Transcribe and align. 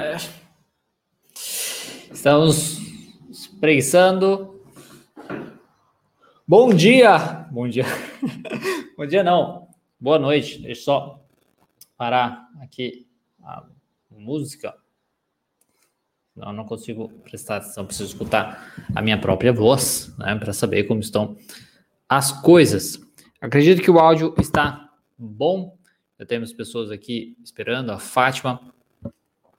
É. 0.00 0.16
Estamos 2.10 2.78
espreguiçando. 3.28 4.64
Bom 6.48 6.72
dia! 6.72 7.18
Bom 7.50 7.68
dia. 7.68 7.84
Bom 8.96 9.04
dia, 9.04 9.22
não. 9.22 9.68
Boa 10.00 10.18
noite. 10.18 10.62
Deixa 10.62 10.80
eu 10.80 10.84
só 10.84 11.22
parar 11.98 12.48
aqui 12.62 13.06
a 13.42 13.62
música. 14.10 14.74
Não 16.34 16.64
consigo 16.64 17.10
prestar 17.22 17.56
atenção, 17.56 17.84
preciso 17.84 18.08
escutar 18.08 18.74
a 18.96 19.02
minha 19.02 19.20
própria 19.20 19.52
voz, 19.52 20.16
né, 20.16 20.34
para 20.34 20.54
saber 20.54 20.84
como 20.84 21.00
estão 21.00 21.36
as 22.08 22.32
coisas. 22.32 22.98
Acredito 23.38 23.82
que 23.82 23.90
o 23.90 23.98
áudio 23.98 24.34
está 24.38 24.94
bom. 25.18 25.76
Já 26.18 26.24
temos 26.24 26.54
pessoas 26.54 26.90
aqui 26.90 27.36
esperando, 27.44 27.92
a 27.92 27.98
Fátima 27.98 28.72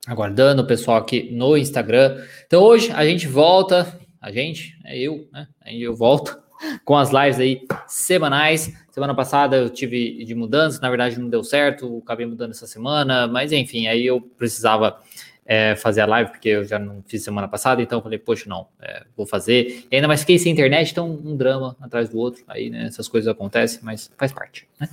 aguardando 0.07 0.61
o 0.61 0.67
pessoal 0.67 0.97
aqui 0.97 1.29
no 1.31 1.55
Instagram. 1.55 2.23
Então 2.47 2.63
hoje 2.63 2.91
a 2.91 3.05
gente 3.05 3.27
volta, 3.27 3.99
a 4.19 4.31
gente, 4.31 4.77
é 4.83 4.97
eu, 4.97 5.27
né? 5.31 5.47
Eu 5.65 5.95
volto 5.95 6.39
com 6.83 6.97
as 6.97 7.11
lives 7.11 7.39
aí 7.39 7.61
semanais. 7.87 8.73
Semana 8.91 9.15
passada 9.15 9.57
eu 9.57 9.69
tive 9.69 10.25
de 10.25 10.35
mudança, 10.35 10.81
na 10.81 10.89
verdade 10.89 11.19
não 11.19 11.29
deu 11.29 11.43
certo, 11.43 12.01
acabei 12.03 12.25
mudando 12.25 12.51
essa 12.51 12.67
semana, 12.67 13.27
mas 13.27 13.51
enfim, 13.51 13.87
aí 13.87 14.05
eu 14.05 14.19
precisava 14.19 14.99
é, 15.45 15.75
fazer 15.75 16.01
a 16.01 16.05
live, 16.05 16.31
porque 16.31 16.49
eu 16.49 16.65
já 16.65 16.77
não 16.77 17.03
fiz 17.07 17.23
semana 17.23 17.47
passada, 17.47 17.81
então 17.81 18.01
falei, 18.01 18.19
poxa, 18.19 18.49
não, 18.49 18.67
é, 18.81 19.03
vou 19.15 19.25
fazer. 19.25 19.85
E 19.91 19.95
ainda 19.95 20.07
mais 20.07 20.21
fiquei 20.21 20.37
sem 20.39 20.51
internet, 20.51 20.91
então 20.91 21.09
um 21.09 21.35
drama 21.35 21.75
atrás 21.81 22.09
do 22.09 22.17
outro, 22.17 22.43
aí 22.47 22.69
né, 22.69 22.85
essas 22.85 23.07
coisas 23.07 23.27
acontecem, 23.27 23.79
mas 23.81 24.11
faz 24.17 24.31
parte. 24.31 24.67
Né? 24.79 24.89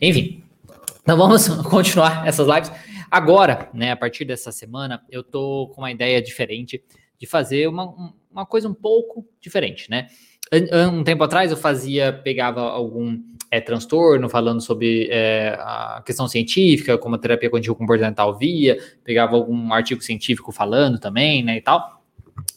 Enfim, 0.00 0.42
então 1.02 1.16
vamos 1.16 1.48
continuar 1.68 2.26
essas 2.26 2.46
lives. 2.46 2.70
Agora, 3.10 3.70
né, 3.72 3.92
a 3.92 3.96
partir 3.96 4.24
dessa 4.24 4.52
semana, 4.52 5.02
eu 5.10 5.22
tô 5.22 5.70
com 5.74 5.80
uma 5.80 5.90
ideia 5.90 6.20
diferente 6.20 6.82
de 7.18 7.26
fazer 7.26 7.66
uma, 7.68 8.12
uma 8.30 8.46
coisa 8.46 8.68
um 8.68 8.74
pouco 8.74 9.26
diferente, 9.40 9.90
né? 9.90 10.08
Um 10.90 11.04
tempo 11.04 11.22
atrás 11.24 11.50
eu 11.50 11.56
fazia, 11.56 12.12
pegava 12.12 12.62
algum 12.62 13.20
é, 13.50 13.60
transtorno, 13.60 14.28
falando 14.28 14.60
sobre 14.60 15.08
é, 15.10 15.56
a 15.58 16.02
questão 16.04 16.26
científica, 16.26 16.96
como 16.96 17.16
a 17.16 17.18
terapia 17.18 17.50
cognitivo 17.50 17.76
comportamental 17.76 18.36
via, 18.36 18.78
pegava 19.04 19.36
algum 19.36 19.72
artigo 19.72 20.00
científico 20.02 20.52
falando 20.52 20.98
também, 20.98 21.42
né, 21.42 21.56
e 21.56 21.60
tal. 21.60 22.02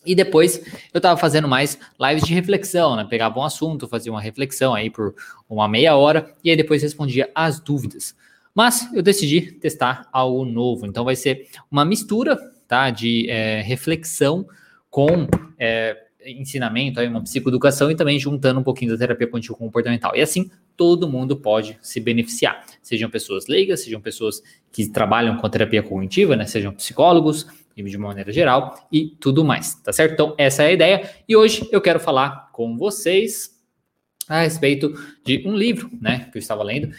E 0.06 0.16
depois 0.16 0.64
eu 0.94 0.98
estava 0.98 1.18
fazendo 1.18 1.48
mais 1.48 1.78
lives 2.00 2.24
de 2.24 2.34
reflexão, 2.34 2.96
né? 2.96 3.06
Pegava 3.10 3.40
um 3.40 3.44
assunto, 3.44 3.88
fazia 3.88 4.12
uma 4.12 4.22
reflexão 4.22 4.74
aí 4.74 4.90
por 4.90 5.14
uma 5.50 5.68
meia 5.68 5.96
hora 5.96 6.34
e 6.44 6.50
aí 6.50 6.56
depois 6.56 6.82
respondia 6.82 7.30
as 7.36 7.60
dúvidas. 7.60 8.16
Mas 8.54 8.94
eu 8.94 9.02
decidi 9.02 9.52
testar 9.54 10.08
algo 10.12 10.46
novo. 10.46 10.86
Então 10.86 11.04
vai 11.04 11.16
ser 11.16 11.48
uma 11.70 11.86
mistura 11.86 12.38
tá, 12.68 12.90
de 12.90 13.30
é, 13.30 13.62
reflexão 13.62 14.46
com 14.90 15.28
é, 15.58 15.98
ensinamento, 16.26 17.00
aí, 17.00 17.08
uma 17.08 17.22
psicoeducação 17.22 17.90
e 17.90 17.96
também 17.96 18.20
juntando 18.20 18.60
um 18.60 18.64
pouquinho 18.64 18.92
da 18.92 18.98
terapia 18.98 19.28
cognitivo 19.28 19.58
comportamental. 19.58 20.16
E 20.16 20.22
assim 20.22 20.50
todo 20.76 21.08
mundo 21.08 21.38
pode 21.38 21.78
se 21.82 22.00
beneficiar. 22.00 22.66
Sejam 22.82 23.10
pessoas 23.10 23.48
leigas, 23.48 23.82
sejam 23.82 24.02
pessoas 24.02 24.42
que 24.72 24.88
trabalham 24.90 25.38
com 25.38 25.46
a 25.46 25.50
terapia 25.50 25.84
cognitiva, 25.84 26.36
né? 26.36 26.46
Sejam 26.46 26.74
psicólogos, 26.74 27.46
de 27.76 27.98
uma 27.98 28.10
maneira 28.10 28.32
geral 28.32 28.88
e 28.92 29.16
tudo 29.20 29.44
mais, 29.44 29.76
tá 29.76 29.92
certo? 29.92 30.14
Então, 30.14 30.36
essa 30.38 30.64
é 30.64 30.68
a 30.68 30.72
ideia. 30.72 31.10
E 31.28 31.36
hoje 31.36 31.68
eu 31.72 31.82
quero 31.82 32.00
falar 32.00 32.52
com 32.52 32.78
vocês 32.78 33.52
a 34.28 34.42
respeito 34.42 34.94
de 35.26 35.44
um 35.46 35.56
livro, 35.56 35.90
né, 36.00 36.30
que 36.32 36.38
eu 36.38 36.40
estava 36.40 36.64
lendo, 36.64 36.94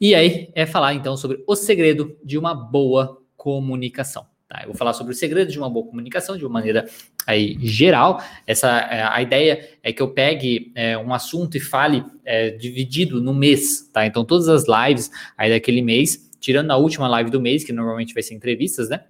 e 0.00 0.14
aí 0.14 0.50
é 0.54 0.66
falar 0.66 0.94
então 0.94 1.16
sobre 1.16 1.42
o 1.46 1.54
segredo 1.54 2.16
de 2.24 2.38
uma 2.38 2.54
boa 2.54 3.20
comunicação. 3.36 4.26
Tá? 4.48 4.60
Eu 4.62 4.68
vou 4.68 4.74
falar 4.74 4.92
sobre 4.92 5.12
o 5.12 5.16
segredo 5.16 5.50
de 5.50 5.58
uma 5.58 5.68
boa 5.68 5.86
comunicação 5.86 6.36
de 6.36 6.44
uma 6.44 6.52
maneira 6.52 6.86
aí 7.26 7.56
geral. 7.60 8.22
Essa 8.46 8.68
é, 8.68 9.02
a 9.02 9.20
ideia 9.22 9.68
é 9.82 9.92
que 9.92 10.02
eu 10.02 10.08
pegue 10.08 10.72
é, 10.74 10.96
um 10.98 11.12
assunto 11.12 11.56
e 11.56 11.60
fale 11.60 12.04
é, 12.24 12.50
dividido 12.50 13.20
no 13.20 13.34
mês, 13.34 13.88
tá? 13.92 14.06
Então 14.06 14.24
todas 14.24 14.48
as 14.48 14.64
lives 14.66 15.10
aí 15.36 15.50
daquele 15.50 15.82
mês, 15.82 16.30
tirando 16.40 16.70
a 16.70 16.76
última 16.76 17.08
live 17.08 17.30
do 17.30 17.40
mês 17.40 17.64
que 17.64 17.72
normalmente 17.72 18.14
vai 18.14 18.22
ser 18.22 18.34
entrevistas, 18.34 18.88
né? 18.88 19.00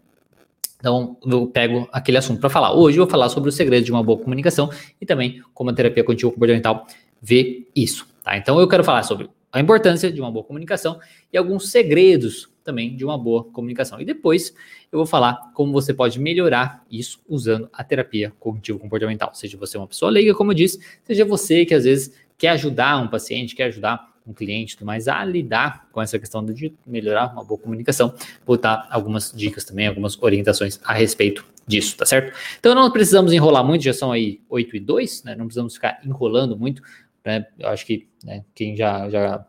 Então, 0.85 1.17
eu 1.25 1.47
pego 1.47 1.89
aquele 1.91 2.19
assunto 2.19 2.41
para 2.41 2.51
falar. 2.51 2.75
Hoje 2.75 2.99
eu 2.99 3.05
vou 3.05 3.11
falar 3.11 3.31
sobre 3.31 3.49
o 3.49 3.53
segredo 3.53 3.83
de 3.83 3.91
uma 3.91 4.03
boa 4.03 4.19
comunicação 4.19 4.71
e 5.01 5.07
também 5.07 5.43
como 5.55 5.71
a 5.71 5.73
terapia 5.73 6.05
cognitivo 6.05 6.31
comportamental 6.33 6.87
vê 7.23 7.67
isso, 7.75 8.07
tá? 8.23 8.37
Então, 8.37 8.61
eu 8.61 8.69
quero 8.69 8.85
falar 8.85 9.03
sobre 9.03 9.31
a 9.55 9.61
importância 9.61 10.11
de 10.11 10.21
uma 10.21 10.33
boa 10.33 10.45
comunicação 10.45 10.99
e 11.33 11.39
alguns 11.39 11.71
segredos 11.71 12.51
também 12.65 12.97
de 12.97 13.05
uma 13.05 13.17
boa 13.17 13.45
comunicação. 13.45 14.01
E 14.01 14.05
depois 14.05 14.53
eu 14.91 14.99
vou 14.99 15.07
falar 15.07 15.53
como 15.55 15.73
você 15.73 15.95
pode 15.95 16.19
melhorar 16.19 16.85
isso 16.91 17.21
usando 17.29 17.69
a 17.73 17.85
terapia 17.85 18.33
cognitivo-comportamental. 18.41 19.33
Seja 19.35 19.57
você 19.57 19.79
uma 19.79 19.87
pessoa 19.87 20.11
leiga, 20.11 20.35
como 20.35 20.51
eu 20.51 20.57
disse, 20.57 20.81
seja 21.05 21.25
você 21.25 21.65
que 21.65 21.75
às 21.75 21.85
vezes 21.85 22.13
quer 22.37 22.49
ajudar 22.51 23.01
um 23.01 23.07
paciente, 23.07 23.55
quer 23.55 23.65
ajudar 23.65 24.13
um 24.27 24.33
cliente, 24.33 24.77
tudo 24.77 24.87
mais, 24.87 25.07
a 25.07 25.23
lidar 25.25 25.87
com 25.93 26.01
essa 26.01 26.19
questão 26.19 26.45
de 26.45 26.75
melhorar 26.87 27.33
uma 27.33 27.45
boa 27.45 27.61
comunicação. 27.61 28.15
Vou 28.47 28.57
dar 28.57 28.89
algumas 28.91 29.31
dicas 29.31 29.65
também, 29.65 29.87
algumas 29.87 30.21
orientações 30.21 30.81
a 30.83 30.95
respeito 30.95 31.45
disso, 31.67 31.97
tá 31.97 32.07
certo? 32.07 32.37
Então 32.59 32.75
não 32.75 32.91
precisamos 32.91 33.33
enrolar 33.33 33.65
muito, 33.65 33.85
já 33.85 33.93
são 33.93 34.11
aí 34.11 34.41
8 34.49 34.77
e 34.77 34.81
2, 34.81 35.25
né? 35.25 35.35
Não 35.35 35.47
precisamos 35.47 35.75
ficar 35.75 36.01
enrolando 36.05 36.57
muito, 36.57 36.83
né? 37.25 37.47
Eu 37.59 37.69
acho 37.69 37.87
que 37.87 38.09
né, 38.23 38.45
quem 38.55 38.77
já, 38.77 39.09
já 39.09 39.47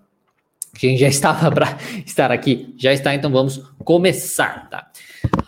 quem 0.74 0.98
já 0.98 1.08
estava 1.10 1.52
para 1.52 1.78
estar 2.06 2.32
aqui 2.32 2.74
já 2.78 2.94
está, 2.94 3.14
então 3.14 3.32
vamos 3.32 3.58
começar, 3.84 4.70
tá? 4.70 4.92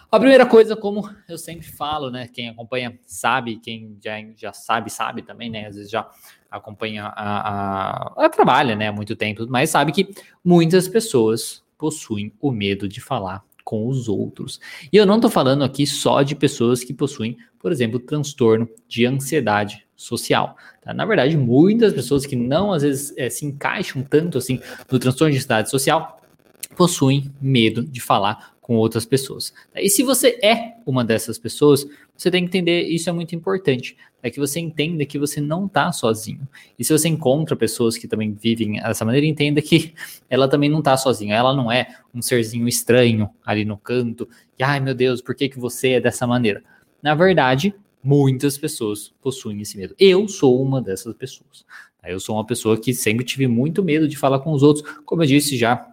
A 0.10 0.20
primeira 0.20 0.46
coisa, 0.46 0.76
como 0.76 1.10
eu 1.28 1.38
sempre 1.38 1.68
falo, 1.68 2.10
né? 2.10 2.30
Quem 2.30 2.48
acompanha 2.48 2.98
sabe, 3.06 3.58
quem 3.58 3.98
já, 4.02 4.14
já 4.38 4.54
sabe, 4.54 4.90
sabe 4.90 5.22
também, 5.22 5.50
né? 5.50 5.68
Às 5.68 5.76
vezes 5.76 5.92
já 5.92 6.10
acompanha 6.50 7.04
a, 7.08 8.16
a, 8.22 8.26
a 8.26 8.30
trabalha, 8.30 8.76
né? 8.76 8.88
Há 8.88 8.92
muito 8.92 9.16
tempo, 9.18 9.46
mas 9.50 9.70
sabe 9.70 9.92
que 9.92 10.10
muitas 10.44 10.88
pessoas 10.88 11.62
possuem 11.78 12.32
o 12.40 12.52
medo 12.52 12.88
de 12.88 13.02
falar 13.02 13.44
com 13.66 13.86
os 13.86 14.08
outros. 14.08 14.62
E 14.92 14.96
eu 14.96 15.06
não 15.06 15.16
estou 15.16 15.30
falando 15.30 15.64
aqui 15.64 15.86
só 15.86 16.22
de 16.22 16.36
pessoas 16.36 16.86
que 16.86 16.94
possuem, 16.94 17.38
por 17.60 17.70
exemplo, 17.70 18.00
transtorno 18.00 18.68
de 18.88 19.06
ansiedade 19.06 19.87
social. 19.98 20.56
Tá? 20.82 20.94
Na 20.94 21.06
verdade, 21.06 21.36
muitas 21.36 21.92
pessoas 21.92 22.26
que 22.26 22.36
não 22.36 22.72
às 22.72 22.84
vezes 22.84 23.14
é, 23.18 23.30
se 23.30 23.46
encaixam 23.46 24.04
tanto 24.04 24.38
assim 24.38 24.62
no 24.90 25.00
transtorno 25.00 25.32
de 25.32 25.38
ansiedade 25.38 25.70
social 25.70 26.22
possuem 26.76 27.32
medo 27.42 27.84
de 27.84 28.00
falar 28.00 28.56
com 28.62 28.76
outras 28.76 29.06
pessoas. 29.06 29.54
E 29.76 29.90
se 29.90 30.04
você 30.04 30.38
é 30.44 30.74
uma 30.86 31.04
dessas 31.04 31.40
pessoas, 31.40 31.88
você 32.16 32.30
tem 32.30 32.44
que 32.44 32.50
entender, 32.50 32.82
isso 32.84 33.10
é 33.10 33.14
muito 33.14 33.34
importante, 33.34 33.96
é 34.22 34.30
que 34.30 34.40
você 34.40 34.60
entenda 34.60 35.06
que 35.06 35.18
você 35.18 35.40
não 35.40 35.68
está 35.68 35.90
sozinho. 35.94 36.46
E 36.78 36.84
se 36.84 36.92
você 36.92 37.08
encontra 37.08 37.56
pessoas 37.56 37.98
que 37.98 38.10
também 38.10 38.34
vivem 38.34 38.74
dessa 38.74 39.06
maneira, 39.06 39.26
entenda 39.26 39.62
que 39.62 39.94
ela 40.30 40.50
também 40.50 40.70
não 40.70 40.80
está 40.80 40.98
sozinha, 40.98 41.34
ela 41.34 41.56
não 41.56 41.72
é 41.72 41.88
um 42.14 42.22
serzinho 42.22 42.68
estranho 42.68 43.30
ali 43.46 43.64
no 43.64 43.78
canto, 43.78 44.28
e 44.60 44.64
ai 44.64 44.82
meu 44.82 44.94
Deus, 44.94 45.22
por 45.22 45.34
que, 45.34 45.48
que 45.48 45.58
você 45.58 45.92
é 45.92 46.02
dessa 46.02 46.28
maneira? 46.28 46.62
Na 47.02 47.16
verdade, 47.16 47.74
muitas 48.08 48.58
pessoas 48.58 49.14
possuem 49.22 49.60
esse 49.62 49.78
medo. 49.78 49.94
Eu 50.00 50.30
sou 50.30 50.62
uma 50.64 50.82
dessas 50.82 51.14
pessoas. 51.14 51.66
Eu 52.06 52.22
sou 52.22 52.38
uma 52.38 52.46
pessoa 52.46 52.80
que 52.80 52.94
sempre 52.94 53.26
tive 53.26 53.48
muito 53.48 53.84
medo 53.84 54.08
de 54.08 54.16
falar 54.16 54.40
com 54.40 54.54
os 54.54 54.64
outros, 54.64 54.90
como 55.06 55.24
eu 55.24 55.28
disse 55.28 55.58
já 55.58 55.86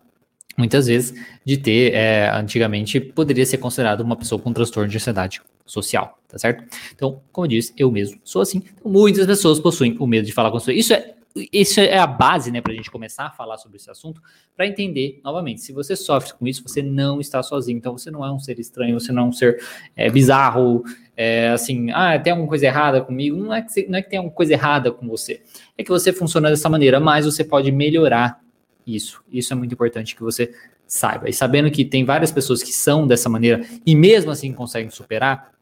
muitas 0.56 0.86
vezes, 0.86 1.12
de 1.44 1.56
ter, 1.56 1.92
é, 1.92 2.30
antigamente, 2.30 3.00
poderia 3.00 3.44
ser 3.44 3.58
considerado 3.58 4.02
uma 4.02 4.14
pessoa 4.14 4.40
com 4.40 4.52
transtorno 4.52 4.88
de 4.88 4.96
ansiedade 4.96 5.42
social, 5.66 6.16
tá 6.28 6.38
certo? 6.38 6.62
Então, 6.94 7.20
como 7.32 7.46
eu 7.46 7.48
disse, 7.48 7.72
eu 7.76 7.90
mesmo 7.90 8.20
sou 8.22 8.40
assim. 8.40 8.62
Então, 8.78 8.92
muitas 8.92 9.26
pessoas 9.26 9.58
possuem 9.58 9.96
o 9.98 10.06
medo 10.06 10.24
de 10.24 10.32
falar 10.32 10.52
com 10.52 10.58
as 10.58 10.62
pessoas. 10.62 10.78
Isso 10.78 10.94
é, 10.94 11.13
isso 11.52 11.80
é 11.80 11.98
a 11.98 12.06
base, 12.06 12.52
né, 12.52 12.60
para 12.60 12.72
a 12.72 12.76
gente 12.76 12.90
começar 12.90 13.26
a 13.26 13.30
falar 13.30 13.58
sobre 13.58 13.76
esse 13.76 13.90
assunto, 13.90 14.22
para 14.56 14.66
entender, 14.66 15.20
novamente, 15.24 15.60
se 15.62 15.72
você 15.72 15.96
sofre 15.96 16.32
com 16.34 16.46
isso, 16.46 16.62
você 16.62 16.80
não 16.80 17.20
está 17.20 17.42
sozinho. 17.42 17.76
Então, 17.76 17.98
você 17.98 18.10
não 18.10 18.24
é 18.24 18.30
um 18.32 18.38
ser 18.38 18.58
estranho, 18.60 18.98
você 19.00 19.10
não 19.10 19.24
é 19.24 19.26
um 19.26 19.32
ser 19.32 19.60
é, 19.96 20.08
bizarro, 20.08 20.84
é, 21.16 21.48
assim, 21.50 21.90
ah, 21.90 22.16
tem 22.18 22.30
alguma 22.30 22.48
coisa 22.48 22.66
errada 22.66 23.00
comigo. 23.00 23.36
Não 23.36 23.52
é, 23.52 23.62
que, 23.62 23.86
não 23.88 23.98
é 23.98 24.02
que 24.02 24.10
tem 24.10 24.18
alguma 24.18 24.34
coisa 24.34 24.52
errada 24.52 24.92
com 24.92 25.08
você. 25.08 25.42
É 25.76 25.82
que 25.82 25.90
você 25.90 26.12
funciona 26.12 26.50
dessa 26.50 26.68
maneira, 26.68 27.00
mas 27.00 27.24
você 27.24 27.42
pode 27.42 27.72
melhorar 27.72 28.40
isso. 28.86 29.22
Isso 29.32 29.52
é 29.52 29.56
muito 29.56 29.72
importante 29.72 30.14
que 30.14 30.22
você 30.22 30.54
saiba. 30.86 31.28
E 31.28 31.32
sabendo 31.32 31.70
que 31.70 31.84
tem 31.84 32.04
várias 32.04 32.30
pessoas 32.30 32.62
que 32.62 32.72
são 32.72 33.06
dessa 33.06 33.28
maneira 33.28 33.64
e 33.84 33.96
mesmo 33.96 34.30
assim 34.30 34.52
conseguem 34.52 34.90
superar, 34.90 35.52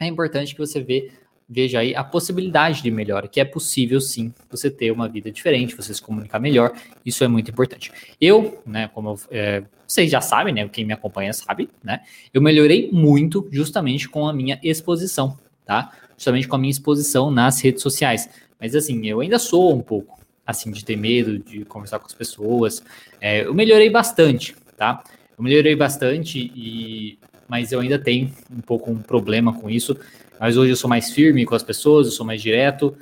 é 0.00 0.06
importante 0.06 0.54
que 0.54 0.60
você 0.60 0.80
vê, 0.80 1.12
veja 1.50 1.80
aí 1.80 1.96
a 1.96 2.04
possibilidade 2.04 2.80
de 2.80 2.90
melhora, 2.92 3.26
que 3.26 3.40
é 3.40 3.44
possível 3.44 4.00
sim 4.00 4.32
você 4.48 4.70
ter 4.70 4.92
uma 4.92 5.08
vida 5.08 5.32
diferente, 5.32 5.74
você 5.74 5.92
se 5.92 6.00
comunicar 6.00 6.38
melhor. 6.38 6.72
Isso 7.04 7.24
é 7.24 7.28
muito 7.28 7.50
importante. 7.50 7.90
Eu, 8.20 8.62
né, 8.64 8.88
como 8.94 9.18
é, 9.32 9.64
vocês 9.84 10.08
já 10.08 10.20
sabem, 10.20 10.54
né, 10.54 10.68
quem 10.68 10.84
me 10.84 10.92
acompanha 10.92 11.32
sabe, 11.32 11.68
né, 11.82 12.02
eu 12.32 12.40
melhorei 12.40 12.88
muito 12.92 13.48
justamente 13.50 14.08
com 14.08 14.28
a 14.28 14.32
minha 14.32 14.60
exposição, 14.62 15.36
tá? 15.66 15.92
Justamente 16.16 16.46
com 16.46 16.54
a 16.54 16.58
minha 16.58 16.70
exposição 16.70 17.30
nas 17.30 17.60
redes 17.60 17.82
sociais. 17.82 18.30
Mas 18.60 18.76
assim, 18.76 19.04
eu 19.06 19.20
ainda 19.20 19.38
sou 19.38 19.74
um 19.74 19.80
pouco 19.80 20.20
assim, 20.46 20.70
de 20.70 20.84
ter 20.84 20.96
medo 20.96 21.38
de 21.38 21.64
conversar 21.64 21.98
com 21.98 22.06
as 22.06 22.14
pessoas. 22.14 22.82
É, 23.20 23.44
eu 23.44 23.54
melhorei 23.54 23.90
bastante, 23.90 24.54
tá? 24.76 25.02
Eu 25.36 25.42
melhorei 25.42 25.74
bastante 25.74 26.38
e 26.54 27.18
mas 27.48 27.72
eu 27.72 27.80
ainda 27.80 27.98
tenho 27.98 28.32
um 28.48 28.60
pouco 28.60 28.92
um 28.92 28.98
problema 28.98 29.52
com 29.52 29.68
isso. 29.68 29.96
Mas 30.40 30.56
hoje 30.56 30.72
eu 30.72 30.76
sou 30.76 30.88
mais 30.88 31.10
firme 31.12 31.44
com 31.44 31.54
as 31.54 31.62
pessoas, 31.62 32.06
eu 32.06 32.12
sou 32.12 32.24
mais 32.24 32.40
direto. 32.40 32.96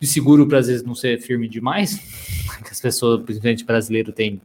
Me 0.00 0.06
seguro 0.06 0.48
para 0.48 0.58
às 0.58 0.66
vezes 0.66 0.82
não 0.82 0.94
ser 0.94 1.20
firme 1.20 1.46
demais, 1.46 2.00
as 2.70 2.80
pessoas, 2.80 3.22
principalmente 3.22 3.64
brasileiro, 3.64 4.10
tem 4.10 4.40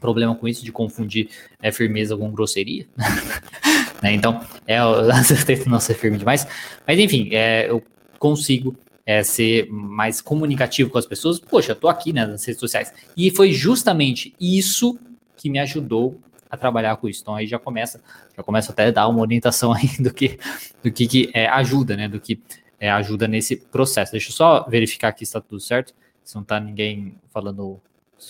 problema 0.00 0.34
com 0.34 0.48
isso 0.48 0.64
de 0.64 0.72
confundir 0.72 1.28
é, 1.62 1.70
firmeza 1.70 2.16
com 2.16 2.30
grosseria. 2.32 2.86
né? 4.02 4.12
Então, 4.12 4.44
é, 4.66 4.78
às 5.12 5.28
vezes 5.28 5.44
tento 5.44 5.70
não 5.70 5.78
ser 5.78 5.94
firme 5.94 6.18
demais. 6.18 6.44
Mas 6.84 6.98
enfim, 6.98 7.28
é, 7.32 7.70
eu 7.70 7.80
consigo 8.18 8.76
é, 9.06 9.22
ser 9.22 9.68
mais 9.70 10.20
comunicativo 10.20 10.90
com 10.90 10.98
as 10.98 11.06
pessoas. 11.06 11.38
Poxa, 11.38 11.72
eu 11.72 11.76
tô 11.76 11.88
aqui 11.88 12.12
né, 12.12 12.26
nas 12.26 12.44
redes 12.44 12.58
sociais. 12.58 12.92
E 13.16 13.30
foi 13.30 13.52
justamente 13.52 14.34
isso 14.40 14.98
que 15.36 15.48
me 15.48 15.60
ajudou 15.60 16.20
a 16.54 16.58
trabalhar 16.58 16.96
com 16.96 17.08
isso. 17.08 17.20
Então 17.22 17.34
aí 17.34 17.46
já 17.46 17.58
começa, 17.58 18.02
já 18.36 18.42
começa 18.42 18.72
até 18.72 18.86
a 18.86 18.90
dar 18.90 19.08
uma 19.08 19.20
orientação 19.20 19.72
aí 19.74 19.88
do 19.98 20.12
que, 20.12 20.38
do 20.82 20.90
que, 20.90 21.06
que 21.06 21.30
é, 21.34 21.46
ajuda, 21.48 21.96
né? 21.96 22.08
Do 22.08 22.20
que 22.20 22.40
é, 22.80 22.90
ajuda 22.90 23.28
nesse 23.28 23.56
processo. 23.56 24.12
Deixa 24.12 24.30
eu 24.30 24.34
só 24.34 24.66
verificar 24.68 25.08
aqui 25.08 25.24
se 25.24 25.30
está 25.30 25.40
tudo 25.40 25.60
certo. 25.60 25.94
Se 26.22 26.34
não 26.34 26.42
tá 26.42 26.58
ninguém 26.58 27.16
falando 27.30 27.80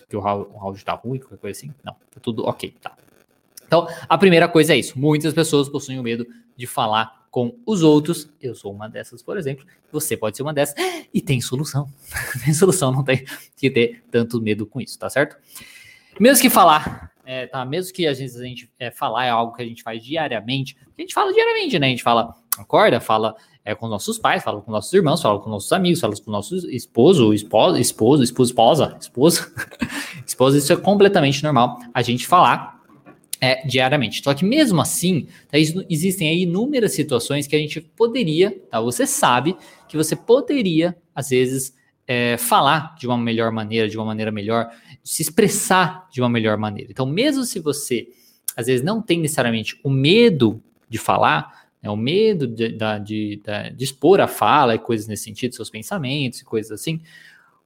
que 0.09 0.17
o 0.17 0.27
áudio 0.27 0.79
está 0.79 0.95
ruim, 0.95 1.19
qualquer 1.19 1.39
coisa 1.39 1.59
assim. 1.59 1.73
Não, 1.85 1.93
tá 1.93 2.21
tudo 2.21 2.45
ok, 2.45 2.75
tá. 2.81 2.97
Então, 3.67 3.89
a 4.09 4.19
primeira 4.19 4.49
coisa 4.49 4.75
é 4.75 4.77
isso. 4.77 4.99
Muitas 4.99 5.33
pessoas 5.33 5.69
possuem 5.69 5.99
o 5.99 6.03
medo 6.03 6.27
de 6.57 6.67
falar 6.67 7.27
com 7.31 7.57
os 7.67 7.83
outros. 7.83 8.29
Eu 8.41 8.55
sou 8.55 8.73
uma 8.73 8.89
dessas, 8.89 9.23
por 9.23 9.37
exemplo. 9.37 9.67
Você 9.91 10.17
pode 10.17 10.37
ser 10.37 10.43
uma 10.43 10.55
dessas. 10.55 10.75
E 11.13 11.21
tem 11.21 11.41
solução. 11.41 11.89
tem 12.45 12.55
solução, 12.55 12.93
não 12.93 13.03
tem 13.03 13.25
que 13.57 13.71
ter 13.71 14.05
tanto 14.11 14.41
medo 14.41 14.67
com 14.67 14.81
isso, 14.81 14.99
tá 14.99 15.11
certo? 15.11 15.37
Mesmo 16.21 16.41
que 16.41 16.51
falar, 16.51 17.11
é, 17.25 17.47
tá? 17.47 17.65
Mesmo 17.65 17.93
que 17.93 18.07
às 18.07 18.19
vezes 18.19 18.41
a 18.41 18.45
gente 18.45 18.71
é, 18.79 18.91
falar 18.91 19.27
é 19.27 19.31
algo 19.31 19.55
que 19.55 19.63
a 19.63 19.67
gente 19.67 19.83
faz 19.83 20.03
diariamente, 20.03 20.77
a 20.97 21.01
gente 21.01 21.15
fala 21.15 21.33
diariamente, 21.33 21.79
né? 21.79 21.87
A 21.87 21.91
gente 21.91 22.03
fala, 22.03 22.35
acorda, 22.59 23.01
fala 23.01 23.35
é, 23.65 23.75
com 23.75 23.89
nossos 23.89 24.19
pais, 24.19 24.43
fala 24.43 24.61
com 24.61 24.71
nossos 24.71 24.93
irmãos, 24.93 25.23
fala 25.23 25.41
com 25.41 25.49
nossos 25.49 25.73
amigos, 25.73 26.01
fala 26.01 26.15
com 26.23 26.31
nosso 26.31 26.55
esposo, 26.71 27.33
esposa, 27.33 27.81
esposo, 27.81 28.23
esposo, 28.23 28.51
esposa, 28.51 28.97
esposa, 29.01 29.53
esposa, 30.27 30.59
isso 30.59 30.73
é 30.73 30.77
completamente 30.77 31.43
normal 31.43 31.79
a 31.93 32.03
gente 32.03 32.27
falar 32.27 32.75
é, 33.41 33.67
diariamente. 33.67 34.23
Só 34.23 34.35
que 34.35 34.45
mesmo 34.45 34.81
assim, 34.81 35.27
tá, 35.51 35.59
existem 35.89 36.29
aí 36.29 36.43
inúmeras 36.43 36.93
situações 36.93 37.47
que 37.47 37.57
a 37.57 37.59
gente 37.59 37.81
poderia, 37.81 38.51
tá? 38.71 38.81
Você 38.81 39.07
sabe 39.07 39.57
que 39.89 39.97
você 39.97 40.15
poderia, 40.15 40.97
às 41.15 41.31
vezes, 41.31 41.75
é, 42.07 42.37
falar 42.37 42.95
de 42.99 43.07
uma 43.07 43.17
melhor 43.17 43.51
maneira, 43.51 43.89
de 43.89 43.97
uma 43.97 44.05
maneira 44.05 44.31
melhor, 44.31 44.71
se 45.03 45.23
expressar 45.23 46.07
de 46.11 46.21
uma 46.21 46.29
melhor 46.29 46.57
maneira. 46.59 46.91
Então, 46.91 47.07
mesmo 47.07 47.45
se 47.45 47.59
você, 47.59 48.09
às 48.57 48.67
vezes, 48.67 48.85
não 48.85 49.01
tem 49.01 49.21
necessariamente 49.21 49.79
o 49.83 49.91
medo 49.91 50.63
de 50.89 50.99
falar, 50.99 51.69
né, 51.83 51.91
o 51.91 51.97
medo 51.97 52.47
de, 52.47 52.69
de, 52.71 53.01
de, 53.01 53.43
de, 53.75 53.85
expor 53.85 54.21
a 54.21 54.27
fala 54.27 54.75
e 54.75 54.79
coisas 54.79 55.07
nesse 55.07 55.25
sentido, 55.25 55.55
seus 55.55 55.71
pensamentos 55.71 56.41
e 56.41 56.45
coisas 56.45 56.73
assim, 56.73 57.01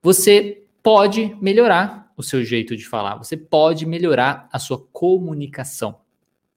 você 0.03 0.63
pode 0.83 1.37
melhorar 1.41 2.13
o 2.17 2.23
seu 2.23 2.45
jeito 2.45 2.77
de 2.77 2.87
falar, 2.87 3.17
você 3.17 3.37
pode 3.37 3.87
melhorar 3.87 4.49
a 4.53 4.59
sua 4.59 4.79
comunicação. 4.93 6.01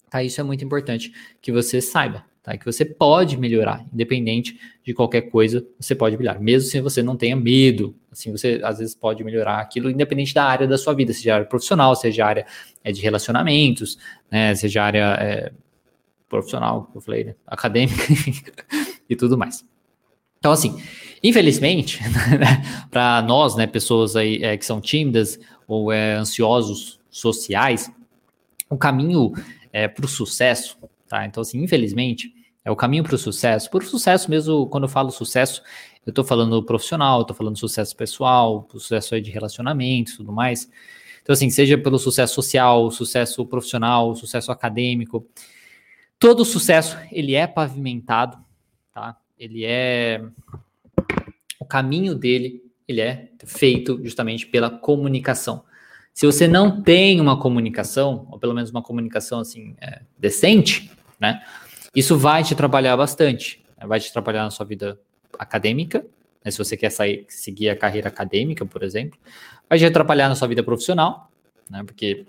Tá? 0.09 0.23
Isso 0.23 0.39
é 0.41 0.43
muito 0.43 0.63
importante 0.63 1.13
que 1.41 1.51
você 1.51 1.81
saiba 1.81 2.25
tá? 2.43 2.57
Que 2.57 2.65
você 2.65 2.83
pode 2.83 3.37
melhorar, 3.37 3.85
independente 3.93 4.59
de 4.83 4.93
qualquer 4.93 5.21
coisa, 5.23 5.65
você 5.79 5.93
pode 5.93 6.17
melhorar, 6.17 6.39
mesmo 6.39 6.69
se 6.69 6.81
você 6.81 7.03
não 7.03 7.15
tenha 7.15 7.35
medo. 7.35 7.95
Assim, 8.11 8.31
você 8.31 8.59
às 8.63 8.79
vezes 8.79 8.95
pode 8.95 9.23
melhorar 9.23 9.59
aquilo, 9.59 9.89
independente 9.89 10.33
da 10.33 10.43
área 10.43 10.67
da 10.67 10.77
sua 10.77 10.93
vida, 10.93 11.13
seja 11.13 11.35
área 11.35 11.45
profissional, 11.45 11.95
seja 11.95 12.25
área 12.25 12.45
é, 12.83 12.91
de 12.91 13.01
relacionamentos, 13.01 13.97
né? 14.29 14.53
Seja 14.55 14.83
área 14.83 15.17
é, 15.19 15.51
profissional, 16.27 16.89
eu 16.95 17.01
falei, 17.01 17.25
né? 17.25 17.35
acadêmica 17.45 18.03
e 19.09 19.15
tudo 19.15 19.37
mais. 19.37 19.63
Então, 20.39 20.51
assim, 20.51 20.81
infelizmente, 21.21 21.99
para 22.89 23.21
nós, 23.21 23.55
né, 23.55 23.67
pessoas 23.67 24.15
aí 24.15 24.43
é, 24.43 24.57
que 24.57 24.65
são 24.65 24.81
tímidas 24.81 25.39
ou 25.67 25.91
é, 25.91 26.15
ansiosos 26.15 26.99
sociais, 27.11 27.91
o 28.69 28.77
caminho 28.77 29.33
é, 29.71 29.87
para 29.87 30.05
o 30.05 30.07
sucesso 30.07 30.77
tá? 31.11 31.25
Então, 31.25 31.41
assim, 31.41 31.61
infelizmente, 31.61 32.33
é 32.63 32.71
o 32.71 32.75
caminho 32.75 33.03
para 33.03 33.15
o 33.15 33.17
sucesso. 33.17 33.69
Por 33.69 33.83
sucesso 33.83 34.31
mesmo, 34.31 34.65
quando 34.67 34.85
eu 34.85 34.89
falo 34.89 35.11
sucesso, 35.11 35.61
eu 36.05 36.11
estou 36.11 36.23
falando 36.23 36.63
profissional, 36.63 37.21
estou 37.21 37.35
falando 37.35 37.57
sucesso 37.57 37.93
pessoal, 37.95 38.65
sucesso 38.71 39.19
de 39.19 39.29
relacionamentos, 39.29 40.15
tudo 40.15 40.31
mais. 40.31 40.69
Então, 41.21 41.33
assim, 41.33 41.49
seja 41.49 41.77
pelo 41.77 41.99
sucesso 41.99 42.33
social, 42.33 42.89
sucesso 42.91 43.45
profissional, 43.45 44.15
sucesso 44.15 44.53
acadêmico, 44.53 45.27
todo 46.17 46.45
sucesso 46.45 46.97
ele 47.11 47.35
é 47.35 47.45
pavimentado, 47.45 48.37
tá? 48.93 49.17
Ele 49.37 49.65
é 49.65 50.23
o 51.59 51.65
caminho 51.65 52.15
dele, 52.15 52.63
ele 52.87 53.01
é 53.01 53.29
feito 53.45 53.99
justamente 54.01 54.47
pela 54.47 54.69
comunicação. 54.69 55.65
Se 56.13 56.25
você 56.25 56.47
não 56.47 56.81
tem 56.81 57.19
uma 57.19 57.39
comunicação, 57.39 58.27
ou 58.31 58.39
pelo 58.39 58.53
menos 58.53 58.69
uma 58.69 58.81
comunicação 58.81 59.39
assim 59.39 59.75
é, 59.79 60.01
decente, 60.17 60.89
né? 61.21 61.41
Isso 61.95 62.17
vai 62.17 62.43
te 62.43 62.55
trabalhar 62.55 62.97
bastante, 62.97 63.63
né? 63.77 63.85
vai 63.85 63.99
te 63.99 64.09
atrapalhar 64.09 64.43
na 64.43 64.49
sua 64.49 64.65
vida 64.65 64.99
acadêmica, 65.37 66.03
né? 66.43 66.49
se 66.49 66.57
você 66.57 66.75
quer 66.75 66.89
sair, 66.89 67.25
seguir 67.29 67.69
a 67.69 67.75
carreira 67.75 68.07
acadêmica, 68.07 68.65
por 68.65 68.81
exemplo, 68.81 69.19
vai 69.69 69.77
te 69.77 69.85
atrapalhar 69.85 70.27
na 70.27 70.35
sua 70.35 70.47
vida 70.47 70.63
profissional, 70.63 71.29
né? 71.69 71.83
Porque 71.85 72.25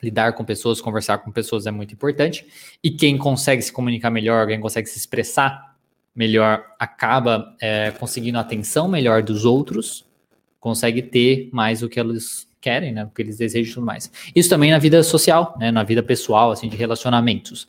lidar 0.00 0.34
com 0.34 0.44
pessoas, 0.44 0.80
conversar 0.80 1.18
com 1.18 1.32
pessoas 1.32 1.66
é 1.66 1.70
muito 1.70 1.94
importante, 1.94 2.46
e 2.84 2.90
quem 2.90 3.16
consegue 3.16 3.62
se 3.62 3.72
comunicar 3.72 4.10
melhor, 4.10 4.46
quem 4.46 4.60
consegue 4.60 4.88
se 4.88 4.98
expressar 4.98 5.76
melhor, 6.14 6.64
acaba 6.78 7.56
é, 7.60 7.90
conseguindo 7.92 8.38
a 8.38 8.42
atenção 8.42 8.86
melhor 8.86 9.22
dos 9.22 9.44
outros, 9.44 10.04
consegue 10.60 11.02
ter 11.02 11.48
mais 11.52 11.82
o 11.82 11.88
que 11.88 11.98
eles 11.98 12.46
querem, 12.60 12.92
né? 12.92 13.04
O 13.04 13.10
que 13.10 13.22
eles 13.22 13.38
desejam 13.38 13.70
e 13.70 13.74
tudo 13.74 13.86
mais. 13.86 14.10
Isso 14.34 14.48
também 14.48 14.70
na 14.70 14.78
vida 14.78 15.02
social, 15.02 15.56
né? 15.58 15.72
Na 15.72 15.82
vida 15.82 16.02
pessoal, 16.02 16.52
assim, 16.52 16.68
de 16.68 16.76
relacionamentos 16.76 17.66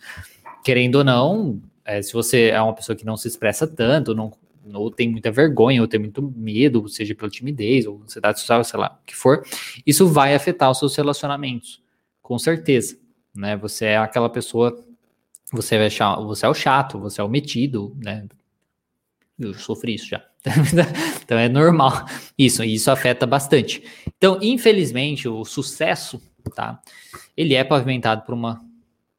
querendo 0.64 0.96
ou 0.96 1.04
não, 1.04 1.62
é, 1.86 2.02
se 2.02 2.14
você 2.14 2.50
é 2.50 2.62
uma 2.62 2.74
pessoa 2.74 2.96
que 2.96 3.06
não 3.06 3.18
se 3.18 3.28
expressa 3.28 3.68
tanto, 3.68 4.16
não, 4.16 4.32
ou 4.74 4.90
tem 4.90 5.10
muita 5.10 5.32
vergonha, 5.32 5.82
ou 5.82 5.88
tem 5.88 6.00
muito 6.00 6.22
medo, 6.36 6.88
seja 6.88 7.14
pela 7.14 7.30
timidez, 7.30 7.86
ou 7.86 8.02
ansiedade 8.04 8.40
social, 8.40 8.64
sei 8.64 8.80
lá, 8.80 8.98
o 9.02 9.06
que 9.06 9.16
for, 9.16 9.46
isso 9.86 10.08
vai 10.08 10.34
afetar 10.34 10.72
os 10.72 10.80
seus 10.80 10.96
relacionamentos, 10.96 11.82
com 12.22 12.40
certeza, 12.40 12.98
né? 13.36 13.58
Você 13.58 13.86
é 13.86 13.98
aquela 13.98 14.30
pessoa, 14.30 14.82
você 15.52 15.76
é, 15.76 15.90
você 16.26 16.46
é 16.46 16.50
o 16.50 16.54
chato, 16.54 17.00
você 17.00 17.20
é 17.20 17.24
o 17.24 17.30
metido, 17.30 17.96
né? 18.02 18.26
Eu 19.38 19.54
sofri 19.54 19.96
isso 19.96 20.08
já. 20.08 20.24
então 21.24 21.38
é 21.38 21.50
normal 21.50 22.06
isso, 22.38 22.64
e 22.64 22.76
isso 22.76 22.92
afeta 22.92 23.26
bastante. 23.26 23.84
Então, 24.18 24.40
infelizmente, 24.42 25.28
o 25.28 25.44
sucesso, 25.44 26.22
tá? 26.56 26.82
Ele 27.36 27.54
é 27.54 27.64
pavimentado 27.64 28.22
por 28.24 28.34
uma 28.34 28.64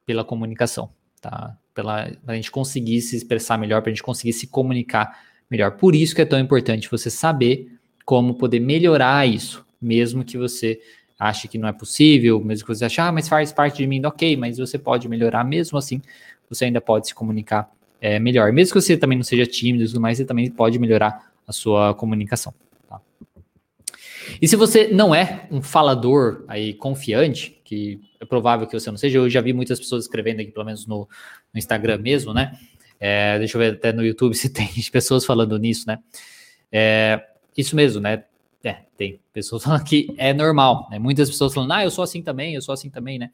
pela 0.07 0.25
comunicação 0.25 0.91
tá? 1.25 1.57
Pela 1.75 2.11
a 2.27 2.35
gente 2.35 2.51
conseguir 2.51 3.01
se 3.01 3.17
expressar 3.17 3.59
melhor, 3.59 3.81
para 3.81 3.91
a 3.91 3.95
gente 3.95 4.03
conseguir 4.03 4.35
se 4.35 4.47
comunicar 4.47 5.25
melhor. 5.51 5.73
Por 5.73 5.95
isso 5.95 6.15
que 6.15 6.21
é 6.21 6.25
tão 6.25 6.39
importante 6.39 6.91
você 6.91 7.09
saber 7.09 7.73
como 8.05 8.35
poder 8.35 8.61
melhorar 8.61 9.27
isso, 9.27 9.65
mesmo 9.81 10.23
que 10.23 10.37
você 10.37 10.79
ache 11.19 11.49
que 11.49 11.57
não 11.57 11.67
é 11.67 11.73
possível, 11.73 12.39
mesmo 12.45 12.67
que 12.67 12.75
você 12.75 12.85
ache, 12.85 13.01
ah, 13.01 13.11
mas 13.11 13.27
faz 13.27 13.53
parte 13.53 13.79
de 13.79 13.87
mim, 13.87 14.05
ok, 14.05 14.37
mas 14.37 14.59
você 14.59 14.79
pode 14.79 15.09
melhorar 15.09 15.43
mesmo 15.45 15.79
assim, 15.79 16.03
você 16.49 16.67
ainda 16.67 16.81
pode 16.81 17.09
se 17.09 17.15
comunicar 17.15 17.71
é, 18.01 18.19
melhor. 18.19 18.53
Mesmo 18.53 18.75
que 18.75 18.83
você 18.83 18.97
também 18.97 19.17
não 19.17 19.25
seja 19.25 19.47
tímido 19.47 19.85
e 19.85 19.87
tudo 19.87 20.01
mais, 20.01 20.19
você 20.19 20.25
também 20.27 20.51
pode 20.51 20.79
melhorar 20.79 21.33
a 21.47 21.53
sua 21.53 21.95
comunicação. 21.95 22.53
Tá? 22.87 23.01
E 24.43 24.47
se 24.47 24.57
você 24.57 24.89
não 24.89 25.15
é 25.15 25.47
um 25.51 25.63
falador 25.63 26.45
aí 26.47 26.75
confiante, 26.75 27.54
que 27.65 27.99
é 28.21 28.25
provável 28.25 28.67
que 28.67 28.79
você 28.79 28.91
não 28.91 28.99
seja. 28.99 29.19
Eu 29.19 29.29
já 29.29 29.41
vi 29.41 29.53
muitas 29.53 29.81
pessoas 29.81 30.05
escrevendo 30.05 30.41
aqui, 30.41 30.53
pelo 30.53 30.67
menos 30.67 30.87
no, 30.87 31.09
no 31.53 31.59
Instagram 31.59 31.99
mesmo, 31.99 32.35
né? 32.35 32.59
É, 33.01 33.39
deixa 33.39 33.57
eu 33.57 33.61
ver 33.61 33.75
até 33.75 33.93
no 33.93 34.05
YouTube 34.05 34.35
se 34.37 34.51
tem 34.51 34.69
pessoas 34.93 35.25
falando 35.25 35.59
nisso, 35.59 35.85
né? 35.87 35.99
É, 36.71 37.25
isso 37.57 37.75
mesmo, 37.75 38.01
né? 38.01 38.25
É, 38.63 38.83
tem 38.97 39.21
pessoas 39.33 39.65
falando 39.65 39.85
que 39.85 40.15
é 40.19 40.33
normal, 40.33 40.87
né? 40.91 40.99
Muitas 40.99 41.31
pessoas 41.31 41.55
falando, 41.55 41.73
ah, 41.73 41.85
eu 41.85 41.91
sou 41.91 42.05
assim 42.05 42.23
também, 42.23 42.55
eu 42.55 42.63
sou 42.63 42.73
assim 42.73 42.91
também, 42.91 43.19
né? 43.19 43.31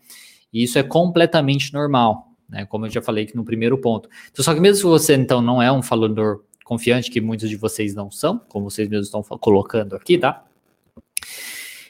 E 0.52 0.62
isso 0.62 0.78
é 0.78 0.82
completamente 0.82 1.72
normal, 1.72 2.28
né? 2.48 2.64
Como 2.66 2.86
eu 2.86 2.90
já 2.90 3.02
falei 3.02 3.24
aqui 3.24 3.36
no 3.36 3.44
primeiro 3.44 3.78
ponto. 3.78 4.08
Então, 4.30 4.44
só 4.44 4.54
que 4.54 4.60
mesmo 4.60 4.76
se 4.76 4.82
você, 4.84 5.14
então, 5.14 5.42
não 5.42 5.62
é 5.62 5.70
um 5.70 5.82
falador 5.82 6.44
confiante, 6.64 7.10
que 7.10 7.20
muitos 7.20 7.48
de 7.48 7.56
vocês 7.56 7.94
não 7.94 8.10
são, 8.10 8.38
como 8.48 8.70
vocês 8.70 8.88
mesmos 8.88 9.06
estão 9.08 9.22
colocando 9.22 9.96
aqui, 9.96 10.16
tá? 10.16 10.44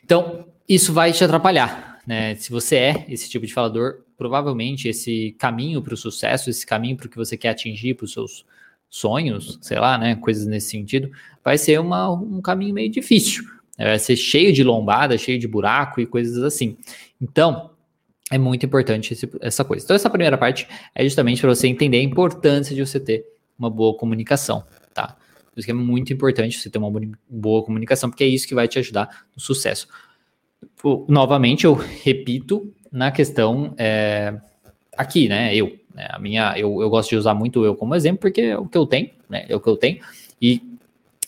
Então, 0.02 0.46
isso 0.68 0.92
vai 0.92 1.12
te 1.12 1.22
atrapalhar, 1.22 1.89
né? 2.06 2.34
Se 2.34 2.50
você 2.50 2.76
é 2.76 3.06
esse 3.08 3.28
tipo 3.28 3.46
de 3.46 3.52
falador, 3.52 4.00
provavelmente 4.16 4.88
esse 4.88 5.34
caminho 5.38 5.82
para 5.82 5.94
o 5.94 5.96
sucesso, 5.96 6.50
esse 6.50 6.66
caminho 6.66 6.96
para 6.96 7.06
o 7.06 7.10
que 7.10 7.16
você 7.16 7.36
quer 7.36 7.50
atingir, 7.50 7.94
para 7.94 8.04
os 8.04 8.12
seus 8.12 8.44
sonhos, 8.88 9.58
sei 9.62 9.78
lá, 9.78 9.96
né? 9.96 10.16
Coisas 10.16 10.46
nesse 10.46 10.70
sentido, 10.70 11.10
vai 11.44 11.56
ser 11.56 11.80
uma, 11.80 12.10
um 12.10 12.40
caminho 12.40 12.74
meio 12.74 12.90
difícil. 12.90 13.44
Né? 13.78 13.86
Vai 13.86 13.98
ser 13.98 14.16
cheio 14.16 14.52
de 14.52 14.64
lombada, 14.64 15.16
cheio 15.16 15.38
de 15.38 15.46
buraco 15.46 16.00
e 16.00 16.06
coisas 16.06 16.42
assim. 16.42 16.76
Então, 17.20 17.70
é 18.30 18.38
muito 18.38 18.64
importante 18.64 19.12
esse, 19.12 19.28
essa 19.40 19.64
coisa. 19.64 19.84
Então, 19.84 19.96
essa 19.96 20.10
primeira 20.10 20.38
parte 20.38 20.68
é 20.94 21.04
justamente 21.04 21.40
para 21.40 21.54
você 21.54 21.66
entender 21.66 21.98
a 21.98 22.02
importância 22.02 22.74
de 22.74 22.84
você 22.84 23.00
ter 23.00 23.24
uma 23.58 23.70
boa 23.70 23.96
comunicação, 23.96 24.64
tá? 24.94 25.16
Por 25.52 25.58
isso 25.58 25.66
que 25.66 25.72
é 25.72 25.74
muito 25.74 26.12
importante 26.12 26.58
você 26.58 26.70
ter 26.70 26.78
uma 26.78 26.90
boa 27.28 27.64
comunicação, 27.64 28.08
porque 28.08 28.24
é 28.24 28.26
isso 28.26 28.46
que 28.46 28.54
vai 28.54 28.68
te 28.68 28.78
ajudar 28.78 29.26
no 29.34 29.42
sucesso. 29.42 29.88
Novamente, 31.08 31.64
eu 31.64 31.74
repito 31.74 32.72
na 32.90 33.10
questão 33.10 33.74
é, 33.76 34.34
aqui, 34.96 35.28
né? 35.28 35.54
Eu, 35.54 35.78
né, 35.94 36.08
a 36.10 36.18
minha, 36.18 36.54
eu, 36.56 36.80
eu 36.80 36.88
gosto 36.88 37.10
de 37.10 37.16
usar 37.16 37.34
muito 37.34 37.64
eu 37.64 37.74
como 37.74 37.94
exemplo, 37.94 38.20
porque 38.20 38.40
é 38.40 38.58
o 38.58 38.66
que 38.66 38.78
eu 38.78 38.86
tenho, 38.86 39.10
né? 39.28 39.44
É 39.48 39.54
o 39.54 39.60
que 39.60 39.68
eu 39.68 39.76
tenho. 39.76 40.00
E 40.40 40.62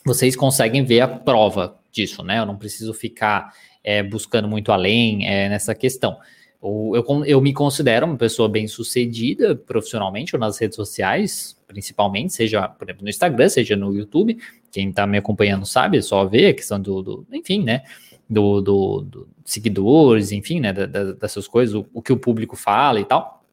vocês 0.05 0.35
conseguem 0.35 0.85
ver 0.85 1.01
a 1.01 1.09
prova 1.09 1.77
disso, 1.93 2.23
né? 2.23 2.39
Eu 2.39 2.47
não 2.47 2.57
preciso 2.57 2.95
ficar 2.95 3.53
é, 3.85 4.03
buscando 4.03 4.49
muito 4.49 4.73
além 4.73 5.27
é, 5.29 5.49
nessa 5.49 5.75
questão. 5.75 6.19
Eu, 6.63 6.93
eu, 6.95 7.25
eu 7.25 7.41
me 7.41 7.53
considero 7.53 8.07
uma 8.07 8.17
pessoa 8.17 8.49
bem 8.49 8.67
sucedida 8.67 9.55
profissionalmente 9.55 10.35
ou 10.35 10.41
nas 10.41 10.59
redes 10.59 10.77
sociais, 10.77 11.57
principalmente, 11.67 12.33
seja, 12.33 12.69
por 12.69 12.87
exemplo, 12.87 13.05
no 13.05 13.11
Instagram, 13.11 13.49
seja 13.49 13.77
no 13.77 13.95
YouTube. 13.95 14.39
Quem 14.71 14.91
está 14.91 15.07
me 15.07 15.19
acompanhando 15.19 15.67
sabe, 15.67 15.99
é 15.99 16.03
só 16.03 16.25
ver 16.25 16.49
a 16.49 16.55
questão 16.55 16.81
do, 16.81 17.03
do 17.03 17.27
enfim, 17.33 17.63
né? 17.63 17.83
Do, 18.29 18.61
do, 18.61 19.01
do, 19.03 19.29
seguidores, 19.45 20.33
enfim, 20.33 20.61
né? 20.61 20.73
Da, 20.73 20.87
da, 20.87 21.13
dessas 21.13 21.47
coisas, 21.47 21.75
o, 21.75 21.87
o, 21.93 22.01
que 22.01 22.13
o 22.13 22.17
público 22.17 22.57
fala 22.57 23.01
e 23.01 23.05
tal. 23.05 23.45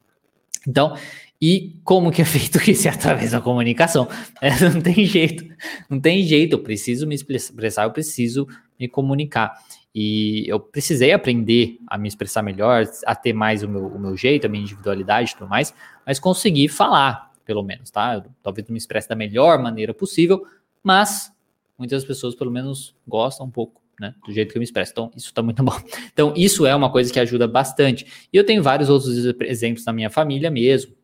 Então, 0.66 0.96
e 1.40 1.80
como 1.84 2.10
que 2.10 2.20
é 2.20 2.24
feito 2.26 2.58
isso 2.70 2.88
é 2.88 2.90
através 2.90 3.32
da 3.32 3.40
comunicação? 3.40 4.08
É, 4.40 4.50
não 4.68 4.80
tem 4.80 5.04
jeito, 5.04 5.44
não 5.88 6.00
tem 6.00 6.22
jeito. 6.22 6.54
Eu 6.54 6.62
preciso 6.62 7.06
me 7.06 7.14
expressar, 7.14 7.84
eu 7.84 7.90
preciso 7.90 8.46
me 8.78 8.88
comunicar. 8.88 9.54
E 9.94 10.44
eu 10.48 10.60
precisei 10.60 11.12
aprender 11.12 11.78
a 11.86 11.98
me 11.98 12.06
expressar 12.06 12.42
melhor, 12.42 12.84
a 13.04 13.14
ter 13.14 13.32
mais 13.32 13.62
o 13.62 13.68
meu, 13.68 13.86
o 13.86 13.98
meu 13.98 14.16
jeito, 14.16 14.46
a 14.46 14.48
minha 14.48 14.62
individualidade 14.62 15.32
e 15.32 15.34
tudo 15.34 15.48
mais, 15.48 15.74
mas 16.06 16.20
consegui 16.20 16.68
falar, 16.68 17.32
pelo 17.44 17.62
menos, 17.62 17.90
tá? 17.90 18.14
Eu, 18.14 18.24
talvez 18.40 18.68
não 18.68 18.72
me 18.72 18.78
expresse 18.78 19.08
da 19.08 19.16
melhor 19.16 19.60
maneira 19.60 19.92
possível, 19.92 20.46
mas 20.82 21.32
muitas 21.76 22.04
pessoas, 22.04 22.36
pelo 22.36 22.52
menos, 22.52 22.94
gostam 23.06 23.46
um 23.46 23.50
pouco 23.50 23.79
né, 24.00 24.14
do 24.26 24.32
jeito 24.32 24.50
que 24.50 24.56
eu 24.56 24.60
me 24.60 24.64
expresso. 24.64 24.92
Então, 24.92 25.10
isso 25.14 25.28
está 25.28 25.42
muito 25.42 25.62
bom. 25.62 25.76
Então, 26.12 26.32
isso 26.34 26.66
é 26.66 26.74
uma 26.74 26.90
coisa 26.90 27.12
que 27.12 27.20
ajuda 27.20 27.46
bastante. 27.46 28.06
E 28.32 28.36
eu 28.36 28.44
tenho 28.44 28.62
vários 28.62 28.88
outros 28.88 29.14
exemplos 29.42 29.84
na 29.84 29.92
minha 29.92 30.08
família 30.08 30.50
mesmo, 30.50 30.94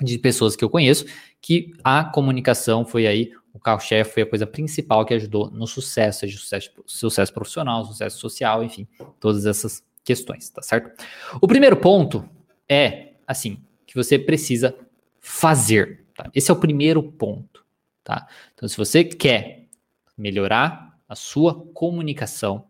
de 0.00 0.16
pessoas 0.16 0.56
que 0.56 0.64
eu 0.64 0.70
conheço, 0.70 1.04
que 1.42 1.72
a 1.84 2.04
comunicação 2.04 2.86
foi 2.86 3.06
aí 3.06 3.32
o 3.52 3.58
carro-chefe 3.58 4.14
foi 4.14 4.22
a 4.22 4.26
coisa 4.26 4.46
principal 4.46 5.04
que 5.04 5.12
ajudou 5.14 5.50
no 5.50 5.66
sucesso, 5.66 6.20
seja 6.20 6.38
sucesso, 6.38 6.70
sucesso 6.86 7.32
profissional, 7.32 7.84
sucesso 7.84 8.18
social, 8.18 8.62
enfim, 8.62 8.86
todas 9.18 9.44
essas 9.44 9.82
questões, 10.04 10.48
tá 10.50 10.62
certo? 10.62 11.04
O 11.40 11.48
primeiro 11.48 11.76
ponto 11.76 12.28
é, 12.68 13.14
assim, 13.26 13.60
que 13.86 13.94
você 13.94 14.18
precisa 14.18 14.74
fazer, 15.18 16.04
tá? 16.14 16.30
Esse 16.34 16.50
é 16.50 16.54
o 16.54 16.56
primeiro 16.56 17.02
ponto, 17.02 17.64
tá? 18.04 18.28
Então, 18.54 18.68
se 18.68 18.76
você 18.76 19.02
quer 19.02 19.66
melhorar 20.16 20.89
a 21.10 21.16
sua 21.16 21.66
comunicação, 21.74 22.66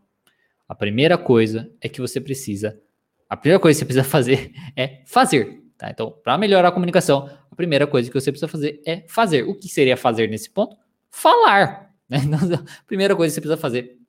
a 0.67 0.73
primeira 0.73 1.15
coisa 1.15 1.71
é 1.79 1.87
que 1.87 2.01
você 2.01 2.19
precisa, 2.19 2.81
a 3.29 3.37
primeira 3.37 3.59
coisa 3.59 3.77
que 3.77 3.85
você 3.85 3.85
precisa 3.85 4.03
fazer 4.09 4.51
é 4.75 5.03
fazer, 5.05 5.63
tá? 5.77 5.91
Então, 5.91 6.11
para 6.23 6.39
melhorar 6.39 6.69
a 6.69 6.71
comunicação, 6.71 7.29
a 7.51 7.55
primeira 7.55 7.85
coisa 7.85 8.09
que 8.09 8.19
você 8.19 8.31
precisa 8.31 8.47
fazer 8.47 8.81
é 8.83 9.05
fazer. 9.07 9.43
O 9.43 9.53
que 9.53 9.69
seria 9.69 9.95
fazer 9.95 10.27
nesse 10.27 10.49
ponto? 10.49 10.75
Falar. 11.11 11.91
Né? 12.09 12.19
Então, 12.25 12.39
a 12.57 12.83
primeira 12.87 13.15
coisa 13.15 13.31
que 13.31 13.35
você 13.35 13.41
precisa 13.41 13.61
fazer 13.61 13.99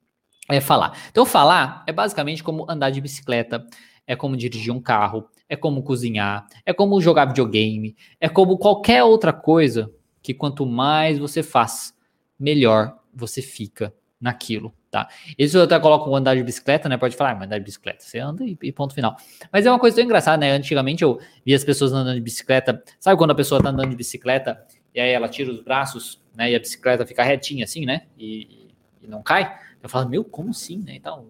é 0.49 0.63
falar. 0.63 0.99
Então, 1.11 1.27
falar 1.27 1.85
é 1.87 1.93
basicamente 1.93 2.43
como 2.43 2.65
andar 2.71 2.89
de 2.89 3.03
bicicleta, 3.03 3.67
é 4.07 4.17
como 4.17 4.35
dirigir 4.35 4.73
um 4.73 4.81
carro, 4.81 5.29
é 5.47 5.57
como 5.57 5.83
cozinhar, 5.83 6.47
é 6.65 6.73
como 6.73 6.99
jogar 7.03 7.27
videogame, 7.27 7.95
é 8.19 8.31
como 8.31 8.57
qualquer 8.57 9.05
outra 9.05 9.33
coisa 9.33 9.93
que 10.23 10.33
quanto 10.33 10.65
mais 10.65 11.19
você 11.19 11.43
faz, 11.43 11.95
melhor 12.39 12.99
você 13.15 13.43
fica 13.43 13.93
naquilo 14.23 14.73
tá? 14.93 15.09
Eu 15.39 15.63
até 15.63 15.81
coloco 15.81 16.11
o 16.11 16.15
andar 16.15 16.37
de 16.37 16.43
bicicleta, 16.45 16.87
né? 16.87 16.99
Pode 16.99 17.17
falar, 17.17 17.31
ah, 17.33 17.45
andar 17.45 17.59
de 17.59 17.65
bicicleta, 17.65 18.05
você 18.05 18.19
anda 18.19 18.45
e, 18.45 18.57
e, 18.63 18.71
ponto 18.71 18.95
final. 18.95 19.17
Mas 19.51 19.65
é 19.65 19.71
uma 19.71 19.79
coisa 19.79 19.97
tão 19.97 20.05
engraçada, 20.05 20.37
né? 20.37 20.53
Antigamente 20.53 21.03
eu 21.03 21.19
via 21.45 21.57
as 21.57 21.65
pessoas 21.65 21.95
andando 21.95 22.15
de 22.15 22.21
bicicleta, 22.21 22.81
sabe 23.01 23.17
quando 23.17 23.31
a 23.31 23.35
pessoa 23.35 23.61
tá 23.61 23.71
andando 23.71 23.89
de 23.89 23.97
bicicleta 23.97 24.63
e 24.95 25.01
aí 25.01 25.11
ela 25.11 25.31
tira 25.31 25.51
os 25.51 25.63
braços, 25.63 26.21
né? 26.37 26.53
E 26.53 26.55
a 26.55 26.59
bicicleta 26.59 27.07
fica 27.07 27.25
retinha 27.25 27.65
assim, 27.65 27.87
né? 27.87 28.03
E, 28.19 28.69
e 29.03 29.09
não 29.09 29.23
cai? 29.23 29.59
Eu 29.83 29.89
falo, 29.89 30.11
meu, 30.11 30.23
como 30.23 30.51
assim, 30.51 30.77
né? 30.77 30.95
Então, 30.95 31.27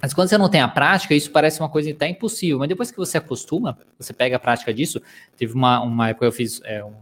mas 0.00 0.12
quando 0.12 0.28
você 0.28 0.36
não 0.36 0.50
tem 0.50 0.60
a 0.60 0.68
prática, 0.68 1.14
isso 1.14 1.30
parece 1.30 1.58
uma 1.58 1.70
coisa 1.70 1.90
até 1.90 2.06
impossível. 2.06 2.58
Mas 2.58 2.68
depois 2.68 2.90
que 2.90 2.98
você 2.98 3.16
acostuma, 3.16 3.78
você 3.98 4.12
pega 4.12 4.36
a 4.36 4.38
prática 4.38 4.74
disso. 4.74 5.00
Teve 5.38 5.54
uma, 5.54 5.80
uma 5.80 6.08
época 6.08 6.26
eu 6.26 6.32
fiz 6.32 6.60
é, 6.64 6.84
um, 6.84 6.92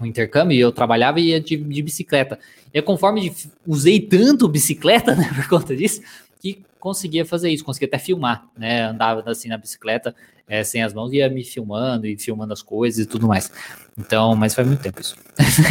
um 0.00 0.06
intercâmbio 0.06 0.56
e 0.56 0.60
eu 0.60 0.72
trabalhava 0.72 1.20
e 1.20 1.30
ia 1.30 1.40
de, 1.40 1.56
de 1.56 1.82
bicicleta. 1.82 2.38
E 2.72 2.80
conforme 2.82 3.34
usei 3.66 4.00
tanto 4.00 4.48
bicicleta, 4.48 5.14
né, 5.16 5.30
por 5.34 5.48
conta 5.48 5.76
disso, 5.76 6.00
que 6.40 6.62
conseguia 6.78 7.24
fazer 7.24 7.50
isso, 7.50 7.64
conseguia 7.64 7.88
até 7.88 7.98
filmar, 7.98 8.46
né? 8.56 8.82
Andava 8.82 9.22
assim 9.30 9.48
na 9.48 9.56
bicicleta, 9.56 10.14
é, 10.48 10.62
sem 10.64 10.82
as 10.82 10.94
mãos, 10.94 11.12
ia 11.12 11.28
me 11.28 11.44
filmando 11.44 12.06
e 12.06 12.16
filmando 12.16 12.52
as 12.52 12.62
coisas 12.62 13.04
e 13.04 13.06
tudo 13.06 13.26
mais. 13.26 13.50
Então, 13.96 14.34
mas 14.36 14.54
faz 14.54 14.66
muito 14.66 14.82
tempo 14.82 15.00
isso. 15.00 15.16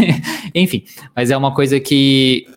Enfim, 0.53 0.85
mas 1.15 1.31
é 1.31 1.37
uma 1.37 1.53
coisa 1.53 1.79
que 1.79 2.47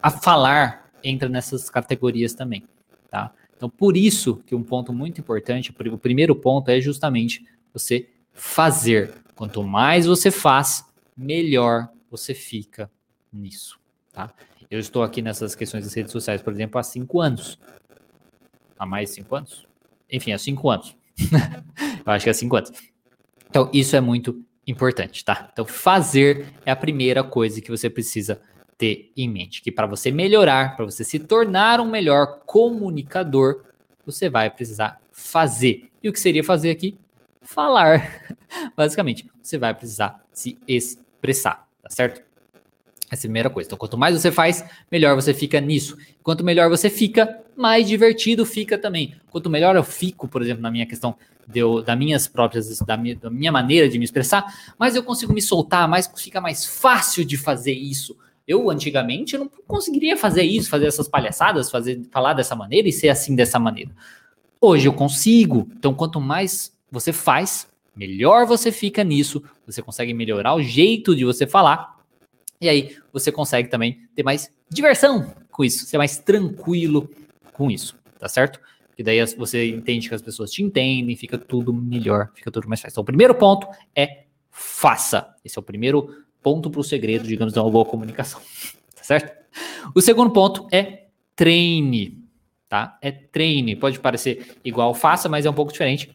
a 0.00 0.10
falar 0.10 0.88
entra 1.02 1.28
nessas 1.28 1.68
categorias 1.68 2.34
também, 2.34 2.64
tá? 3.10 3.32
Então, 3.56 3.68
por 3.68 3.96
isso 3.96 4.40
que 4.46 4.54
um 4.54 4.62
ponto 4.62 4.92
muito 4.92 5.20
importante, 5.20 5.74
o 5.92 5.98
primeiro 5.98 6.34
ponto 6.36 6.70
é 6.70 6.80
justamente 6.80 7.44
você 7.72 8.08
fazer. 8.32 9.12
Quanto 9.34 9.62
mais 9.62 10.06
você 10.06 10.30
faz, 10.30 10.84
melhor 11.18 11.88
você 12.08 12.32
fica 12.32 12.90
nisso, 13.32 13.78
tá? 14.12 14.32
Eu 14.70 14.78
estou 14.78 15.02
aqui 15.02 15.20
nessas 15.20 15.54
questões 15.54 15.84
das 15.84 15.94
redes 15.94 16.12
sociais, 16.12 16.40
por 16.40 16.52
exemplo, 16.52 16.78
há 16.78 16.82
cinco 16.82 17.20
anos. 17.20 17.58
Há 18.78 18.86
mais 18.86 19.10
cinco 19.10 19.34
anos? 19.34 19.66
Enfim, 20.10 20.32
há 20.32 20.38
cinco 20.38 20.70
anos. 20.70 20.96
Eu 22.06 22.12
acho 22.12 22.24
que 22.24 22.30
há 22.30 22.34
cinco 22.34 22.56
anos. 22.56 22.70
Então, 23.48 23.70
isso 23.72 23.96
é 23.96 24.00
muito 24.00 24.44
importante, 24.66 25.24
tá? 25.24 25.48
Então, 25.52 25.64
fazer 25.64 26.46
é 26.64 26.70
a 26.70 26.76
primeira 26.76 27.24
coisa 27.24 27.60
que 27.60 27.70
você 27.70 27.90
precisa 27.90 28.40
ter 28.76 29.10
em 29.16 29.28
mente. 29.28 29.62
Que 29.62 29.72
para 29.72 29.86
você 29.86 30.10
melhorar, 30.10 30.76
para 30.76 30.84
você 30.84 31.02
se 31.02 31.18
tornar 31.18 31.80
um 31.80 31.90
melhor 31.90 32.40
comunicador, 32.46 33.64
você 34.04 34.28
vai 34.28 34.50
precisar 34.50 35.00
fazer. 35.10 35.90
E 36.02 36.08
o 36.08 36.12
que 36.12 36.20
seria 36.20 36.44
fazer 36.44 36.70
aqui? 36.70 36.96
Falar. 37.40 38.36
Basicamente, 38.76 39.28
você 39.42 39.58
vai 39.58 39.74
precisar 39.74 40.24
se 40.32 40.58
expressar, 40.68 41.07
tá 41.82 41.90
certo? 41.90 42.22
Essa 43.10 43.22
é 43.22 43.26
a 43.26 43.28
primeira 43.28 43.50
coisa. 43.50 43.66
Então, 43.68 43.78
quanto 43.78 43.96
mais 43.96 44.20
você 44.20 44.30
faz, 44.30 44.64
melhor 44.90 45.14
você 45.14 45.32
fica 45.32 45.60
nisso. 45.60 45.96
Quanto 46.22 46.44
melhor 46.44 46.68
você 46.68 46.90
fica, 46.90 47.40
mais 47.56 47.88
divertido 47.88 48.44
fica 48.44 48.76
também. 48.76 49.14
Quanto 49.30 49.48
melhor 49.48 49.76
eu 49.76 49.84
fico, 49.84 50.28
por 50.28 50.42
exemplo, 50.42 50.62
na 50.62 50.70
minha 50.70 50.86
questão 50.86 51.16
de 51.46 51.60
da 51.82 51.96
minhas 51.96 52.28
próprias, 52.28 52.78
da 52.80 52.96
minha, 52.96 53.16
da 53.16 53.30
minha 53.30 53.50
maneira 53.50 53.88
de 53.88 53.98
me 53.98 54.04
expressar, 54.04 54.44
mais 54.78 54.94
eu 54.94 55.02
consigo 55.02 55.32
me 55.32 55.40
soltar, 55.40 55.88
mais 55.88 56.10
fica 56.14 56.42
mais 56.42 56.66
fácil 56.66 57.24
de 57.24 57.38
fazer 57.38 57.72
isso. 57.72 58.14
Eu, 58.46 58.70
antigamente, 58.70 59.36
não 59.38 59.50
conseguiria 59.66 60.16
fazer 60.16 60.42
isso, 60.42 60.68
fazer 60.68 60.86
essas 60.86 61.08
palhaçadas, 61.08 61.70
fazer, 61.70 62.02
falar 62.10 62.34
dessa 62.34 62.54
maneira 62.54 62.88
e 62.88 62.92
ser 62.92 63.08
assim 63.08 63.34
dessa 63.34 63.58
maneira. 63.58 63.90
Hoje 64.60 64.86
eu 64.86 64.92
consigo. 64.92 65.68
Então, 65.76 65.94
quanto 65.94 66.20
mais 66.20 66.72
você 66.90 67.12
faz, 67.12 67.66
melhor 67.98 68.46
você 68.46 68.70
fica 68.70 69.02
nisso. 69.02 69.42
Você 69.66 69.82
consegue 69.82 70.14
melhorar 70.14 70.54
o 70.54 70.62
jeito 70.62 71.14
de 71.14 71.24
você 71.24 71.46
falar 71.46 71.98
e 72.60 72.68
aí 72.68 72.96
você 73.12 73.30
consegue 73.30 73.68
também 73.68 74.08
ter 74.14 74.22
mais 74.22 74.52
diversão 74.70 75.34
com 75.50 75.64
isso, 75.64 75.84
ser 75.86 75.98
mais 75.98 76.18
tranquilo 76.18 77.10
com 77.52 77.70
isso, 77.70 77.96
tá 78.18 78.28
certo? 78.28 78.60
E 78.96 79.02
daí 79.02 79.24
você 79.36 79.68
entende 79.68 80.08
que 80.08 80.14
as 80.14 80.22
pessoas 80.22 80.50
te 80.50 80.62
entendem, 80.62 81.14
fica 81.16 81.38
tudo 81.38 81.72
melhor, 81.72 82.30
fica 82.34 82.50
tudo 82.50 82.68
mais 82.68 82.80
fácil. 82.80 82.94
Então, 82.94 83.02
o 83.02 83.06
primeiro 83.06 83.34
ponto 83.34 83.68
é 83.94 84.24
faça. 84.50 85.34
Esse 85.44 85.56
é 85.56 85.60
o 85.60 85.62
primeiro 85.62 86.24
ponto 86.42 86.68
para 86.68 86.80
o 86.80 86.84
segredo, 86.84 87.26
digamos, 87.26 87.52
de 87.52 87.60
uma 87.60 87.70
boa 87.70 87.84
comunicação, 87.84 88.40
tá 88.94 89.02
certo? 89.02 89.36
O 89.94 90.00
segundo 90.00 90.32
ponto 90.32 90.66
é 90.72 91.06
treine, 91.36 92.24
tá? 92.68 92.98
É 93.00 93.12
treine. 93.12 93.76
Pode 93.76 94.00
parecer 94.00 94.56
igual 94.64 94.92
faça, 94.94 95.28
mas 95.28 95.46
é 95.46 95.50
um 95.50 95.54
pouco 95.54 95.72
diferente 95.72 96.10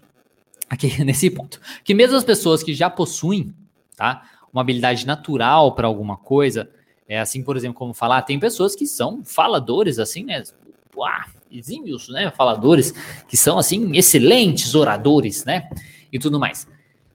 aqui 0.74 1.02
nesse 1.04 1.30
ponto. 1.30 1.60
Que 1.84 1.94
mesmo 1.94 2.16
as 2.16 2.24
pessoas 2.24 2.64
que 2.64 2.74
já 2.74 2.90
possuem, 2.90 3.54
tá? 3.96 4.24
uma 4.54 4.62
habilidade 4.62 5.08
natural 5.08 5.74
para 5.74 5.88
alguma 5.88 6.16
coisa. 6.16 6.70
É 7.08 7.20
assim, 7.20 7.44
por 7.44 7.58
exemplo, 7.58 7.76
como 7.76 7.94
falar, 7.94 8.22
tem 8.22 8.40
pessoas 8.40 8.76
que 8.76 8.86
são 8.86 9.24
faladores, 9.26 9.98
assim, 9.98 10.24
né? 10.24 10.44
Uá, 10.96 11.26
exímios, 11.52 12.08
né? 12.10 12.32
Faladores, 12.32 12.94
que 13.28 13.36
são, 13.36 13.58
assim, 13.58 13.98
excelentes 13.98 14.76
oradores, 14.76 15.44
né? 15.44 15.68
E 16.12 16.20
tudo 16.20 16.40
mais. 16.40 16.68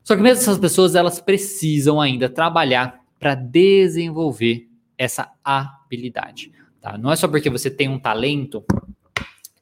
Só 0.02 0.16
que 0.16 0.22
mesmo 0.22 0.42
essas 0.42 0.58
pessoas, 0.58 0.96
elas 0.96 1.20
precisam 1.20 2.00
ainda 2.00 2.28
trabalhar 2.28 3.00
para 3.20 3.34
desenvolver 3.34 4.68
essa 4.96 5.30
habilidade, 5.44 6.50
tá? 6.80 6.98
Não 6.98 7.12
é 7.12 7.16
só 7.16 7.28
porque 7.28 7.48
você 7.48 7.70
tem 7.70 7.88
um 7.88 7.98
talento 7.98 8.64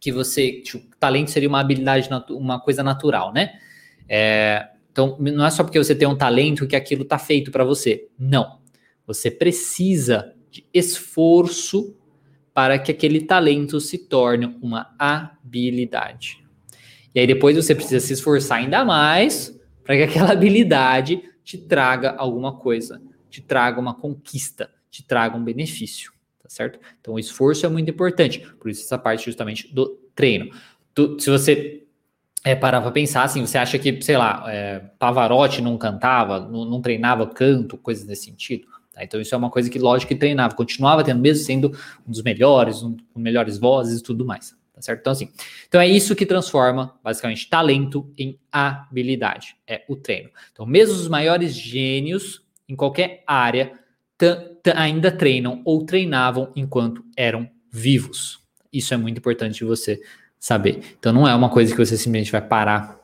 que 0.00 0.10
você. 0.10 0.62
Tipo, 0.62 0.96
talento 0.98 1.30
seria 1.30 1.48
uma 1.48 1.60
habilidade, 1.60 2.08
uma 2.30 2.58
coisa 2.58 2.82
natural, 2.82 3.32
né? 3.32 3.58
É, 4.08 4.68
então, 4.90 5.16
não 5.20 5.44
é 5.44 5.50
só 5.50 5.62
porque 5.62 5.78
você 5.78 5.94
tem 5.94 6.08
um 6.08 6.16
talento 6.16 6.66
que 6.66 6.75
aquilo 6.75 7.02
está 7.02 7.18
feito 7.18 7.50
para 7.50 7.64
você. 7.64 8.08
Não. 8.18 8.60
Você 9.06 9.30
precisa 9.30 10.34
de 10.50 10.66
esforço 10.72 11.94
para 12.54 12.78
que 12.78 12.90
aquele 12.90 13.20
talento 13.20 13.78
se 13.78 13.98
torne 13.98 14.56
uma 14.62 14.94
habilidade. 14.98 16.42
E 17.14 17.20
aí 17.20 17.26
depois 17.26 17.56
você 17.56 17.75
precisa 17.75 18.00
se 18.00 18.14
esforçar 18.14 18.58
ainda 18.58 18.84
mais 18.84 19.54
para 19.84 19.96
que 19.96 20.02
aquela 20.02 20.32
habilidade 20.32 21.22
te 21.44 21.58
traga 21.58 22.14
alguma 22.16 22.56
coisa, 22.56 23.00
te 23.28 23.40
traga 23.42 23.78
uma 23.78 23.94
conquista, 23.94 24.70
te 24.90 25.02
traga 25.02 25.36
um 25.36 25.44
benefício, 25.44 26.12
tá 26.42 26.48
certo? 26.48 26.80
Então 27.00 27.14
o 27.14 27.18
esforço 27.18 27.66
é 27.66 27.68
muito 27.68 27.90
importante, 27.90 28.40
por 28.58 28.70
isso 28.70 28.82
essa 28.82 28.98
parte 28.98 29.26
justamente 29.26 29.72
do 29.75 29.98
treino. 30.14 30.50
Tu, 30.94 31.20
se 31.20 31.30
você 31.30 31.85
é, 32.46 32.54
parar 32.54 32.80
para 32.80 32.92
pensar 32.92 33.24
assim, 33.24 33.44
você 33.44 33.58
acha 33.58 33.76
que, 33.76 34.00
sei 34.00 34.16
lá, 34.16 34.44
é, 34.46 34.78
Pavarotti 35.00 35.60
não 35.60 35.76
cantava, 35.76 36.38
não, 36.38 36.64
não 36.64 36.80
treinava 36.80 37.26
canto, 37.26 37.76
coisas 37.76 38.06
nesse 38.06 38.26
sentido? 38.26 38.68
Tá? 38.92 39.02
Então 39.02 39.20
isso 39.20 39.34
é 39.34 39.38
uma 39.38 39.50
coisa 39.50 39.68
que, 39.68 39.80
lógico, 39.80 40.12
que 40.12 40.14
treinava, 40.14 40.54
continuava 40.54 41.02
tendo, 41.02 41.20
mesmo 41.20 41.44
sendo 41.44 41.76
um 42.06 42.12
dos 42.12 42.22
melhores, 42.22 42.84
um, 42.84 42.96
com 43.12 43.18
melhores 43.18 43.58
vozes 43.58 43.98
e 43.98 44.02
tudo 44.04 44.24
mais. 44.24 44.54
Tá 44.72 44.80
certo? 44.80 45.00
Então, 45.00 45.12
assim, 45.12 45.28
então 45.66 45.80
é 45.80 45.88
isso 45.88 46.14
que 46.14 46.24
transforma, 46.24 46.94
basicamente, 47.02 47.50
talento 47.50 48.08
em 48.16 48.38
habilidade. 48.52 49.56
É 49.66 49.82
o 49.88 49.96
treino. 49.96 50.30
Então, 50.52 50.64
mesmo 50.64 50.94
os 50.94 51.08
maiores 51.08 51.52
gênios 51.52 52.42
em 52.68 52.76
qualquer 52.76 53.24
área 53.26 53.72
ainda 54.72 55.10
treinam 55.10 55.62
ou 55.64 55.84
treinavam 55.84 56.52
enquanto 56.54 57.04
eram 57.16 57.50
vivos. 57.72 58.38
Isso 58.72 58.94
é 58.94 58.96
muito 58.96 59.18
importante 59.18 59.58
de 59.58 59.64
você 59.64 60.00
saber. 60.46 60.80
Então, 60.98 61.12
não 61.12 61.26
é 61.26 61.34
uma 61.34 61.48
coisa 61.48 61.74
que 61.74 61.78
você 61.84 61.96
simplesmente 61.96 62.32
vai 62.32 62.40
parar 62.40 62.98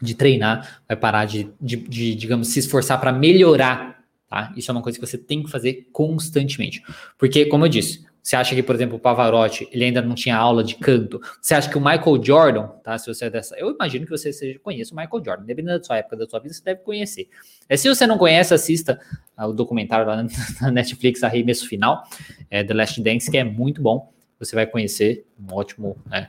de 0.00 0.14
treinar, 0.14 0.80
vai 0.86 0.96
parar 0.96 1.24
de, 1.24 1.50
de, 1.60 1.76
de 1.76 2.14
digamos, 2.14 2.48
se 2.48 2.60
esforçar 2.60 3.00
para 3.00 3.12
melhorar 3.12 3.98
Tá? 4.28 4.52
Isso 4.54 4.70
é 4.70 4.72
uma 4.72 4.82
coisa 4.82 4.98
que 4.98 5.06
você 5.06 5.16
tem 5.16 5.42
que 5.42 5.50
fazer 5.50 5.88
constantemente. 5.90 6.82
Porque, 7.16 7.46
como 7.46 7.64
eu 7.64 7.68
disse, 7.68 8.06
você 8.22 8.36
acha 8.36 8.54
que, 8.54 8.62
por 8.62 8.74
exemplo, 8.74 8.96
o 8.96 9.00
Pavarotti, 9.00 9.66
ele 9.72 9.84
ainda 9.84 10.02
não 10.02 10.14
tinha 10.14 10.36
aula 10.36 10.62
de 10.62 10.74
canto? 10.74 11.18
Você 11.40 11.54
acha 11.54 11.70
que 11.70 11.78
o 11.78 11.80
Michael 11.80 12.22
Jordan, 12.22 12.66
tá? 12.84 12.98
Se 12.98 13.06
você 13.06 13.24
é 13.24 13.30
dessa. 13.30 13.56
Eu 13.56 13.70
imagino 13.70 14.04
que 14.04 14.10
você 14.10 14.30
seja, 14.30 14.58
conheça 14.58 14.92
o 14.92 14.96
Michael 14.96 15.24
Jordan. 15.24 15.44
Dependendo 15.46 15.78
da 15.78 15.84
sua 15.84 15.96
época, 15.96 16.14
da 16.14 16.28
sua 16.28 16.40
vida, 16.40 16.52
você 16.52 16.62
deve 16.62 16.82
conhecer. 16.82 17.26
É, 17.66 17.76
se 17.76 17.88
você 17.88 18.06
não 18.06 18.18
conhece, 18.18 18.52
assista 18.52 19.00
o 19.38 19.52
documentário 19.54 20.06
lá 20.06 20.22
na 20.60 20.70
Netflix, 20.70 21.22
Arremesso 21.22 21.66
Final, 21.66 22.02
é, 22.50 22.62
The 22.62 22.74
Last 22.74 23.00
Dance, 23.00 23.30
que 23.30 23.38
é 23.38 23.44
muito 23.44 23.80
bom. 23.80 24.12
Você 24.38 24.54
vai 24.54 24.66
conhecer 24.66 25.24
um 25.40 25.54
ótimo, 25.54 25.96
né, 26.06 26.28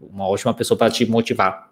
uma 0.00 0.28
ótima 0.28 0.54
pessoa 0.54 0.76
para 0.76 0.90
te 0.90 1.04
motivar 1.06 1.70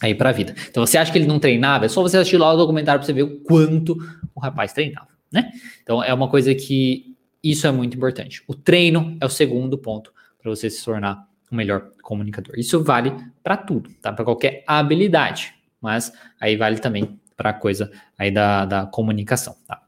aí 0.00 0.14
para 0.14 0.30
a 0.30 0.32
vida. 0.32 0.54
Então 0.68 0.84
você 0.86 0.98
acha 0.98 1.10
que 1.10 1.18
ele 1.18 1.26
não 1.26 1.38
treinava? 1.38 1.86
É 1.86 1.88
só 1.88 2.02
você 2.02 2.16
assistir 2.16 2.36
lá 2.36 2.52
o 2.52 2.56
documentário 2.56 3.00
para 3.00 3.06
você 3.06 3.12
ver 3.12 3.22
o 3.22 3.40
quanto 3.40 3.96
o 4.34 4.40
rapaz 4.40 4.72
treinava, 4.72 5.08
né? 5.32 5.50
Então 5.82 6.02
é 6.02 6.12
uma 6.12 6.28
coisa 6.28 6.54
que 6.54 7.16
isso 7.42 7.66
é 7.66 7.70
muito 7.70 7.96
importante. 7.96 8.42
O 8.46 8.54
treino 8.54 9.16
é 9.20 9.26
o 9.26 9.30
segundo 9.30 9.78
ponto 9.78 10.12
para 10.40 10.50
você 10.50 10.68
se 10.68 10.84
tornar 10.84 11.26
um 11.50 11.56
melhor 11.56 11.90
comunicador. 12.02 12.58
Isso 12.58 12.82
vale 12.82 13.12
para 13.42 13.56
tudo, 13.56 13.90
tá? 14.02 14.12
Para 14.12 14.24
qualquer 14.24 14.64
habilidade, 14.66 15.54
mas 15.80 16.12
aí 16.40 16.56
vale 16.56 16.78
também 16.78 17.18
para 17.36 17.50
a 17.50 17.54
coisa 17.54 17.90
aí 18.18 18.30
da, 18.30 18.64
da 18.64 18.86
comunicação, 18.86 19.56
tá? 19.66 19.82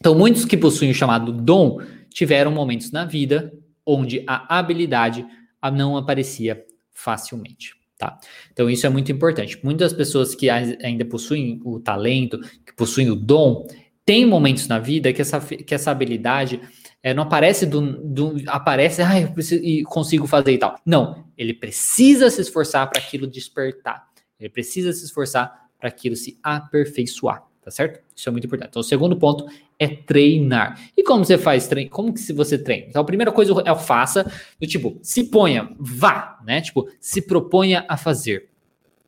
Então 0.00 0.14
muitos 0.14 0.44
que 0.44 0.56
possuem 0.56 0.90
o 0.90 0.94
chamado 0.94 1.32
dom 1.32 1.80
tiveram 2.10 2.50
momentos 2.50 2.90
na 2.90 3.04
vida 3.04 3.52
onde 3.84 4.22
a 4.26 4.58
habilidade 4.58 5.26
não 5.72 5.96
aparecia 5.96 6.64
facilmente. 6.98 7.76
Tá? 7.96 8.18
Então, 8.52 8.68
isso 8.70 8.86
é 8.86 8.88
muito 8.88 9.10
importante. 9.10 9.58
Muitas 9.62 9.92
pessoas 9.92 10.34
que 10.34 10.48
ainda 10.50 11.04
possuem 11.04 11.60
o 11.64 11.80
talento, 11.80 12.38
que 12.64 12.72
possuem 12.76 13.10
o 13.10 13.16
dom, 13.16 13.66
têm 14.04 14.24
momentos 14.24 14.68
na 14.68 14.78
vida 14.78 15.12
que 15.12 15.20
essa, 15.20 15.40
que 15.40 15.74
essa 15.74 15.90
habilidade 15.90 16.60
é, 17.02 17.12
não 17.12 17.24
aparece 17.24 17.66
do, 17.66 17.80
do 18.02 18.36
aparece, 18.46 19.02
ah, 19.02 19.20
eu 19.20 19.32
preciso, 19.32 19.64
e 19.64 19.82
consigo 19.84 20.26
fazer 20.26 20.52
e 20.52 20.58
tal. 20.58 20.78
Não, 20.84 21.24
ele 21.36 21.54
precisa 21.54 22.30
se 22.30 22.40
esforçar 22.40 22.88
para 22.88 23.00
aquilo 23.00 23.26
despertar. 23.26 24.06
Ele 24.38 24.48
precisa 24.48 24.92
se 24.92 25.04
esforçar 25.04 25.68
para 25.78 25.88
aquilo 25.88 26.16
se 26.16 26.38
aperfeiçoar 26.42 27.48
tá 27.68 27.70
certo? 27.70 28.00
Isso 28.16 28.26
é 28.28 28.32
muito 28.32 28.46
importante. 28.46 28.70
Então, 28.70 28.80
o 28.80 28.84
segundo 28.84 29.16
ponto 29.16 29.46
é 29.78 29.86
treinar. 29.86 30.80
E 30.96 31.02
como 31.02 31.24
você 31.24 31.38
faz 31.38 31.68
treino? 31.68 31.90
Como 31.90 32.12
que 32.12 32.20
se 32.20 32.32
você 32.32 32.58
treina? 32.58 32.86
Então, 32.88 33.00
a 33.00 33.04
primeira 33.04 33.30
coisa 33.30 33.52
é 33.64 33.72
o 33.72 33.76
faça, 33.76 34.30
do 34.60 34.66
tipo, 34.66 34.98
se 35.02 35.24
ponha, 35.24 35.70
vá, 35.78 36.38
né? 36.44 36.60
Tipo, 36.60 36.88
se 37.00 37.22
proponha 37.22 37.84
a 37.88 37.96
fazer. 37.96 38.48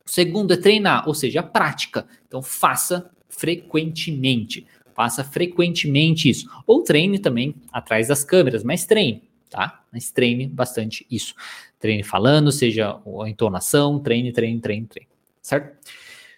O 0.05 0.09
segundo 0.09 0.53
é 0.53 0.57
treinar, 0.57 1.07
ou 1.07 1.13
seja, 1.13 1.41
a 1.41 1.43
prática. 1.43 2.07
Então, 2.27 2.41
faça 2.41 3.11
frequentemente. 3.27 4.65
Faça 4.93 5.23
frequentemente 5.23 6.29
isso. 6.29 6.49
Ou 6.65 6.83
treine 6.83 7.19
também 7.19 7.55
atrás 7.71 8.07
das 8.07 8.23
câmeras, 8.23 8.63
mas 8.63 8.85
treine, 8.85 9.23
tá? 9.49 9.83
Mas 9.91 10.11
treine 10.11 10.47
bastante 10.47 11.05
isso. 11.09 11.33
Treine 11.79 12.03
falando, 12.03 12.51
seja 12.51 12.99
a 13.23 13.29
entonação, 13.29 13.99
treine, 13.99 14.31
treine, 14.31 14.59
treine, 14.59 14.85
treine. 14.85 15.09
Certo? 15.41 15.77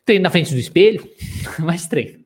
Treine 0.05 0.23
na 0.23 0.29
frente 0.29 0.53
do 0.53 0.59
espelho, 0.59 1.07
mas 1.59 1.87
treine. 1.87 2.22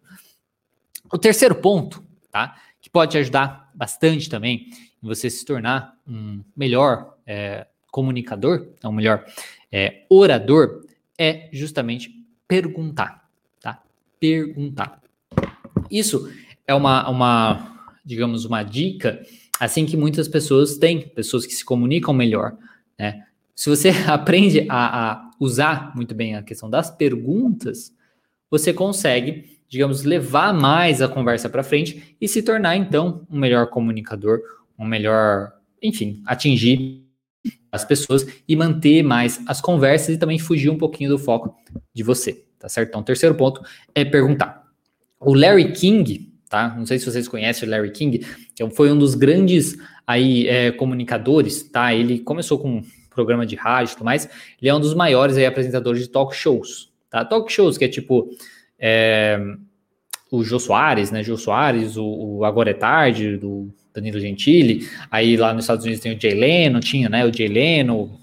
O 1.11 1.17
terceiro 1.17 1.55
ponto, 1.55 2.03
tá? 2.31 2.57
Que 2.81 2.89
pode 2.89 3.17
ajudar 3.17 3.71
bastante 3.73 4.29
também 4.29 4.67
em 5.01 5.07
você 5.07 5.29
se 5.29 5.45
tornar 5.45 5.95
um 6.07 6.43
melhor 6.55 7.15
é, 7.25 7.67
comunicador, 7.91 8.67
um 8.83 8.91
melhor 8.91 9.25
é, 9.71 10.05
orador, 10.09 10.85
é 11.17 11.49
justamente 11.51 12.11
perguntar, 12.47 13.27
tá? 13.59 13.81
Perguntar. 14.19 15.01
Isso 15.89 16.31
é 16.65 16.73
uma, 16.73 17.09
uma, 17.09 17.89
digamos, 18.03 18.45
uma 18.45 18.63
dica 18.63 19.21
assim 19.59 19.85
que 19.85 19.97
muitas 19.97 20.27
pessoas 20.27 20.77
têm, 20.77 21.07
pessoas 21.09 21.45
que 21.45 21.53
se 21.53 21.65
comunicam 21.65 22.13
melhor, 22.13 22.55
né? 22.97 23.25
Se 23.55 23.69
você 23.69 23.89
aprende 24.07 24.67
a, 24.69 25.11
a 25.11 25.31
usar 25.39 25.95
muito 25.95 26.13
bem 26.13 26.35
a 26.35 26.43
questão 26.43 26.69
das 26.69 26.91
perguntas, 26.91 27.93
você 28.49 28.71
consegue, 28.73 29.56
digamos, 29.67 30.03
levar 30.03 30.53
mais 30.53 31.01
a 31.01 31.07
conversa 31.07 31.49
para 31.49 31.63
frente 31.63 32.15
e 32.19 32.27
se 32.27 32.41
tornar, 32.41 32.75
então, 32.75 33.25
um 33.29 33.37
melhor 33.37 33.67
comunicador, 33.67 34.39
um 34.77 34.85
melhor, 34.85 35.51
enfim, 35.81 36.21
atingir 36.25 37.03
as 37.71 37.83
pessoas 37.83 38.25
e 38.47 38.55
manter 38.55 39.03
mais 39.03 39.41
as 39.45 39.59
conversas 39.59 40.15
e 40.15 40.17
também 40.17 40.39
fugir 40.39 40.69
um 40.69 40.77
pouquinho 40.77 41.09
do 41.09 41.19
foco 41.19 41.55
de 41.93 42.03
você, 42.03 42.45
tá 42.57 42.69
certo? 42.69 42.89
Então, 42.89 43.01
o 43.01 43.03
terceiro 43.03 43.35
ponto 43.35 43.61
é 43.93 44.05
perguntar. 44.05 44.63
O 45.19 45.33
Larry 45.33 45.73
King, 45.73 46.31
tá? 46.49 46.73
Não 46.77 46.85
sei 46.85 46.99
se 46.99 47.05
vocês 47.05 47.27
conhecem 47.27 47.67
o 47.67 47.71
Larry 47.71 47.91
King, 47.91 48.25
que 48.55 48.69
foi 48.69 48.91
um 48.91 48.97
dos 48.97 49.15
grandes 49.15 49.75
aí 50.05 50.47
é, 50.47 50.71
comunicadores, 50.71 51.63
tá? 51.63 51.93
Ele 51.93 52.19
começou 52.19 52.57
com 52.57 52.81
programa 53.09 53.45
de 53.45 53.55
rádio 53.55 53.91
e 53.91 53.95
tudo 53.95 54.05
mais, 54.05 54.29
ele 54.61 54.69
é 54.69 54.73
um 54.73 54.79
dos 54.79 54.93
maiores 54.93 55.35
aí, 55.37 55.45
apresentadores 55.45 56.03
de 56.03 56.07
talk 56.07 56.35
shows, 56.35 56.93
tá? 57.09 57.25
Talk 57.25 57.51
shows 57.51 57.77
que 57.77 57.83
é 57.83 57.87
tipo 57.87 58.29
é, 58.79 59.39
o 60.31 60.43
Jô 60.43 60.59
Soares, 60.59 61.11
né? 61.11 61.23
Jô 61.23 61.37
Soares, 61.37 61.97
o, 61.97 62.05
o, 62.05 62.45
Agora 62.45 62.71
é 62.71 62.73
Tarde, 62.73 63.37
do 63.37 63.73
Danilo 63.93 64.19
Gentili, 64.19 64.87
aí 65.09 65.35
lá 65.35 65.53
nos 65.53 65.63
Estados 65.63 65.85
Unidos 65.85 66.01
tem 66.01 66.15
o 66.15 66.21
Jay 66.21 66.33
Leno, 66.33 66.79
tinha, 66.79 67.09
né? 67.09 67.25
O 67.25 67.33
Jay 67.33 67.47
Leno, 67.47 68.19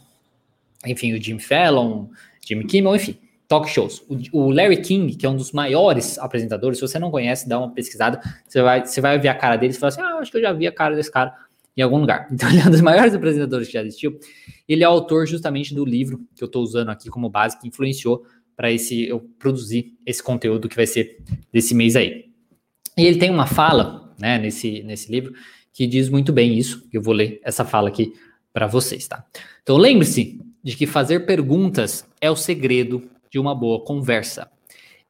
enfim, 0.86 1.12
o 1.12 1.22
Jim 1.22 1.38
Fallon, 1.38 2.06
Jimmy 2.46 2.64
Kimmel, 2.64 2.94
enfim, 2.94 3.16
talk 3.48 3.68
shows. 3.68 4.04
O, 4.08 4.44
o, 4.44 4.50
Larry 4.50 4.80
King, 4.82 5.14
que 5.14 5.26
é 5.26 5.28
um 5.28 5.36
dos 5.36 5.52
maiores 5.52 6.18
apresentadores, 6.18 6.78
se 6.78 6.82
você 6.86 6.98
não 6.98 7.10
conhece, 7.10 7.48
dá 7.48 7.58
uma 7.58 7.72
pesquisada, 7.72 8.20
você 8.46 8.62
vai, 8.62 8.84
você 8.84 9.00
vai 9.00 9.18
ver 9.18 9.28
a 9.28 9.34
cara 9.34 9.56
dele 9.56 9.72
e 9.72 9.76
fala 9.76 9.88
assim, 9.88 10.00
ah, 10.00 10.18
acho 10.18 10.30
que 10.30 10.36
eu 10.36 10.42
já 10.42 10.52
vi 10.52 10.66
a 10.66 10.72
cara 10.72 10.94
desse 10.94 11.10
cara 11.10 11.34
em 11.76 11.82
algum 11.82 11.98
lugar. 11.98 12.28
Então, 12.32 12.48
ele 12.48 12.60
é 12.60 12.66
um 12.66 12.70
dos 12.70 12.80
maiores 12.80 13.14
apresentadores 13.14 13.66
que 13.66 13.74
já 13.74 13.82
existiu. 13.82 14.18
Ele 14.68 14.82
é 14.82 14.86
autor 14.86 15.26
justamente 15.26 15.74
do 15.74 15.84
livro 15.84 16.20
que 16.34 16.42
eu 16.42 16.46
estou 16.46 16.62
usando 16.62 16.90
aqui 16.90 17.08
como 17.08 17.28
base, 17.28 17.58
que 17.58 17.66
influenciou 17.68 18.24
para 18.56 18.72
esse 18.72 19.06
eu 19.06 19.20
produzir 19.38 19.94
esse 20.06 20.22
conteúdo 20.22 20.68
que 20.68 20.76
vai 20.76 20.86
ser 20.86 21.18
desse 21.52 21.74
mês 21.74 21.96
aí. 21.96 22.26
E 22.96 23.04
ele 23.04 23.18
tem 23.18 23.30
uma 23.30 23.46
fala, 23.46 24.14
né, 24.18 24.38
nesse, 24.38 24.82
nesse 24.82 25.10
livro, 25.10 25.34
que 25.72 25.86
diz 25.86 26.08
muito 26.08 26.32
bem 26.32 26.56
isso. 26.56 26.86
Eu 26.92 27.02
vou 27.02 27.12
ler 27.12 27.40
essa 27.42 27.64
fala 27.64 27.88
aqui 27.88 28.12
para 28.52 28.66
vocês, 28.66 29.08
tá? 29.08 29.24
Então, 29.62 29.76
lembre-se 29.76 30.40
de 30.62 30.76
que 30.76 30.86
fazer 30.86 31.26
perguntas 31.26 32.06
é 32.20 32.30
o 32.30 32.36
segredo 32.36 33.02
de 33.30 33.38
uma 33.38 33.54
boa 33.54 33.84
conversa. 33.84 34.48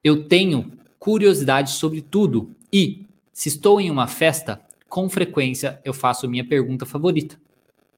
Eu 0.02 0.24
tenho 0.24 0.72
curiosidade 0.98 1.72
sobre 1.72 2.00
tudo 2.00 2.50
e, 2.72 3.04
se 3.32 3.50
estou 3.50 3.80
em 3.80 3.90
uma 3.90 4.06
festa, 4.06 4.60
com 4.88 5.08
frequência 5.08 5.78
eu 5.84 5.92
faço 5.92 6.28
minha 6.28 6.44
pergunta 6.44 6.86
favorita. 6.86 7.38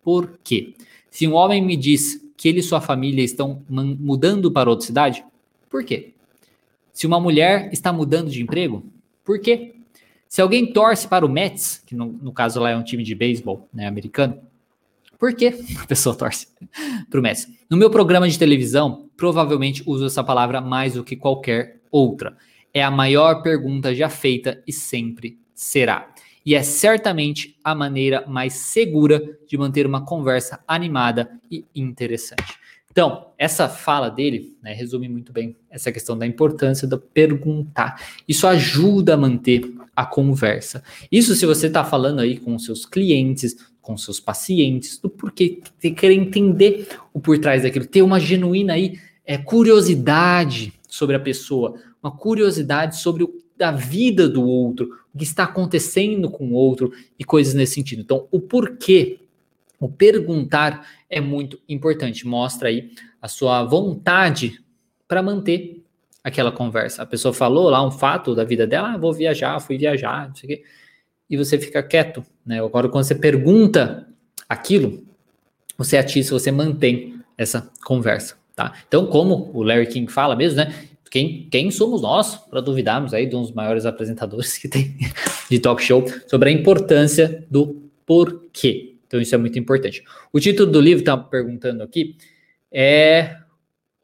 Por 0.03 0.39
quê? 0.43 0.75
Se 1.11 1.27
um 1.27 1.35
homem 1.35 1.65
me 1.65 1.77
diz 1.77 2.21
que 2.37 2.49
ele 2.49 2.61
e 2.61 2.63
sua 2.63 2.81
família 2.81 3.25
estão 3.25 3.63
mudando 3.69 4.51
para 4.51 4.69
outra 4.69 4.87
cidade, 4.87 5.25
por 5.69 5.85
quê? 5.85 6.13
Se 6.93 7.07
uma 7.07 7.21
mulher 7.21 7.71
está 7.73 7.93
mudando 7.93 8.31
de 8.31 8.43
emprego, 8.43 8.85
por 9.25 9.39
quê? 9.39 9.75
Se 10.29 10.41
alguém 10.41 10.73
torce 10.73 11.07
para 11.07 11.25
o 11.25 11.29
Mets, 11.29 11.83
que 11.87 11.95
no, 11.95 12.07
no 12.07 12.33
caso 12.33 12.61
lá 12.61 12.71
é 12.71 12.77
um 12.77 12.83
time 12.83 13.03
de 13.03 13.15
beisebol 13.15 13.69
né, 13.73 13.87
americano, 13.87 14.41
Por 15.19 15.35
quê? 15.35 15.55
A 15.81 15.87
pessoa 15.87 16.15
torce 16.15 16.49
para 17.11 17.21
o 17.21 17.23
Messi. 17.23 17.59
No 17.71 17.77
meu 17.77 17.91
programa 17.91 18.29
de 18.29 18.39
televisão, 18.39 19.09
provavelmente 19.17 19.83
uso 19.87 20.07
essa 20.07 20.23
palavra 20.23 20.61
mais 20.61 20.95
do 20.95 21.05
que 21.05 21.17
qualquer 21.17 21.81
outra. 21.91 22.37
É 22.73 22.83
a 22.83 22.91
maior 22.91 23.43
pergunta 23.43 23.95
já 23.95 24.09
feita 24.09 24.63
e 24.67 24.73
sempre 24.73 25.39
será. 25.55 26.13
E 26.45 26.55
é 26.55 26.63
certamente 26.63 27.59
a 27.65 27.75
maneira 27.75 28.25
mais 28.29 28.53
segura 28.53 29.39
de 29.49 29.57
manter 29.57 29.87
uma 29.87 30.05
conversa 30.05 30.63
animada 30.69 31.31
e 31.51 31.65
interessante. 31.75 32.59
Então, 32.97 33.27
essa 33.37 33.69
fala 33.69 34.09
dele 34.09 34.57
né, 34.63 34.73
resume 34.73 35.07
muito 35.07 35.31
bem 35.31 35.55
essa 35.69 35.93
questão 35.93 36.17
da 36.17 36.27
importância 36.27 36.89
da 36.89 36.97
perguntar. 36.97 38.01
Isso 38.27 38.47
ajuda 38.47 39.13
a 39.13 39.17
manter 39.19 39.71
a 39.95 40.07
conversa. 40.07 40.83
Isso 41.13 41.35
se 41.35 41.45
você 41.45 41.67
está 41.67 41.85
falando 41.85 42.21
aí 42.21 42.39
com 42.39 42.59
seus 42.59 42.87
clientes, 42.87 43.55
com 43.83 43.99
seus 43.99 44.19
pacientes, 44.19 44.99
do 44.99 45.11
porquê, 45.11 45.61
querer 45.79 46.15
entender 46.15 46.89
o 47.13 47.21
por 47.21 47.39
trás 47.39 47.65
daquilo, 47.65 47.85
ter 47.85 48.01
uma 48.01 48.19
genuína 48.19 48.73
aí 48.73 48.99
é, 49.27 49.37
curiosidade 49.37 50.73
sobre 50.89 51.17
a 51.17 51.21
pessoa, 51.21 51.75
uma 52.03 52.11
curiosidade 52.11 52.97
sobre 52.97 53.25
o 53.25 53.35
da 53.59 53.73
vida 53.73 54.27
do 54.27 54.43
outro, 54.43 54.89
o 55.15 55.19
que 55.19 55.25
está 55.25 55.45
acontecendo 55.45 56.31
com 56.31 56.49
o 56.49 56.55
outro 56.55 56.91
e 57.19 57.25
coisas 57.25 57.53
nesse 57.53 57.75
sentido. 57.75 58.01
Então, 58.01 58.27
o 58.31 58.41
porquê 58.41 59.19
o 59.79 59.89
perguntar 59.89 60.87
é 61.09 61.21
muito 61.21 61.61
importante, 61.69 62.27
mostra 62.27 62.69
aí 62.69 62.91
a 63.21 63.29
sua 63.29 63.63
vontade 63.65 64.61
para 65.07 65.23
manter 65.23 65.85
aquela 66.23 66.51
conversa. 66.51 67.03
A 67.03 67.07
pessoa 67.07 67.33
falou 67.33 67.71
lá 67.71 67.87
um 67.87 67.91
fato 67.91 68.35
da 68.35 68.45
vida 68.45 68.67
dela, 68.67 68.95
ah, 68.95 68.99
vou 68.99 69.13
viajar, 69.13 69.61
fui 69.61 69.79
viajar, 69.79 70.29
não 70.29 70.35
sei 70.35 70.45
o 70.45 70.49
quê, 70.49 70.65
e 71.31 71.37
você 71.37 71.59
fica 71.59 71.83
quieto, 71.83 72.25
né? 72.45 72.63
Agora, 72.63 72.89
quando 72.89 73.05
você 73.05 73.15
pergunta 73.15 74.09
aquilo, 74.49 75.05
você 75.77 75.97
atiça, 75.97 76.33
você 76.33 76.51
mantém 76.51 77.21
essa 77.37 77.71
conversa, 77.85 78.37
tá? 78.55 78.73
Então, 78.89 79.07
como 79.07 79.51
o 79.55 79.63
Larry 79.63 79.87
King 79.87 80.11
fala 80.11 80.35
mesmo, 80.35 80.57
né? 80.57 80.75
Quem, 81.11 81.49
quem 81.49 81.71
somos 81.71 82.03
nós 82.03 82.37
para 82.37 82.61
duvidarmos 82.61 83.15
aí 83.15 83.27
de 83.27 83.37
um 83.37 83.43
dos 83.43 83.53
maiores 83.53 83.87
apresentadores 83.87 84.57
que 84.59 84.69
tem 84.69 84.97
de 85.49 85.59
talk 85.59 85.83
show 85.83 86.05
sobre 86.27 86.51
a 86.51 86.53
importância 86.53 87.47
do 87.49 87.89
porquê, 88.05 88.96
então 89.07 89.21
isso 89.21 89.35
é 89.35 89.39
muito 89.39 89.59
importante. 89.59 90.03
O 90.33 90.41
título 90.41 90.71
do 90.71 90.81
livro, 90.81 91.01
está 91.01 91.17
perguntando 91.17 91.83
aqui, 91.83 92.17
é 92.71 93.37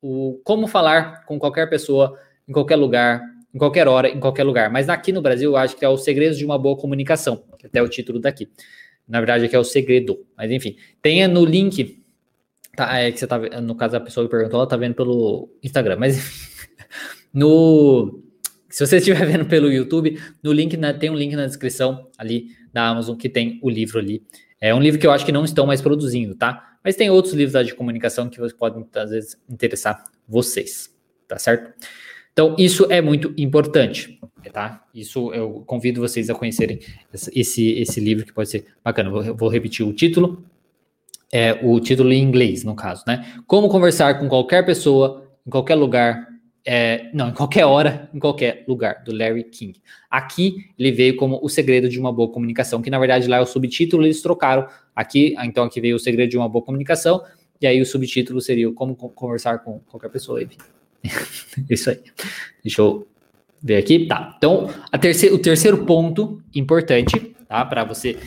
o 0.01 0.41
como 0.45 0.67
falar 0.67 1.25
com 1.27 1.39
qualquer 1.39 1.69
pessoa, 1.69 2.19
em 2.49 2.53
qualquer 2.53 2.77
lugar, 2.77 3.23
em 3.55 3.59
qualquer 3.59 3.87
hora, 3.87 4.09
em 4.09 4.19
qualquer 4.19 4.45
lugar. 4.45 4.71
Mas 4.71 4.89
aqui 4.89 5.13
no 5.13 5.23
Brasil, 5.23 5.51
eu 5.51 5.57
acho 5.57 5.77
que 5.77 5.85
é 5.85 5.89
o 5.89 5.97
segredo 5.97 6.37
de 6.37 6.45
uma 6.45 6.59
boa 6.59 6.77
comunicação, 6.77 7.45
até 7.65 7.83
o 7.83 7.89
título 7.89 8.19
daqui. 8.19 8.49
Na 9.07 9.21
verdade, 9.21 9.45
aqui 9.45 9.57
é 9.57 9.59
o 9.59 9.65
segredo. 9.65 10.25
Mas 10.37 10.51
enfim, 10.51 10.77
tenha 11.01 11.29
no 11.29 11.45
link. 11.45 12.03
Tá, 12.75 12.99
é 12.99 13.13
que 13.13 13.19
você 13.19 13.27
tá 13.27 13.39
no 13.61 13.75
caso 13.75 13.97
a 13.97 14.01
pessoa 14.01 14.25
que 14.25 14.31
perguntou, 14.31 14.61
ela 14.61 14.69
tá 14.69 14.79
vendo 14.79 14.95
pelo 14.95 15.51
Instagram, 15.63 15.97
mas 15.99 16.57
no 17.35 18.23
se 18.73 18.87
você 18.87 18.97
estiver 18.97 19.27
vendo 19.27 19.45
pelo 19.45 19.71
YouTube, 19.71 20.19
no 20.43 20.51
link 20.51 20.79
na, 20.79 20.95
tem 20.95 21.11
um 21.11 21.15
link 21.15 21.37
na 21.37 21.45
descrição 21.45 22.09
ali 22.17 22.47
da 22.73 22.89
Amazon 22.89 23.17
que 23.17 23.29
tem 23.29 23.59
o 23.63 23.69
livro 23.69 23.99
ali 23.99 24.23
é 24.63 24.73
um 24.73 24.81
livro 24.81 25.01
que 25.01 25.05
eu 25.05 25.11
acho 25.11 25.27
que 25.27 25.33
não 25.33 25.45
estão 25.45 25.67
mais 25.67 25.83
produzindo, 25.83 26.37
tá? 26.37 26.77
Mas 26.85 26.95
tem 26.95 27.11
outros 27.11 27.35
livros 27.35 27.67
de 27.67 27.75
comunicação 27.75 28.29
que 28.29 28.39
podem, 28.55 28.87
às 28.95 29.11
vezes, 29.11 29.37
interessar 29.51 30.05
vocês, 30.29 30.89
tá 31.27 31.37
certo? 31.37 31.73
Então, 32.33 32.55
isso 32.57 32.87
é 32.89 33.01
muito 33.01 33.35
importante, 33.37 34.21
tá? 34.53 34.85
Isso 34.95 35.35
eu 35.35 35.65
convido 35.67 36.01
vocês 36.01 36.31
a 36.31 36.35
conhecerem 36.35 36.79
esse, 37.13 37.73
esse 37.73 37.99
livro 37.99 38.25
que 38.25 38.33
pode 38.33 38.51
ser 38.51 38.67
bacana. 38.85 39.11
Vou, 39.11 39.35
vou 39.35 39.49
repetir 39.49 39.85
o 39.85 39.93
título, 39.93 40.45
é 41.33 41.59
o 41.61 41.81
título 41.81 42.13
em 42.13 42.23
inglês, 42.23 42.63
no 42.63 42.77
caso, 42.77 43.03
né? 43.05 43.35
Como 43.49 43.69
conversar 43.69 44.21
com 44.21 44.29
qualquer 44.29 44.65
pessoa, 44.65 45.29
em 45.45 45.51
qualquer 45.51 45.75
lugar, 45.75 46.29
é, 46.65 47.11
não, 47.13 47.31
em 47.31 47.33
qualquer 47.33 47.65
hora, 47.65 48.09
em 48.15 48.19
qualquer 48.19 48.65
lugar, 48.69 49.03
do 49.05 49.13
Larry 49.13 49.45
King. 49.45 49.81
Aqui 50.11 50.67
ele 50.79 50.93
veio 50.93 51.17
como 51.17 51.41
o 51.43 51.49
segredo 51.49 51.89
de 51.89 51.99
uma 51.99 52.13
boa 52.13 52.31
comunicação, 52.31 52.81
que 52.81 52.91
na 52.91 52.99
verdade 52.99 53.27
lá 53.27 53.39
é 53.39 53.41
o 53.41 53.47
subtítulo, 53.47 54.05
eles 54.05 54.23
trocaram. 54.23 54.67
Aqui, 54.95 55.35
então 55.43 55.65
aqui 55.65 55.81
veio 55.81 55.97
o 55.97 55.99
segredo 55.99 56.31
de 56.31 56.37
uma 56.37 56.49
boa 56.49 56.65
comunicação, 56.65 57.23
e 57.61 57.67
aí 57.67 57.81
o 57.81 57.87
subtítulo 57.87 58.41
seria 58.41 58.71
como 58.73 58.95
conversar 58.95 59.59
com 59.59 59.81
qualquer 59.81 60.11
pessoa. 60.11 60.43
Isso 61.69 61.91
aí. 61.91 62.01
Deixa 62.63 62.81
eu 62.81 63.07
ver 63.63 63.77
aqui. 63.77 64.07
Tá. 64.07 64.35
Então, 64.37 64.69
o 65.33 65.39
terceiro 65.39 65.85
ponto 65.85 66.43
importante, 66.55 67.35
tá, 67.49 67.65
para 67.65 67.85
você 67.85 68.19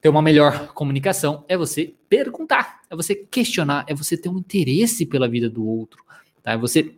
ter 0.00 0.08
uma 0.08 0.20
melhor 0.20 0.68
comunicação 0.74 1.44
é 1.48 1.56
você 1.56 1.94
perguntar, 2.08 2.82
é 2.90 2.96
você 2.96 3.14
questionar, 3.14 3.86
é 3.88 3.94
você 3.94 4.16
ter 4.16 4.28
um 4.28 4.38
interesse 4.38 5.06
pela 5.06 5.26
vida 5.26 5.48
do 5.48 5.66
outro, 5.66 6.04
tá? 6.42 6.52
É 6.52 6.58
você 6.58 6.94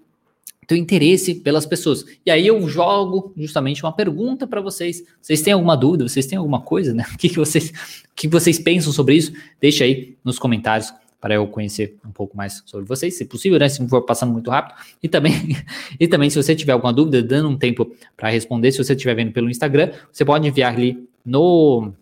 teu 0.67 0.77
interesse 0.77 1.35
pelas 1.35 1.65
pessoas. 1.65 2.05
E 2.25 2.31
aí 2.31 2.47
eu 2.47 2.69
jogo 2.69 3.33
justamente 3.37 3.83
uma 3.85 3.93
pergunta 3.93 4.47
para 4.47 4.61
vocês. 4.61 5.05
Vocês 5.23 5.41
têm 5.43 5.53
alguma 5.53 5.77
dúvida? 5.77 6.09
Vocês 6.09 6.27
têm 6.27 6.39
alguma 6.39 6.61
coisa, 6.61 6.93
né? 6.93 7.05
O 7.15 7.19
que, 7.19 7.29
que 7.29 7.37
vocês, 7.37 7.71
o 7.71 8.15
que 8.15 8.29
vocês 8.29 8.59
pensam 8.59 8.93
sobre 8.93 9.15
isso? 9.15 9.33
Deixa 9.61 9.85
aí 9.85 10.17
nos 10.25 10.39
comentários 10.39 10.93
para 11.21 11.35
eu 11.35 11.47
conhecer 11.47 11.97
um 12.05 12.11
pouco 12.11 12.37
mais 12.37 12.63
sobre 12.67 12.87
vocês, 12.87 13.17
se 13.17 13.25
possível, 13.25 13.59
né? 13.59 13.69
Se 13.69 13.81
não 13.81 13.89
for 13.89 14.03
passando 14.03 14.33
muito 14.33 14.51
rápido. 14.51 14.77
E 15.03 15.09
também, 15.09 15.57
e 15.99 16.07
também 16.07 16.31
se 16.31 16.37
você 16.37 16.55
tiver 16.55 16.73
alguma 16.73 16.93
dúvida, 16.93 17.23
dando 17.23 17.49
um 17.49 17.57
tempo 17.57 17.91
para 18.17 18.29
responder, 18.29 18.73
se 18.73 18.79
você 18.79 18.93
estiver 18.93 19.15
vendo 19.15 19.33
pelo 19.33 19.49
Instagram, 19.49 19.93
você 20.13 20.25
pode 20.25 20.47
enviar 20.47 20.75
ali 20.75 21.09
no 21.25 21.93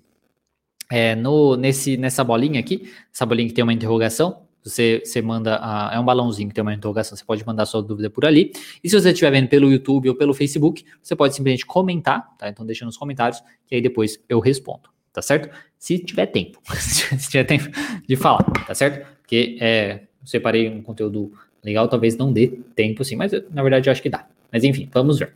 é, 0.91 1.15
no, 1.15 1.57
nesse, 1.57 1.97
nessa 1.97 2.23
bolinha 2.23 2.61
aqui, 2.61 2.91
essa 3.13 3.25
bolinha 3.25 3.49
que 3.49 3.55
tem 3.55 3.65
uma 3.65 3.73
interrogação, 3.73 4.43
você, 4.65 5.03
você 5.05 5.21
manda, 5.21 5.59
a, 5.61 5.91
é 5.95 6.01
um 6.01 6.05
balãozinho 6.05 6.49
que 6.49 6.55
tem 6.55 6.63
uma 6.63 6.73
interrogação, 6.73 7.17
você 7.17 7.25
pode 7.25 7.47
mandar 7.47 7.67
sua 7.67 7.83
dúvida 7.83 8.09
por 8.09 8.25
ali. 8.25 8.51
E 8.83 8.89
se 8.89 8.99
você 8.99 9.11
estiver 9.11 9.31
vendo 9.31 9.49
pelo 9.49 9.71
YouTube 9.71 10.09
ou 10.09 10.15
pelo 10.15 10.33
Facebook, 10.33 10.85
você 11.03 11.15
pode 11.15 11.35
simplesmente 11.35 11.67
comentar, 11.67 12.35
tá? 12.39 12.49
Então 12.49 12.65
deixa 12.65 12.85
nos 12.85 12.97
comentários, 12.97 13.43
que 13.67 13.75
aí 13.75 13.83
depois 13.83 14.19
eu 14.27 14.41
respondo, 14.41 14.89
tá 15.13 15.21
certo? 15.21 15.55
Se 15.79 15.99
tiver 15.99 16.27
tempo, 16.27 16.59
se 16.75 17.29
tiver 17.29 17.45
tempo 17.45 17.69
de 18.09 18.17
falar, 18.17 18.43
tá 18.67 18.75
certo? 18.75 19.07
Porque 19.21 19.59
é, 19.61 20.05
separei 20.25 20.71
um 20.71 20.83
conteúdo 20.83 21.33
legal, 21.63 21.87
talvez 21.87 22.17
não 22.17 22.33
dê 22.33 22.49
tempo 22.75 23.05
sim, 23.05 23.17
mas 23.17 23.33
na 23.51 23.63
verdade 23.63 23.89
eu 23.89 23.93
acho 23.93 24.03
que 24.03 24.09
dá. 24.09 24.27
Mas 24.51 24.65
enfim, 24.65 24.89
vamos 24.93 25.19
ver. 25.19 25.35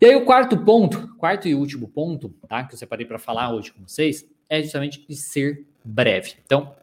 E 0.00 0.06
aí 0.06 0.14
o 0.14 0.24
quarto 0.24 0.56
ponto, 0.58 1.08
quarto 1.16 1.48
e 1.48 1.54
último 1.54 1.88
ponto, 1.88 2.28
tá? 2.48 2.64
Que 2.64 2.74
eu 2.74 2.78
separei 2.78 3.06
para 3.06 3.18
falar 3.18 3.52
hoje 3.52 3.72
com 3.72 3.86
vocês, 3.86 4.24
é 4.48 4.62
justamente 4.62 5.04
de 5.08 5.16
ser 5.16 5.64
breve. 5.84 6.34
Então, 6.44 6.74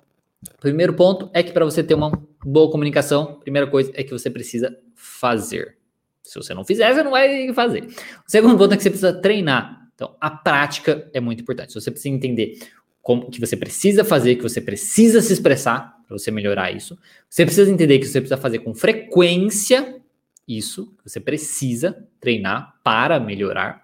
Primeiro 0.60 0.94
ponto 0.94 1.30
é 1.34 1.44
que 1.44 1.52
para 1.52 1.66
você 1.66 1.84
ter 1.84 1.94
uma 1.94 2.12
boa 2.46 2.72
comunicação, 2.72 3.40
primeira 3.40 3.68
coisa 3.68 3.92
é 3.94 4.04
que 4.04 4.12
você 4.12 4.30
precisa 4.30 4.78
fazer. 4.96 5.78
Se 6.24 6.36
você 6.36 6.54
não 6.54 6.64
fizer, 6.64 6.94
você 6.94 7.04
não 7.04 7.12
vai 7.12 7.54
fazer. 7.54 7.86
O 7.86 8.30
segundo 8.30 8.58
ponto 8.58 8.74
é 8.74 8.78
que 8.78 8.84
você 8.84 8.90
precisa 8.90 9.14
treinar. 9.14 9.88
Então, 9.96 10.16
a 10.22 10.30
prática 10.30 11.10
é 11.14 11.20
muito 11.20 11.42
importante. 11.42 11.74
Você 11.74 11.92
precisa 11.92 12.14
entender 12.14 12.58
como 13.02 13.30
que 13.30 13.40
você 13.40 13.58
precisa 13.58 14.04
fazer, 14.04 14.36
que 14.36 14.44
você 14.44 14.62
precisa 14.62 15.22
se 15.22 15.34
expressar 15.34 15.98
para 16.08 16.18
você 16.18 16.32
melhorar 16.32 16.72
isso, 16.72 16.98
você 17.30 17.46
precisa 17.46 17.72
entender 17.72 18.00
que 18.00 18.06
você 18.06 18.20
precisa 18.20 18.40
fazer 18.40 18.60
com 18.60 18.74
frequência 18.74 20.00
isso, 20.48 20.96
você 21.04 21.20
precisa 21.20 22.04
treinar 22.20 22.76
para 22.84 23.20
melhorar. 23.20 23.84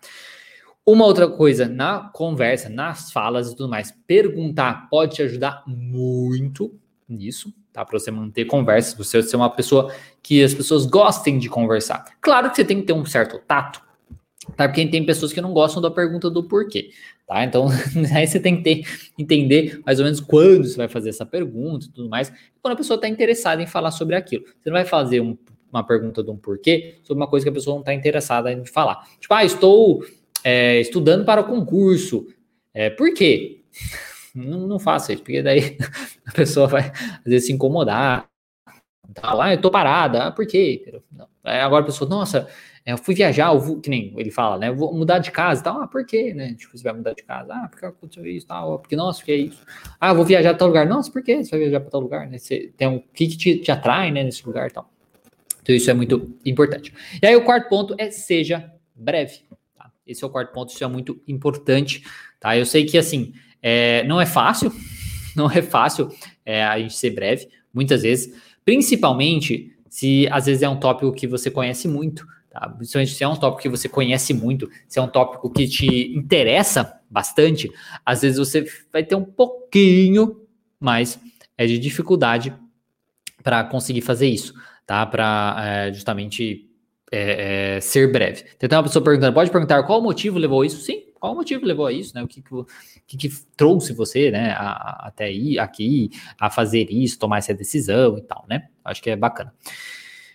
Uma 0.85 1.05
outra 1.05 1.27
coisa, 1.27 1.67
na 1.67 2.11
conversa, 2.13 2.69
nas 2.69 3.11
falas 3.11 3.47
e 3.51 3.55
tudo 3.55 3.67
mais, 3.67 3.91
perguntar 4.05 4.87
pode 4.87 5.15
te 5.15 5.23
ajudar 5.23 5.63
muito 5.65 6.79
nisso, 7.09 7.51
tá? 7.73 7.83
Para 7.83 7.97
você 7.97 8.11
manter 8.11 8.45
conversas, 8.45 8.93
você 8.93 9.23
ser 9.23 9.35
uma 9.35 9.49
pessoa 9.49 9.91
que 10.21 10.43
as 10.43 10.53
pessoas 10.53 10.85
gostem 10.85 11.39
de 11.39 11.49
conversar. 11.49 12.05
Claro 12.21 12.51
que 12.51 12.57
você 12.57 12.63
tem 12.63 12.81
que 12.81 12.85
ter 12.85 12.93
um 12.93 13.03
certo 13.03 13.39
tato, 13.47 13.81
tá? 14.55 14.67
Porque 14.67 14.85
tem 14.85 15.03
pessoas 15.03 15.33
que 15.33 15.41
não 15.41 15.53
gostam 15.53 15.81
da 15.81 15.89
pergunta 15.89 16.29
do 16.29 16.43
porquê, 16.43 16.91
tá? 17.25 17.43
Então, 17.43 17.67
aí 18.13 18.27
você 18.27 18.39
tem 18.39 18.57
que 18.57 18.61
ter, 18.61 19.11
entender 19.17 19.81
mais 19.83 19.97
ou 19.97 20.05
menos 20.05 20.19
quando 20.19 20.65
você 20.65 20.77
vai 20.77 20.87
fazer 20.87 21.09
essa 21.09 21.25
pergunta 21.25 21.87
e 21.87 21.89
tudo 21.89 22.07
mais. 22.07 22.31
Quando 22.61 22.73
a 22.73 22.77
pessoa 22.77 22.95
está 22.95 23.07
interessada 23.07 23.59
em 23.59 23.67
falar 23.67 23.89
sobre 23.89 24.15
aquilo. 24.15 24.45
Você 24.61 24.69
não 24.69 24.77
vai 24.77 24.85
fazer 24.85 25.19
um, 25.19 25.35
uma 25.73 25.83
pergunta 25.83 26.23
de 26.23 26.29
um 26.29 26.37
porquê 26.37 26.99
sobre 27.01 27.19
uma 27.23 27.27
coisa 27.27 27.43
que 27.43 27.49
a 27.49 27.53
pessoa 27.53 27.73
não 27.73 27.81
está 27.81 27.91
interessada 27.91 28.51
em 28.51 28.63
falar. 28.67 29.03
Tipo, 29.19 29.33
ah, 29.33 29.43
estou 29.43 30.03
é, 30.45 30.79
estudando 30.79 31.25
para 31.25 31.41
o 31.41 31.45
concurso. 31.45 32.27
É, 32.71 32.91
por 32.91 33.11
quê? 33.15 33.63
Não, 34.35 34.67
não 34.67 34.77
faça 34.77 35.13
isso, 35.13 35.23
porque 35.23 35.41
daí 35.41 35.77
a 36.27 36.31
pessoa 36.33 36.67
vai 36.67 36.91
às 36.91 37.23
vezes 37.23 37.47
se 37.47 37.53
incomodar. 37.53 38.27
Tá, 39.13 39.33
ah, 39.41 39.53
eu 39.53 39.61
tô 39.61 39.71
parada, 39.71 40.25
ah, 40.25 40.31
por 40.31 40.45
quê? 40.45 41.01
Agora 41.41 41.83
a 41.83 41.85
pessoa, 41.85 42.09
nossa, 42.09 42.45
é, 42.85 42.91
eu 42.91 42.97
fui 42.97 43.15
viajar, 43.15 43.53
eu 43.53 43.59
vou, 43.61 43.79
que 43.79 43.89
nem 43.89 44.13
ele 44.17 44.29
fala, 44.29 44.57
né? 44.57 44.69
Vou 44.73 44.93
mudar 44.93 45.19
de 45.19 45.31
casa 45.31 45.61
e 45.61 45.63
tal. 45.63 45.81
Ah, 45.81 45.87
por 45.87 46.05
quê, 46.05 46.33
né? 46.33 46.53
Tipo, 46.53 46.77
você 46.77 46.83
vai 46.83 46.91
mudar 46.91 47.13
de 47.13 47.23
casa. 47.23 47.53
Ah, 47.53 47.67
porque 47.69 47.85
aconteceu 47.85 48.25
isso 48.25 48.45
tal. 48.45 48.77
Porque, 48.77 48.95
nossa, 48.97 49.23
que 49.23 49.31
é 49.31 49.37
isso? 49.37 49.65
Ah, 50.01 50.13
vou 50.13 50.25
viajar 50.25 50.49
para 50.49 50.59
tal 50.59 50.67
lugar. 50.67 50.85
Nossa, 50.85 51.09
por 51.09 51.23
que 51.23 51.43
você 51.43 51.51
vai 51.51 51.61
viajar 51.61 51.79
para 51.79 51.89
tal 51.89 52.01
lugar? 52.01 52.27
Né? 52.27 52.37
Você 52.37 52.73
tem 52.75 52.89
um 52.89 52.99
que, 52.99 53.27
que 53.27 53.37
te, 53.37 53.57
te 53.57 53.71
atrai, 53.71 54.11
né, 54.11 54.21
nesse 54.21 54.45
lugar 54.45 54.67
e 54.69 54.73
tal. 54.73 54.91
Então, 55.61 55.73
isso 55.73 55.89
é 55.89 55.93
muito 55.93 56.37
importante. 56.45 56.93
E 57.21 57.25
aí, 57.25 57.35
o 57.37 57.45
quarto 57.45 57.69
ponto 57.69 57.95
é 57.97 58.11
seja 58.11 58.69
breve. 58.93 59.39
Esse 60.05 60.23
é 60.23 60.27
o 60.27 60.29
quarto 60.29 60.51
ponto, 60.53 60.71
isso 60.73 60.83
é 60.83 60.87
muito 60.87 61.21
importante, 61.27 62.03
tá? 62.39 62.57
Eu 62.57 62.65
sei 62.65 62.85
que, 62.85 62.97
assim, 62.97 63.33
é, 63.61 64.03
não 64.03 64.21
é 64.21 64.25
fácil, 64.25 64.71
não 65.35 65.49
é 65.49 65.61
fácil 65.61 66.09
é, 66.45 66.63
a 66.63 66.79
gente 66.79 66.95
ser 66.95 67.11
breve, 67.11 67.47
muitas 67.73 68.03
vezes, 68.03 68.33
principalmente 68.63 69.71
se 69.89 70.27
às 70.31 70.45
vezes 70.45 70.61
é 70.61 70.69
um 70.69 70.79
tópico 70.79 71.11
que 71.13 71.25
você 71.25 71.49
conhece 71.49 71.87
muito, 71.87 72.25
tá? 72.49 72.69
Principalmente 72.69 73.13
se 73.13 73.23
é 73.23 73.27
um 73.27 73.35
tópico 73.35 73.61
que 73.61 73.69
você 73.69 73.87
conhece 73.87 74.33
muito, 74.33 74.69
se 74.87 74.99
é 74.99 75.01
um 75.01 75.07
tópico 75.07 75.49
que 75.49 75.67
te 75.67 76.15
interessa 76.15 76.99
bastante, 77.09 77.71
às 78.05 78.21
vezes 78.21 78.37
você 78.37 78.65
vai 78.91 79.03
ter 79.03 79.15
um 79.15 79.23
pouquinho 79.23 80.41
mais 80.79 81.19
é, 81.57 81.65
de 81.65 81.79
dificuldade 81.79 82.53
para 83.43 83.63
conseguir 83.63 84.01
fazer 84.01 84.27
isso, 84.27 84.53
tá? 84.85 85.05
Para 85.05 85.55
é, 85.59 85.93
justamente 85.93 86.64
é, 87.11 87.75
é, 87.77 87.81
ser 87.81 88.11
breve. 88.11 88.43
Tem 88.57 88.69
uma 88.71 88.83
pessoa 88.83 89.03
perguntando, 89.03 89.33
pode 89.33 89.51
perguntar 89.51 89.83
qual 89.83 90.01
motivo 90.01 90.37
levou 90.37 90.65
isso? 90.65 90.81
Sim, 90.81 91.03
qual 91.19 91.35
motivo 91.35 91.65
levou 91.65 91.85
a 91.85 91.91
isso, 91.91 92.13
né? 92.15 92.23
O 92.23 92.27
que, 92.27 92.43
que, 93.07 93.17
que, 93.17 93.29
trouxe 93.55 93.93
você, 93.93 94.31
né, 94.31 94.51
a, 94.51 94.69
a, 94.69 95.07
até 95.07 95.25
aí, 95.25 95.59
aqui, 95.59 96.09
a 96.39 96.49
fazer 96.49 96.87
isso, 96.91 97.19
tomar 97.19 97.37
essa 97.37 97.53
decisão 97.53 98.17
e 98.17 98.21
tal, 98.21 98.45
né? 98.49 98.67
Acho 98.83 99.01
que 99.01 99.09
é 99.09 99.15
bacana. 99.15 99.53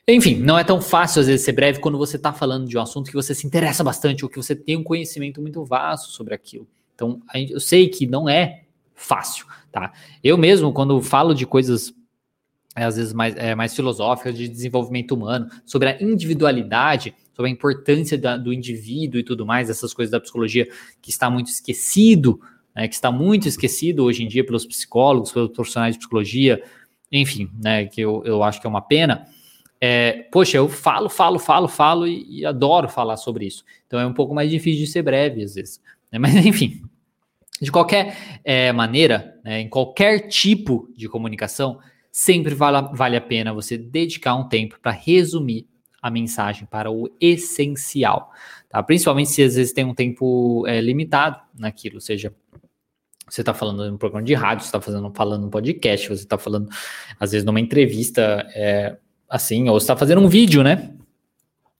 Enfim, 0.09 0.37
não 0.37 0.59
é 0.59 0.65
tão 0.65 0.81
fácil 0.81 1.21
às 1.21 1.27
vezes 1.27 1.45
ser 1.45 1.53
breve 1.53 1.79
quando 1.79 1.99
você 1.99 2.17
está 2.17 2.33
falando 2.33 2.67
de 2.67 2.77
um 2.77 2.81
assunto 2.81 3.11
que 3.11 3.17
você 3.17 3.35
se 3.35 3.47
interessa 3.47 3.85
bastante 3.85 4.25
ou 4.25 4.31
que 4.31 4.37
você 4.37 4.57
tem 4.57 4.77
um 4.77 4.83
conhecimento 4.83 5.41
muito 5.41 5.65
vasto 5.65 6.11
sobre 6.11 6.35
aquilo. 6.35 6.67
Então, 6.95 7.21
eu 7.49 7.61
sei 7.61 7.89
que 7.89 8.07
não 8.07 8.29
é 8.29 8.65
fácil, 8.95 9.47
tá? 9.71 9.93
Eu 10.23 10.37
mesmo, 10.37 10.73
quando 10.73 11.01
falo 11.01 11.35
de 11.35 11.47
coisas 11.47 11.95
é, 12.77 12.85
às 12.85 12.97
vezes 12.97 13.13
mais, 13.13 13.37
é, 13.37 13.55
mais 13.55 13.75
filosóficas 13.75 14.37
de 14.37 14.49
desenvolvimento 14.49 15.13
humano, 15.13 15.49
sobre 15.67 15.89
a 15.89 16.03
individualidade, 16.03 17.15
sobre 17.35 17.51
a 17.51 17.53
importância 17.53 18.17
da, 18.17 18.37
do 18.37 18.53
indivíduo 18.53 19.21
e 19.21 19.25
tudo 19.25 19.45
mais, 19.45 19.69
essas 19.69 19.93
coisas 19.93 20.11
da 20.11 20.21
psicologia 20.21 20.69
que 21.03 21.11
está 21.11 21.29
muito 21.31 21.49
esquecido, 21.49 22.41
né, 22.75 22.87
que 22.87 22.95
está 22.95 23.11
muito 23.11 23.49
esquecido 23.49 24.05
hoje 24.05 24.23
em 24.23 24.29
dia 24.29 24.45
pelos 24.45 24.65
psicólogos, 24.65 25.33
pelos 25.33 25.51
profissionais 25.51 25.95
de 25.95 25.99
psicologia, 25.99 26.63
enfim, 27.11 27.51
né, 27.61 27.87
que 27.87 28.01
eu, 28.01 28.23
eu 28.25 28.43
acho 28.43 28.61
que 28.61 28.67
é 28.67 28.71
uma 28.71 28.83
pena. 28.83 29.27
É, 29.81 30.29
poxa, 30.31 30.59
eu 30.59 30.69
falo, 30.69 31.09
falo, 31.09 31.39
falo, 31.39 31.67
falo 31.67 32.07
e, 32.07 32.41
e, 32.41 32.47
adoro 32.47 32.89
falar 32.89 33.17
sobre 33.17 33.47
isso. 33.47 33.65
Então 33.87 33.99
é 33.99 34.07
um 34.07 34.13
pouco 34.13 34.35
mais 34.35 34.51
difícil 34.51 34.85
de 34.85 34.91
ser 34.91 35.03
breve 35.03 35.43
às 35.43 35.55
vezes. 35.55 35.81
Né? 36.13 36.19
Mas 36.19 36.35
enfim, 36.45 36.83
de 37.61 37.73
qualquer 37.73 38.41
é, 38.45 38.71
maneira, 38.73 39.39
né, 39.43 39.61
em 39.61 39.69
qualquer 39.69 40.29
tipo 40.29 40.89
de 40.95 41.09
comunicação, 41.09 41.79
sempre 42.11 42.55
vale, 42.55 42.89
vale 42.95 43.17
a 43.17 43.21
pena 43.21 43.53
você 43.53 43.77
dedicar 43.77 44.35
um 44.35 44.49
tempo 44.49 44.79
para 44.81 44.91
resumir 44.91 45.67
a 46.03 46.11
mensagem 46.11 46.67
para 46.67 46.91
o 46.91 47.11
essencial, 47.21 48.31
tá? 48.69 48.83
Principalmente 48.83 49.31
se 49.31 49.43
às 49.43 49.55
vezes 49.55 49.73
tem 49.73 49.85
um 49.85 49.95
tempo 49.95 50.65
é, 50.67 50.81
limitado 50.81 51.39
naquilo, 51.59 52.01
seja 52.01 52.35
você 53.29 53.43
está 53.43 53.55
falando 53.55 53.85
em 53.85 53.93
um 53.93 53.97
programa 53.97 54.27
de 54.27 54.35
rádio, 54.35 54.65
você 54.65 54.69
está 54.69 54.81
fazendo 54.81 55.13
falando 55.15 55.47
um 55.47 55.51
podcast, 55.51 56.09
você 56.09 56.23
está 56.23 56.37
falando 56.37 56.69
às 57.19 57.31
vezes 57.31 57.45
numa 57.45 57.61
entrevista 57.61 58.45
é, 58.55 58.97
assim, 59.29 59.69
ou 59.69 59.79
você 59.79 59.85
está 59.85 59.97
fazendo 59.97 60.21
um 60.21 60.29
vídeo, 60.29 60.65
né? 60.65 60.93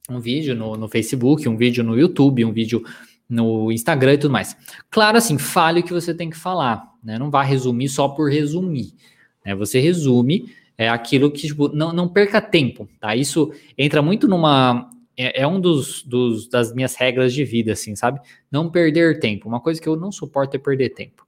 Um 0.09 0.21
vídeo 0.21 0.55
no, 0.55 0.77
no 0.77 0.89
Facebook, 0.89 1.49
um 1.49 1.57
vídeo 1.57 1.83
no 1.83 1.99
YouTube, 1.99 2.45
um 2.45 2.53
vídeo 2.53 2.85
no 3.29 3.71
Instagram 3.73 4.15
e 4.15 4.19
tudo 4.19 4.33
mais. 4.33 4.57
Claro, 4.91 5.19
assim, 5.19 5.39
fale 5.39 5.81
o 5.81 5.83
que 5.83 5.93
você 5.93 6.15
tem 6.15 6.31
que 6.31 6.37
falar, 6.37 6.85
né? 7.03 7.19
Não 7.19 7.31
vá 7.31 7.43
resumir 7.43 7.89
só 7.89 8.09
por 8.09 8.31
resumir. 8.31 8.95
Né? 9.45 9.55
Você 9.55 9.81
resume 9.81 10.53
é, 10.77 10.89
aquilo 10.89 11.31
que 11.31 11.47
tipo, 11.47 11.69
não, 11.69 11.93
não 11.93 12.09
perca 12.09 12.41
tempo, 12.41 12.89
tá? 12.99 13.15
Isso 13.15 13.53
entra 13.77 14.01
muito 14.01 14.27
numa. 14.27 14.91
É, 15.17 15.43
é 15.43 15.47
um 15.47 15.61
dos, 15.61 16.03
dos, 16.03 16.49
das 16.49 16.75
minhas 16.75 16.95
regras 16.95 17.35
de 17.35 17.45
vida, 17.45 17.73
assim, 17.73 17.95
sabe? 17.95 18.21
Não 18.51 18.71
perder 18.71 19.21
tempo. 19.21 19.49
Uma 19.49 19.61
coisa 19.61 19.81
que 19.81 19.89
eu 19.89 19.97
não 19.97 20.11
suporto 20.11 20.57
é 20.57 20.59
perder 20.59 20.91
tempo. 20.91 21.27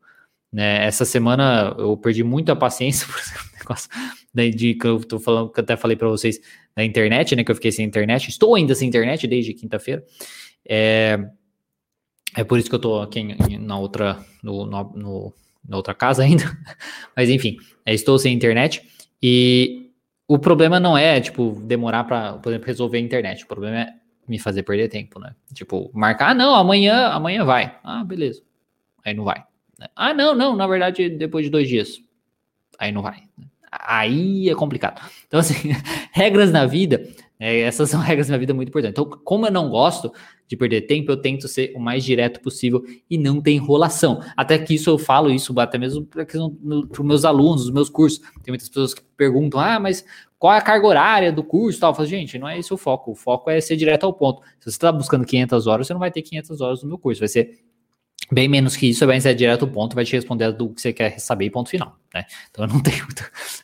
Né? 0.51 0.87
Essa 0.87 1.05
semana 1.05 1.75
eu 1.79 1.97
perdi 1.97 2.23
muita 2.23 2.57
paciência 2.57 3.07
por 3.13 3.21
negócio 3.59 3.91
né, 4.35 4.49
de 4.49 4.75
que 4.75 4.87
eu 4.87 5.01
tô 5.01 5.19
falando, 5.19 5.51
que 5.51 5.61
eu 5.61 5.65
até 5.65 5.77
falei 5.77 5.97
para 5.97 6.09
vocês 6.09 6.41
da 6.75 6.85
internet, 6.85 7.37
né? 7.37 7.45
Que 7.45 7.51
eu 7.51 7.55
fiquei 7.55 7.73
sem 7.73 7.85
internet. 7.85 8.29
Estou 8.29 8.55
ainda 8.55 8.75
sem 8.75 8.89
internet 8.89 9.27
desde 9.27 9.53
quinta-feira. 9.53 10.03
É, 10.67 11.19
é 12.35 12.45
por 12.45 12.59
isso 12.59 12.69
que 12.69 12.75
eu 12.75 12.81
tô 12.81 13.01
aqui 13.01 13.23
na 13.59 13.79
outra, 13.79 14.25
no, 14.43 14.65
no, 14.65 14.93
no 14.95 15.35
na 15.67 15.77
outra 15.77 15.95
casa 15.95 16.23
ainda. 16.25 16.45
Mas 17.17 17.29
enfim, 17.29 17.57
é, 17.85 17.95
estou 17.95 18.19
sem 18.19 18.35
internet 18.35 18.83
e 19.23 19.91
o 20.27 20.39
problema 20.39 20.81
não 20.81 20.97
é, 20.97 21.21
tipo, 21.21 21.61
demorar 21.63 22.05
para, 22.05 22.35
por 22.35 22.51
exemplo, 22.51 22.67
resolver 22.67 22.99
a 22.99 23.01
internet. 23.01 23.45
O 23.45 23.47
problema 23.47 23.81
é 23.81 23.95
me 24.27 24.39
fazer 24.39 24.63
perder 24.63 24.89
tempo, 24.89 25.19
né? 25.19 25.35
Tipo, 25.53 25.91
marcar, 25.93 26.31
ah, 26.31 26.35
não, 26.35 26.55
amanhã, 26.55 27.09
amanhã 27.09 27.45
vai. 27.45 27.79
Ah, 27.83 28.03
beleza. 28.05 28.43
Aí 29.05 29.15
não 29.15 29.25
vai. 29.25 29.45
Ah, 29.97 30.15
não, 30.15 30.35
não, 30.35 30.57
na 30.57 30.67
verdade, 30.67 31.09
depois 31.11 31.45
de 31.45 31.51
dois 31.51 31.69
dias. 31.69 32.01
Aí 32.79 32.93
não 32.93 33.03
vai. 33.03 33.23
Aí 33.71 34.49
é 34.49 34.55
complicado. 34.55 35.03
Então, 35.27 35.41
assim, 35.41 35.73
regras 36.13 36.53
na 36.53 36.67
vida, 36.67 37.07
é, 37.39 37.61
essas 37.61 37.91
são 37.91 38.01
regras 38.03 38.29
na 38.29 38.39
vida 38.39 38.55
muito 38.55 38.69
importantes. 38.69 38.93
Então, 38.93 39.19
como 39.25 39.47
eu 39.47 39.53
não 39.53 39.69
gosto 39.69 40.13
de 40.53 40.57
perder 40.57 40.83
tempo, 40.83 41.11
eu 41.11 41.17
tento 41.17 41.49
ser 41.49 41.73
o 41.75 41.81
mais 41.81 42.05
direto 42.05 42.41
possível 42.41 42.85
e 43.09 43.17
não 43.17 43.41
ter 43.41 43.53
enrolação. 43.53 44.21
Até 44.37 44.59
que 44.59 44.75
isso 44.75 44.91
eu 44.91 44.99
falo 44.99 45.31
isso 45.31 45.59
até 45.59 45.79
mesmo 45.79 46.05
para 46.05 46.27
os 46.27 47.07
meus 47.07 47.25
alunos, 47.25 47.65
os 47.65 47.71
meus 47.71 47.89
cursos. 47.89 48.21
Tem 48.43 48.53
muitas 48.53 48.69
pessoas 48.69 48.93
que 48.93 49.03
perguntam: 49.17 49.59
ah, 49.59 49.81
mas 49.81 50.05
qual 50.39 50.53
é 50.53 50.59
a 50.59 50.61
carga 50.61 50.87
horária 50.87 51.33
do 51.33 51.43
curso? 51.43 51.81
Tal. 51.81 51.93
Eu 51.93 51.95
falo, 51.95 52.07
gente, 52.07 52.39
não 52.39 52.47
é 52.47 52.59
esse 52.59 52.73
o 52.73 52.77
foco. 52.77 53.13
O 53.13 53.15
foco 53.15 53.49
é 53.49 53.61
ser 53.63 53.77
direto 53.77 54.05
ao 54.05 54.13
ponto. 54.13 54.43
Se 54.61 54.65
você 54.65 54.71
está 54.71 54.93
buscando 54.93 55.25
500 55.25 55.67
horas, 55.67 55.87
você 55.87 55.95
não 55.95 56.01
vai 56.01 56.11
ter 56.11 56.21
500 56.21 56.61
horas 56.61 56.83
no 56.83 56.89
meu 56.91 56.99
curso. 56.99 57.21
Vai 57.21 57.29
ser 57.29 57.61
Bem 58.33 58.49
menos 58.49 58.77
que 58.77 58.87
isso, 58.89 59.07
vai 59.07 59.21
ser 59.21 59.35
direto 59.35 59.67
ao 59.67 59.71
ponto, 59.71 59.95
vai 59.95 60.07
te 60.07 60.17
responder 60.17 60.51
do 60.53 60.71
que 60.71 60.81
você 60.81 60.91
quer 60.91 61.21
saber 61.21 61.51
ponto 61.51 61.69
final, 61.69 61.99
né? 62.15 62.25
Então 62.51 62.65
eu 62.65 62.69
não 62.69 62.81
tenho 62.83 63.07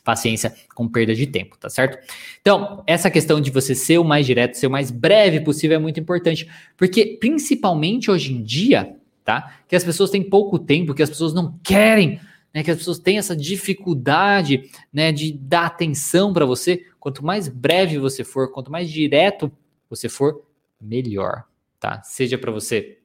paciência 0.03 0.53
com 0.75 0.87
perda 0.87 1.15
de 1.15 1.25
tempo, 1.25 1.57
tá 1.57 1.71
certo? 1.71 1.97
Então, 2.39 2.83
essa 2.85 3.09
questão 3.09 3.41
de 3.41 3.49
você 3.49 3.73
ser 3.73 3.97
o 3.97 4.03
mais 4.03 4.27
direto, 4.27 4.53
ser 4.53 4.67
o 4.67 4.69
mais 4.69 4.91
breve 4.91 5.39
possível 5.39 5.75
é 5.75 5.79
muito 5.79 5.99
importante, 5.99 6.47
porque 6.77 7.17
principalmente 7.19 8.11
hoje 8.11 8.31
em 8.31 8.43
dia, 8.43 8.95
tá? 9.25 9.59
Que 9.67 9.75
as 9.75 9.83
pessoas 9.83 10.11
têm 10.11 10.21
pouco 10.21 10.59
tempo, 10.59 10.93
que 10.93 11.01
as 11.01 11.09
pessoas 11.09 11.33
não 11.33 11.57
querem, 11.63 12.21
né? 12.53 12.61
Que 12.61 12.69
as 12.69 12.77
pessoas 12.77 12.99
têm 12.99 13.17
essa 13.17 13.35
dificuldade, 13.35 14.69
né, 14.93 15.11
de 15.11 15.33
dar 15.33 15.65
atenção 15.65 16.31
para 16.31 16.45
você. 16.45 16.85
Quanto 16.99 17.25
mais 17.25 17.47
breve 17.47 17.97
você 17.97 18.23
for, 18.23 18.51
quanto 18.51 18.71
mais 18.71 18.87
direto 18.87 19.51
você 19.89 20.07
for, 20.07 20.43
melhor, 20.79 21.45
tá? 21.79 22.03
Seja 22.03 22.37
para 22.37 22.51
você 22.51 22.98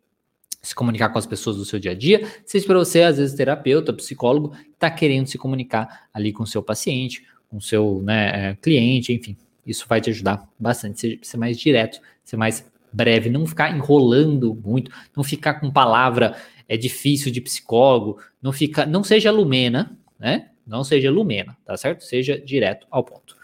se 0.64 0.74
comunicar 0.74 1.11
com 1.11 1.18
as 1.18 1.27
pessoas 1.27 1.57
do 1.57 1.64
seu 1.64 1.79
dia 1.79 1.90
a 1.90 1.94
dia, 1.94 2.27
seja 2.44 2.66
para 2.66 2.79
você, 2.79 3.03
às 3.03 3.18
vezes, 3.18 3.37
terapeuta, 3.37 3.92
psicólogo, 3.92 4.57
está 4.72 4.90
querendo 4.90 5.27
se 5.27 5.37
comunicar 5.37 6.09
ali 6.12 6.33
com 6.33 6.42
o 6.42 6.46
seu 6.46 6.62
paciente, 6.62 7.24
com 7.48 7.59
o 7.59 7.61
seu 7.61 8.03
né, 8.03 8.50
é, 8.50 8.55
cliente, 8.57 9.12
enfim. 9.12 9.37
Isso 9.66 9.87
vai 9.88 10.00
te 10.00 10.11
ajudar 10.11 10.48
bastante, 10.59 11.00
ser, 11.00 11.18
ser 11.22 11.37
mais 11.37 11.59
direto, 11.59 12.00
ser 12.24 12.37
mais 12.37 12.64
breve, 12.92 13.29
não 13.29 13.46
ficar 13.46 13.77
enrolando 13.77 14.55
muito, 14.55 14.90
não 15.16 15.22
ficar 15.22 15.55
com 15.55 15.70
palavra 15.70 16.37
é 16.68 16.77
difícil 16.77 17.31
de 17.31 17.40
psicólogo, 17.40 18.18
não 18.40 18.53
fica, 18.53 18.87
não 18.87 19.05
seja 19.05 19.31
lumena, 19.31 19.96
né? 20.18 20.50
Não 20.66 20.83
seja 20.83 21.11
lumena, 21.11 21.57
tá 21.64 21.77
certo? 21.77 22.05
Seja 22.05 22.38
direto 22.38 22.87
ao 22.90 23.05
ponto. 23.05 23.37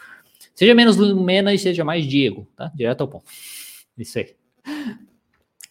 Seja 0.54 0.74
menos 0.74 0.96
lumena 0.96 1.52
e 1.52 1.59
seja 1.59 1.85
mais 1.85 2.06
Diego, 2.06 2.48
tá? 2.56 2.72
Direto 2.74 3.02
ao 3.02 3.09
ponto. 3.09 3.26
Isso 3.98 4.18
aí. 4.18 4.35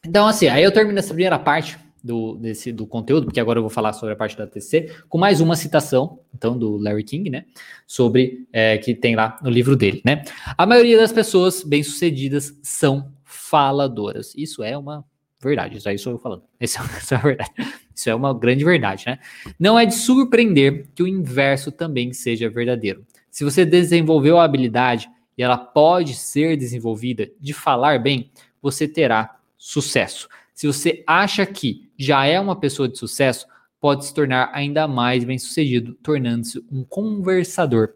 Então, 0.05 0.27
assim, 0.27 0.47
aí 0.47 0.63
eu 0.63 0.71
termino 0.71 0.97
essa 0.97 1.13
primeira 1.13 1.37
parte 1.37 1.77
do, 2.03 2.35
desse, 2.35 2.71
do 2.71 2.87
conteúdo, 2.87 3.25
porque 3.25 3.39
agora 3.39 3.59
eu 3.59 3.63
vou 3.63 3.69
falar 3.69 3.93
sobre 3.93 4.13
a 4.13 4.15
parte 4.15 4.37
da 4.37 4.47
TC, 4.47 4.93
com 5.09 5.17
mais 5.17 5.41
uma 5.41 5.55
citação, 5.55 6.19
então, 6.33 6.57
do 6.57 6.77
Larry 6.77 7.03
King, 7.03 7.29
né? 7.29 7.45
Sobre, 7.85 8.47
é, 8.53 8.77
que 8.77 8.95
tem 8.95 9.15
lá 9.15 9.37
no 9.41 9.49
livro 9.49 9.75
dele, 9.75 10.01
né? 10.05 10.23
A 10.57 10.65
maioria 10.65 10.97
das 10.97 11.11
pessoas 11.11 11.63
bem-sucedidas 11.63 12.57
são 12.63 13.11
faladoras. 13.25 14.33
Isso 14.35 14.63
é 14.63 14.77
uma 14.77 15.03
verdade, 15.41 15.77
isso 15.77 15.89
aí 15.89 15.97
sou 15.97 16.13
eu 16.13 16.19
falando. 16.19 16.43
Isso 16.59 16.79
é, 16.79 16.85
isso 16.99 17.13
é 17.13 17.17
verdade. 17.17 17.51
Isso 17.93 18.09
é 18.09 18.15
uma 18.15 18.33
grande 18.33 18.63
verdade, 18.63 19.03
né? 19.05 19.19
Não 19.59 19.77
é 19.77 19.85
de 19.85 19.95
surpreender 19.95 20.87
que 20.95 21.03
o 21.03 21.07
inverso 21.07 21.71
também 21.71 22.13
seja 22.13 22.49
verdadeiro. 22.49 23.05
Se 23.29 23.43
você 23.43 23.65
desenvolveu 23.65 24.39
a 24.39 24.45
habilidade 24.45 25.09
e 25.37 25.43
ela 25.43 25.57
pode 25.57 26.15
ser 26.15 26.55
desenvolvida 26.55 27.29
de 27.39 27.53
falar 27.53 27.99
bem, 27.99 28.31
você 28.61 28.87
terá 28.87 29.38
sucesso. 29.59 30.29
Se 30.55 30.65
você 30.65 31.03
acha 31.05 31.45
que 31.45 31.91
já 31.97 32.25
é 32.25 32.39
uma 32.39 32.55
pessoa 32.55 32.87
de 32.87 32.97
sucesso, 32.97 33.45
pode 33.79 34.05
se 34.05 34.13
tornar 34.13 34.49
ainda 34.53 34.87
mais 34.87 35.23
bem-sucedido, 35.23 35.93
tornando-se 36.01 36.65
um 36.71 36.83
conversador 36.83 37.93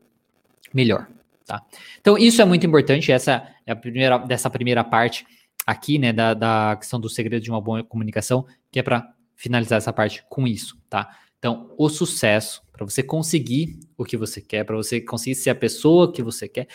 melhor, 0.73 1.07
tá? 1.45 1.61
Então, 1.99 2.17
isso 2.17 2.41
é 2.41 2.45
muito 2.45 2.67
importante, 2.67 3.11
essa 3.11 3.47
é 3.65 3.71
a 3.71 3.75
primeira 3.75 4.17
dessa 4.19 4.49
primeira 4.49 4.83
parte 4.83 5.25
aqui, 5.65 5.97
né, 5.97 6.11
da, 6.11 6.33
da 6.33 6.75
questão 6.75 6.99
do 6.99 7.09
segredo 7.09 7.41
de 7.41 7.49
uma 7.49 7.61
boa 7.61 7.83
comunicação, 7.83 8.45
que 8.69 8.79
é 8.79 8.83
para 8.83 9.13
finalizar 9.35 9.77
essa 9.77 9.93
parte 9.93 10.23
com 10.29 10.45
isso, 10.45 10.77
tá? 10.89 11.17
Então, 11.39 11.73
o 11.77 11.89
sucesso, 11.89 12.61
para 12.71 12.85
você 12.85 13.03
conseguir 13.03 13.79
o 13.97 14.05
que 14.05 14.15
você 14.15 14.41
quer, 14.41 14.63
para 14.63 14.75
você 14.75 15.01
conseguir 15.01 15.35
ser 15.35 15.49
a 15.49 15.55
pessoa 15.55 16.11
que 16.11 16.23
você 16.23 16.47
quer, 16.47 16.67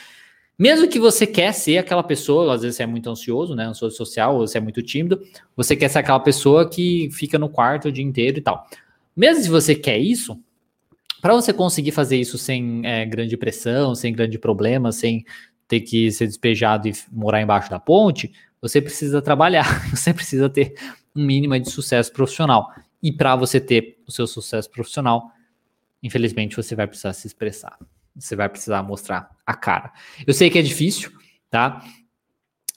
mesmo 0.58 0.88
que 0.88 0.98
você 0.98 1.26
quer 1.26 1.52
ser 1.52 1.78
aquela 1.78 2.02
pessoa, 2.02 2.54
às 2.54 2.62
vezes 2.62 2.76
você 2.76 2.82
é 2.82 2.86
muito 2.86 3.08
ansioso, 3.08 3.54
né? 3.54 3.64
Ansioso 3.64 3.96
social, 3.96 4.34
ou 4.34 4.46
você 4.46 4.58
é 4.58 4.60
muito 4.60 4.82
tímido, 4.82 5.22
você 5.56 5.76
quer 5.76 5.88
ser 5.88 6.00
aquela 6.00 6.18
pessoa 6.18 6.68
que 6.68 7.08
fica 7.12 7.38
no 7.38 7.48
quarto 7.48 7.88
o 7.88 7.92
dia 7.92 8.04
inteiro 8.04 8.38
e 8.38 8.40
tal. 8.40 8.66
Mesmo 9.16 9.42
se 9.44 9.48
você 9.48 9.74
quer 9.74 9.98
isso, 9.98 10.36
para 11.20 11.34
você 11.34 11.52
conseguir 11.52 11.92
fazer 11.92 12.16
isso 12.16 12.36
sem 12.36 12.84
é, 12.84 13.06
grande 13.06 13.36
pressão, 13.36 13.94
sem 13.94 14.12
grande 14.12 14.38
problema, 14.38 14.90
sem 14.90 15.24
ter 15.68 15.80
que 15.80 16.10
ser 16.10 16.26
despejado 16.26 16.88
e 16.88 16.92
morar 17.12 17.40
embaixo 17.40 17.70
da 17.70 17.78
ponte, 17.78 18.32
você 18.60 18.80
precisa 18.80 19.22
trabalhar, 19.22 19.88
você 19.94 20.12
precisa 20.12 20.48
ter 20.48 20.74
um 21.14 21.24
mínimo 21.24 21.58
de 21.58 21.70
sucesso 21.70 22.12
profissional. 22.12 22.72
E 23.00 23.12
para 23.12 23.36
você 23.36 23.60
ter 23.60 23.98
o 24.06 24.10
seu 24.10 24.26
sucesso 24.26 24.68
profissional, 24.70 25.30
infelizmente 26.02 26.56
você 26.56 26.74
vai 26.74 26.86
precisar 26.86 27.12
se 27.12 27.26
expressar. 27.26 27.78
Você 28.18 28.34
vai 28.36 28.48
precisar 28.48 28.82
mostrar 28.82 29.30
a 29.46 29.54
cara. 29.54 29.92
Eu 30.26 30.34
sei 30.34 30.50
que 30.50 30.58
é 30.58 30.62
difícil, 30.62 31.10
tá? 31.50 31.84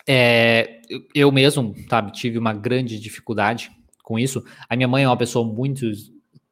É, 0.08 0.82
eu 1.14 1.32
mesmo, 1.32 1.76
sabe, 1.90 2.12
tive 2.12 2.38
uma 2.38 2.54
grande 2.54 3.00
dificuldade 3.00 3.72
com 4.04 4.18
isso. 4.18 4.44
A 4.68 4.76
minha 4.76 4.88
mãe 4.88 5.04
é 5.04 5.08
uma 5.08 5.18
pessoa 5.18 5.46
muito. 5.46 5.90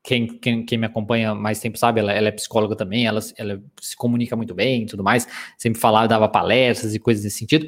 Quem, 0.02 0.28
quem, 0.39 0.65
quem 0.65 0.78
me 0.78 0.86
acompanha 0.86 1.36
mais 1.36 1.60
tempo 1.60 1.78
sabe, 1.78 1.99
ela, 1.99 2.12
ela 2.13 2.30
é 2.30 2.32
psicóloga 2.32 2.75
também, 2.75 3.06
ela, 3.06 3.19
ela 3.38 3.62
se 3.82 3.95
comunica 3.97 4.36
muito 4.36 4.56
bem 4.56 4.84
e 4.84 4.86
tudo 4.86 5.04
mais. 5.04 5.28
Sempre 5.58 5.80
falava, 5.80 6.08
dava 6.08 6.30
palestras 6.30 6.95
e 6.95 6.99
coisas 6.99 7.23
nesse 7.23 7.38
sentido. 7.38 7.67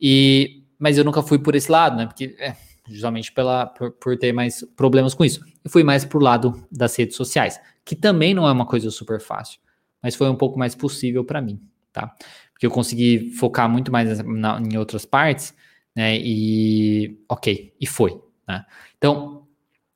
E, 0.00 0.62
mas 0.78 0.98
eu 0.98 1.04
nunca 1.04 1.22
fui 1.22 1.38
por 1.38 1.54
esse 1.54 1.70
lado, 1.70 1.96
né? 1.96 2.06
Porque 2.06 2.36
é, 2.38 2.54
justamente 2.86 3.32
pela, 3.32 3.66
por, 3.66 3.92
por, 3.92 4.16
ter 4.18 4.32
mais 4.32 4.64
problemas 4.76 5.14
com 5.14 5.24
isso. 5.24 5.40
Eu 5.64 5.70
fui 5.70 5.82
mais 5.82 6.04
pro 6.04 6.20
lado 6.20 6.66
das 6.70 6.96
redes 6.96 7.16
sociais, 7.16 7.58
que 7.84 7.96
também 7.96 8.34
não 8.34 8.46
é 8.46 8.52
uma 8.52 8.66
coisa 8.66 8.90
super 8.90 9.20
fácil, 9.20 9.60
mas 10.02 10.14
foi 10.14 10.28
um 10.28 10.36
pouco 10.36 10.58
mais 10.58 10.74
possível 10.74 11.24
para 11.24 11.40
mim, 11.40 11.60
tá? 11.92 12.14
Porque 12.52 12.66
eu 12.66 12.70
consegui 12.70 13.30
focar 13.32 13.68
muito 13.68 13.90
mais 13.90 14.22
na, 14.24 14.60
em 14.60 14.76
outras 14.76 15.04
partes, 15.04 15.54
né? 15.94 16.18
E 16.18 17.18
ok, 17.28 17.74
e 17.80 17.86
foi, 17.86 18.20
né? 18.46 18.64
Então, 18.96 19.46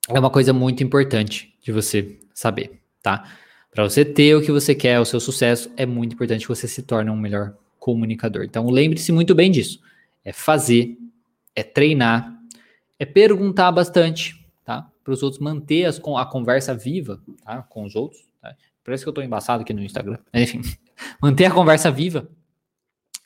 é 0.08 0.18
uma 0.18 0.30
coisa 0.30 0.52
muito 0.52 0.82
importante 0.82 1.54
de 1.62 1.72
você 1.72 2.18
saber, 2.32 2.80
tá? 3.02 3.24
Para 3.70 3.84
você 3.84 4.04
ter 4.04 4.36
o 4.36 4.42
que 4.42 4.52
você 4.52 4.74
quer, 4.74 5.00
o 5.00 5.04
seu 5.04 5.18
sucesso, 5.18 5.70
é 5.76 5.84
muito 5.84 6.14
importante 6.14 6.42
que 6.42 6.48
você 6.48 6.68
se 6.68 6.82
torne 6.82 7.10
um 7.10 7.16
melhor 7.16 7.56
comunicador. 7.78 8.44
Então, 8.44 8.70
lembre-se 8.70 9.10
muito 9.10 9.34
bem 9.34 9.50
disso. 9.50 9.80
É 10.24 10.32
fazer, 10.32 10.96
é 11.56 11.62
treinar, 11.62 12.34
é 12.98 13.04
perguntar 13.04 13.72
bastante, 13.72 14.46
tá? 14.64 14.90
Para 15.02 15.12
os 15.12 15.22
outros 15.22 15.40
manter 15.40 15.84
as, 15.84 15.98
a 15.98 16.24
conversa 16.24 16.74
viva, 16.74 17.20
tá? 17.44 17.62
Com 17.62 17.84
os 17.84 17.96
outros. 17.96 18.22
Tá? 18.40 18.56
Parece 18.84 19.02
que 19.02 19.08
eu 19.08 19.12
estou 19.12 19.24
embaçado 19.24 19.62
aqui 19.62 19.72
no 19.72 19.82
Instagram. 19.82 20.18
Enfim, 20.32 20.60
manter 21.22 21.46
a 21.46 21.50
conversa 21.50 21.90
viva 21.90 22.28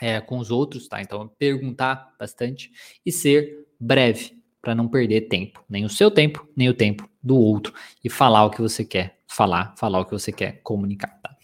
é, 0.01 0.21
com 0.21 0.39
os 0.39 0.51
outros, 0.51 0.89
tá? 0.89 1.03
Então, 1.03 1.29
perguntar 1.39 2.15
bastante 2.19 2.71
e 3.05 3.11
ser 3.11 3.67
breve 3.79 4.39
para 4.63 4.75
não 4.75 4.89
perder 4.89 5.23
tempo, 5.23 5.65
nem 5.69 5.85
o 5.85 5.89
seu 5.89 6.11
tempo, 6.11 6.47
nem 6.57 6.69
o 6.69 6.75
tempo 6.75 7.09
do 7.23 7.37
outro 7.37 7.73
e 8.05 8.11
falar 8.11 8.45
o 8.45 8.51
que 8.51 8.61
você 8.61 8.85
quer 8.85 9.19
falar, 9.27 9.75
falar 9.77 10.01
o 10.01 10.05
que 10.05 10.13
você 10.13 10.33
quer 10.33 10.61
comunicar, 10.63 11.19
tá? 11.23 11.37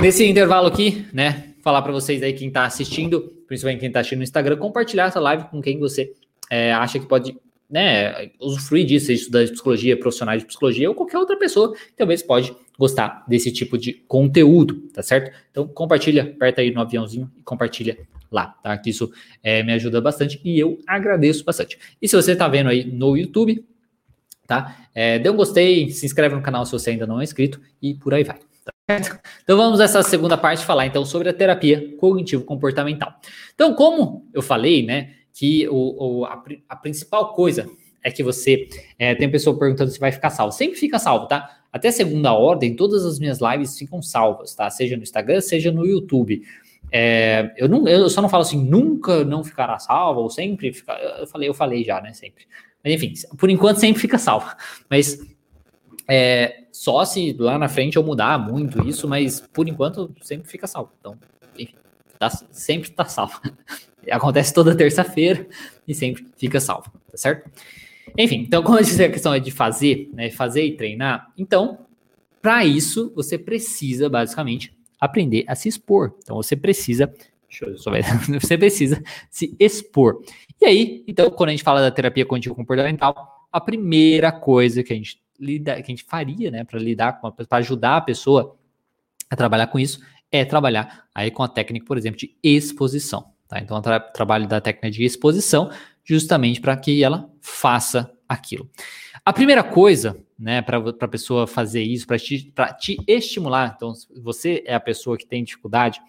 Nesse 0.00 0.26
intervalo 0.26 0.66
aqui, 0.66 1.06
né, 1.12 1.54
falar 1.62 1.82
para 1.82 1.92
vocês 1.92 2.22
aí 2.22 2.32
quem 2.32 2.48
está 2.48 2.64
assistindo, 2.64 3.44
principalmente 3.46 3.80
quem 3.80 3.88
está 3.88 4.00
assistindo 4.00 4.18
no 4.18 4.24
Instagram, 4.24 4.56
compartilhar 4.56 5.06
essa 5.06 5.20
live 5.20 5.44
com 5.44 5.60
quem 5.60 5.78
você 5.78 6.12
é, 6.50 6.72
acha 6.72 6.98
que 6.98 7.06
pode 7.06 7.36
né, 7.68 8.30
usufruir 8.40 8.86
disso, 8.86 9.10
estudar 9.10 9.44
de 9.44 9.52
psicologia, 9.52 9.96
profissionais 9.96 10.42
de 10.42 10.46
psicologia 10.46 10.88
ou 10.88 10.94
qualquer 10.94 11.18
outra 11.18 11.36
pessoa 11.36 11.74
talvez 11.96 12.22
pode 12.22 12.54
gostar 12.78 13.24
desse 13.26 13.50
tipo 13.52 13.76
de 13.76 13.92
conteúdo, 13.92 14.88
tá 14.92 15.02
certo? 15.02 15.34
Então 15.50 15.66
compartilha, 15.66 16.22
aperta 16.22 16.60
aí 16.60 16.70
no 16.70 16.80
aviãozinho 16.80 17.30
e 17.36 17.42
compartilha 17.42 17.98
lá, 18.30 18.48
tá? 18.62 18.76
Que 18.78 18.90
isso 18.90 19.10
é, 19.42 19.62
me 19.62 19.72
ajuda 19.72 20.00
bastante 20.00 20.40
e 20.44 20.58
eu 20.58 20.78
agradeço 20.86 21.44
bastante. 21.44 21.78
E 22.00 22.08
se 22.08 22.14
você 22.14 22.32
está 22.32 22.46
vendo 22.46 22.68
aí 22.68 22.84
no 22.84 23.16
YouTube, 23.16 23.64
tá? 24.46 24.76
É, 24.94 25.18
dê 25.18 25.28
um 25.28 25.36
gostei, 25.36 25.90
se 25.90 26.06
inscreve 26.06 26.34
no 26.34 26.42
canal 26.42 26.64
se 26.64 26.72
você 26.72 26.90
ainda 26.90 27.06
não 27.06 27.20
é 27.20 27.24
inscrito 27.24 27.60
e 27.82 27.94
por 27.94 28.14
aí 28.14 28.24
vai. 28.24 28.38
Tá 28.64 28.72
então 29.42 29.56
vamos 29.56 29.78
nessa 29.78 30.02
segunda 30.02 30.36
parte 30.36 30.64
falar 30.64 30.86
então 30.86 31.04
sobre 31.04 31.28
a 31.28 31.32
terapia 31.32 31.96
cognitivo-comportamental. 31.98 33.14
Então, 33.54 33.74
como 33.74 34.28
eu 34.32 34.42
falei, 34.42 34.84
né, 34.84 35.10
que 35.36 35.68
o, 35.68 36.20
o 36.20 36.24
a, 36.24 36.42
a, 36.66 36.76
principal 36.76 37.34
coisa 37.34 37.68
é 38.02 38.10
que 38.10 38.22
você 38.22 38.66
é, 38.98 39.14
tem 39.14 39.30
pessoa 39.30 39.58
perguntando 39.58 39.90
se 39.90 40.00
vai 40.00 40.10
ficar 40.10 40.30
salvo. 40.30 40.50
Sempre 40.50 40.78
fica 40.78 40.98
salvo, 40.98 41.26
tá? 41.26 41.58
Até 41.70 41.90
segunda 41.90 42.32
ordem, 42.32 42.74
todas 42.74 43.04
as 43.04 43.18
minhas 43.18 43.38
lives 43.38 43.78
ficam 43.78 44.00
salvas, 44.00 44.54
tá? 44.54 44.70
Seja 44.70 44.96
no 44.96 45.02
Instagram, 45.02 45.42
seja 45.42 45.70
no 45.70 45.84
YouTube. 45.84 46.42
É, 46.90 47.52
eu, 47.58 47.68
não, 47.68 47.86
eu 47.86 48.08
só 48.08 48.22
não 48.22 48.30
falo 48.30 48.44
assim, 48.44 48.64
nunca 48.64 49.26
não 49.26 49.44
ficará 49.44 49.78
salvo, 49.78 50.20
ou 50.20 50.30
sempre 50.30 50.72
fica, 50.72 50.94
eu 50.94 51.26
falei, 51.26 51.48
eu 51.50 51.54
falei 51.54 51.84
já, 51.84 52.00
né? 52.00 52.14
Sempre. 52.14 52.46
Mas 52.82 52.94
enfim, 52.94 53.12
por 53.36 53.50
enquanto 53.50 53.76
sempre 53.76 54.00
fica 54.00 54.16
salvo. 54.16 54.50
Mas 54.88 55.20
é, 56.08 56.64
só 56.72 57.04
se 57.04 57.36
lá 57.38 57.58
na 57.58 57.68
frente 57.68 57.96
eu 57.96 58.02
mudar 58.02 58.38
muito 58.38 58.88
isso, 58.88 59.06
mas 59.08 59.40
por 59.40 59.68
enquanto 59.68 60.14
sempre 60.22 60.48
fica 60.48 60.66
salvo. 60.66 60.92
Então, 61.00 61.18
enfim, 61.58 61.74
tá, 62.18 62.30
sempre 62.30 62.88
está 62.88 63.04
salvo. 63.04 63.40
Acontece 64.10 64.52
toda 64.52 64.76
terça-feira 64.76 65.46
e 65.86 65.94
sempre 65.94 66.26
fica 66.36 66.60
salvo, 66.60 66.90
tá 67.10 67.16
certo? 67.16 67.50
Enfim, 68.16 68.36
então, 68.36 68.62
como 68.64 68.78
eu 68.78 68.82
disse, 68.82 69.02
a 69.02 69.10
questão 69.10 69.34
é 69.34 69.40
de 69.40 69.50
fazer, 69.50 70.10
né? 70.12 70.30
Fazer 70.30 70.64
e 70.64 70.76
treinar. 70.76 71.32
Então, 71.36 71.86
para 72.40 72.64
isso, 72.64 73.12
você 73.14 73.38
precisa, 73.38 74.08
basicamente, 74.08 74.76
aprender 75.00 75.44
a 75.46 75.54
se 75.54 75.68
expor. 75.68 76.14
Então, 76.22 76.36
você 76.36 76.56
precisa. 76.56 77.12
Você 78.38 78.58
precisa 78.58 79.02
se 79.30 79.56
expor. 79.58 80.20
E 80.60 80.66
aí, 80.66 81.04
então, 81.06 81.30
quando 81.30 81.48
a 81.48 81.52
gente 81.52 81.62
fala 81.62 81.80
da 81.80 81.90
terapia 81.90 82.26
cognitivo-comportamental, 82.26 83.46
a 83.50 83.60
primeira 83.60 84.30
coisa 84.30 84.82
que 84.82 84.92
a 84.92 84.96
gente 84.96 85.22
lida, 85.38 85.76
que 85.76 85.82
a 85.82 85.94
gente 85.94 86.04
faria, 86.04 86.50
né, 86.50 86.64
para 86.64 86.78
lidar 86.78 87.20
com 87.20 87.30
para 87.30 87.58
ajudar 87.58 87.96
a 87.96 88.00
pessoa 88.00 88.56
a 89.30 89.36
trabalhar 89.36 89.68
com 89.68 89.78
isso, 89.78 90.00
é 90.30 90.44
trabalhar 90.44 91.06
aí 91.14 91.30
com 91.30 91.42
a 91.42 91.48
técnica, 91.48 91.86
por 91.86 91.96
exemplo, 91.96 92.18
de 92.18 92.36
exposição. 92.42 93.32
Tá? 93.48 93.60
Então, 93.60 93.80
tra 93.80 94.00
trabalho 94.00 94.46
da 94.46 94.60
técnica 94.60 94.90
de 94.90 95.04
exposição 95.04 95.70
justamente 96.04 96.60
para 96.60 96.76
que 96.76 97.02
ela 97.02 97.28
faça 97.40 98.12
aquilo. 98.28 98.70
A 99.24 99.32
primeira 99.32 99.62
coisa, 99.64 100.16
né, 100.38 100.62
para 100.62 100.78
a 100.78 101.08
pessoa 101.08 101.46
fazer 101.46 101.82
isso, 101.82 102.06
para 102.06 102.18
te, 102.18 102.52
te 102.78 102.96
estimular, 103.08 103.74
então, 103.76 103.92
você 104.22 104.62
é 104.64 104.74
a 104.74 104.80
pessoa 104.80 105.16
que 105.16 105.26
tem 105.26 105.42
dificuldade, 105.42 106.00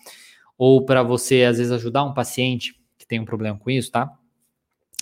ou 0.55 0.85
para 0.85 1.01
você, 1.01 1.43
às 1.43 1.57
vezes, 1.57 1.71
ajudar 1.71 2.03
um 2.03 2.13
paciente 2.13 2.79
que 2.97 3.07
tem 3.07 3.19
um 3.19 3.25
problema 3.25 3.57
com 3.57 3.71
isso, 3.71 3.91
tá? 3.91 4.11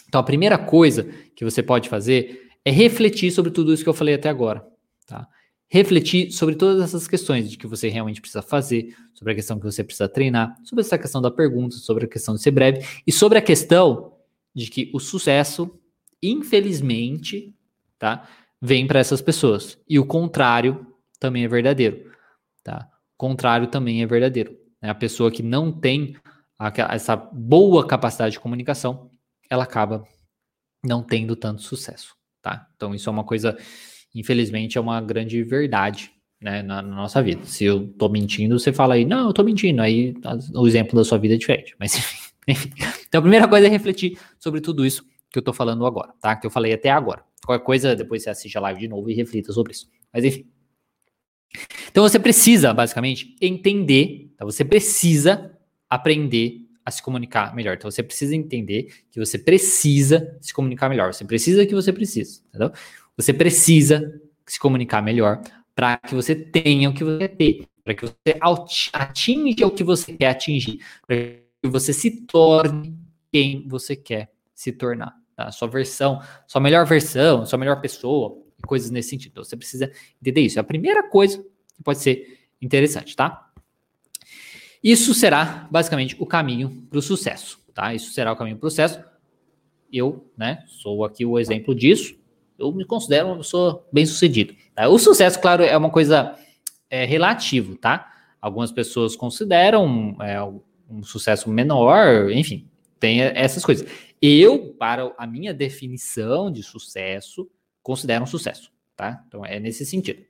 Então, 0.08 0.22
a 0.22 0.24
primeira 0.24 0.58
coisa 0.58 1.04
que 1.36 1.44
você 1.44 1.62
pode 1.62 1.90
fazer 1.90 2.50
é 2.64 2.72
refletir 2.72 3.32
sobre 3.32 3.52
tudo 3.52 3.74
isso 3.74 3.84
que 3.84 3.90
eu 3.90 3.94
falei 3.94 4.16
até 4.16 4.30
agora, 4.30 4.66
tá? 5.06 5.28
Refletir 5.76 6.32
sobre 6.32 6.56
todas 6.56 6.82
essas 6.82 7.06
questões 7.06 7.52
de 7.52 7.58
que 7.58 7.68
você 7.68 7.90
realmente 7.90 8.22
precisa 8.22 8.42
fazer, 8.42 8.96
sobre 9.14 9.34
a 9.34 9.36
questão 9.36 9.60
que 9.60 9.66
você 9.66 9.84
precisa 9.84 10.08
treinar, 10.08 10.56
sobre 10.64 10.86
essa 10.86 10.98
questão 10.98 11.22
da 11.22 11.30
pergunta, 11.30 11.76
sobre 11.76 12.06
a 12.06 12.08
questão 12.08 12.34
de 12.34 12.42
ser 12.42 12.52
breve 12.52 12.88
e 13.06 13.12
sobre 13.12 13.38
a 13.38 13.42
questão 13.42 14.14
de 14.56 14.70
que 14.70 14.90
o 14.94 15.02
sucesso, 15.02 15.78
infelizmente, 16.24 17.54
tá, 18.00 18.26
vem 18.62 18.88
para 18.88 19.02
essas 19.02 19.22
pessoas 19.22 19.78
e 19.86 20.00
o 20.00 20.06
contrário 20.06 20.88
também 21.20 21.44
é 21.44 21.48
verdadeiro, 21.50 22.10
tá? 22.64 22.90
O 23.14 23.18
contrário 23.18 23.68
também 23.68 24.02
é 24.02 24.06
verdadeiro. 24.06 24.58
Né? 24.82 24.90
A 24.90 24.96
pessoa 24.96 25.30
que 25.30 25.44
não 25.44 25.74
tem 25.74 26.16
essa 26.90 27.18
boa 27.18 27.86
capacidade 27.86 28.32
de 28.32 28.40
comunicação, 28.40 29.10
ela 29.50 29.66
acaba 29.66 30.08
não 30.82 31.04
tendo 31.04 31.36
tanto 31.36 31.62
sucesso, 31.62 32.16
tá? 32.42 32.66
Então 32.78 32.96
isso 32.96 33.10
é 33.10 33.12
uma 33.12 33.26
coisa 33.26 33.58
infelizmente, 34.16 34.78
é 34.78 34.82
uma 34.82 35.02
grande 35.02 35.44
verdade 35.44 36.12
né, 36.42 36.64
na, 36.64 36.82
na, 36.82 36.96
nossa 36.96 37.22
vida. 37.22 37.46
Se 37.46 37.66
eu 37.66 37.88
tô 37.88 38.08
mentindo, 38.08 38.58
você 38.58 38.72
fala 38.72 38.96
aí, 38.96 39.06
não, 39.06 39.28
eu 39.28 39.34
tô 39.34 39.44
mentindo, 39.44 39.82
aí 39.82 40.16
o 40.54 40.68
exemplo 40.68 40.96
da 40.96 41.04
sua 41.04 41.18
vida 41.18 41.36
é 41.36 41.38
diferente. 41.38 41.76
Mas 41.78 41.96
enfim. 42.48 42.72
Então 43.08 43.20
a 43.20 43.22
primeira 43.22 43.48
coisa 43.48 43.68
é 43.68 43.70
refletir 43.70 44.18
sobre 44.40 44.62
tudo 44.62 44.86
isso 44.86 45.06
que 45.30 45.38
eu 45.38 45.44
tô 45.44 45.52
falando 45.52 45.86
agora, 45.86 46.14
tá? 46.22 46.36
Que 46.36 46.48
eu 46.48 46.52
falei 46.52 46.74
até 46.74 46.90
agora. 46.90 47.24
Qualquer 47.46 47.64
coisa, 47.64 47.96
depois 47.96 48.24
você 48.24 48.30
assiste 48.30 48.58
a 48.58 48.62
live 48.62 48.80
de 48.80 48.88
novo 48.88 49.10
e 49.10 49.14
reflita 49.14 49.52
sobre 49.52 49.74
isso. 49.74 49.88
Mas 50.14 50.24
enfim. 50.24 50.48
Então 51.90 52.04
você 52.04 52.20
precisa, 52.20 52.74
basicamente, 52.74 53.36
entender, 53.42 54.32
tá? 54.38 54.46
você 54.46 54.64
precisa 54.64 55.52
aprender 55.90 56.62
a 56.86 56.92
se 56.92 57.02
comunicar 57.02 57.56
melhor. 57.56 57.76
Então 57.76 57.90
você 57.90 58.04
precisa 58.04 58.36
entender 58.36 59.06
que 59.10 59.20
você 59.20 59.38
precisa 59.38 60.38
se 60.40 60.54
comunicar 60.54 60.88
melhor. 60.88 61.14
Você 61.14 61.26
precisa 61.26 61.66
que 61.66 61.74
você 61.74 61.92
precisa, 61.92 62.42
entendeu? 62.50 62.72
Você 63.18 63.34
precisa 63.34 64.22
se 64.46 64.60
comunicar 64.60 65.02
melhor 65.02 65.42
para 65.74 65.98
que 65.98 66.14
você 66.14 66.36
tenha 66.36 66.90
o 66.90 66.94
que 66.94 67.04
você 67.04 67.20
quer 67.20 67.36
ter, 67.36 67.68
para 67.84 67.94
que 67.94 68.06
você 68.06 68.40
atinja 68.94 69.68
o 69.68 69.72
que 69.72 69.84
você 69.84 70.14
quer 70.14 70.28
atingir, 70.28 70.80
para 71.06 71.18
que 71.18 71.70
você 71.70 71.94
se 71.94 72.26
torne 72.26 72.98
quem 73.32 73.68
você 73.68 73.96
quer 73.96 74.32
se 74.54 74.72
tornar. 74.72 75.16
Tá? 75.36 75.52
Sua 75.52 75.68
versão, 75.68 76.22
sua 76.48 76.62
melhor 76.62 76.86
versão, 76.86 77.46
sua 77.46 77.60
melhor 77.60 77.82
pessoa, 77.82 78.42
coisas 78.66 78.90
nesse 78.90 79.10
sentido. 79.10 79.32
Então, 79.32 79.44
você 79.44 79.58
precisa 79.58 79.92
entender 80.22 80.42
isso. 80.42 80.60
É 80.60 80.62
a 80.62 80.64
primeira 80.64 81.04
coisa 81.10 81.38
que 81.76 81.84
pode 81.84 82.00
ser 82.00 82.40
interessante, 82.62 83.16
tá? 83.16 83.52
Isso 84.84 85.14
será 85.14 85.68
basicamente 85.72 86.16
o 86.20 86.26
caminho 86.26 86.86
para 86.90 87.00
o 87.00 87.02
sucesso, 87.02 87.60
tá? 87.74 87.94
Isso 87.94 88.12
será 88.12 88.32
o 88.32 88.36
caminho 88.36 88.58
para 88.58 88.68
o 88.68 88.70
sucesso. 88.70 89.04
Eu, 89.92 90.32
né, 90.38 90.64
sou 90.68 91.04
aqui 91.04 91.26
o 91.26 91.40
exemplo 91.40 91.74
disso 91.74 92.16
eu 92.58 92.72
me 92.72 92.86
considero 92.86 93.28
uma 93.28 93.38
pessoa 93.38 93.86
bem 93.92 94.06
sucedida. 94.06 94.54
Tá? 94.74 94.88
O 94.88 94.98
sucesso, 94.98 95.40
claro, 95.40 95.64
é 95.64 95.76
uma 95.78 95.90
coisa 95.90 96.38
é 96.90 97.06
relativo, 97.06 97.76
tá? 97.76 98.12
Algumas 98.40 98.72
pessoas 98.72 99.16
consideram 99.16 100.16
é, 100.22 100.42
um 100.90 101.04
sucesso 101.04 101.50
menor, 101.50 102.32
enfim, 102.32 102.68
tem 103.00 103.22
essas 103.22 103.66
coisas. 103.66 103.88
Eu, 104.22 104.76
para 104.80 105.14
a 105.18 105.28
minha 105.28 105.54
definição 105.54 106.52
de 106.52 106.64
sucesso, 106.64 107.50
considero 107.82 108.24
um 108.24 108.28
sucesso, 108.28 108.72
tá? 108.96 109.24
Então 109.28 109.46
é 109.46 109.60
nesse 109.60 109.86
sentido. 109.86 110.24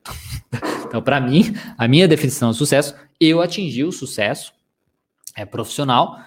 então, 0.87 1.01
para 1.01 1.19
mim, 1.19 1.53
a 1.77 1.87
minha 1.87 2.07
definição 2.07 2.51
de 2.51 2.57
sucesso, 2.57 2.95
eu 3.19 3.41
atingi 3.41 3.83
o 3.83 3.91
sucesso 3.91 4.53
é, 5.35 5.45
profissional 5.45 6.19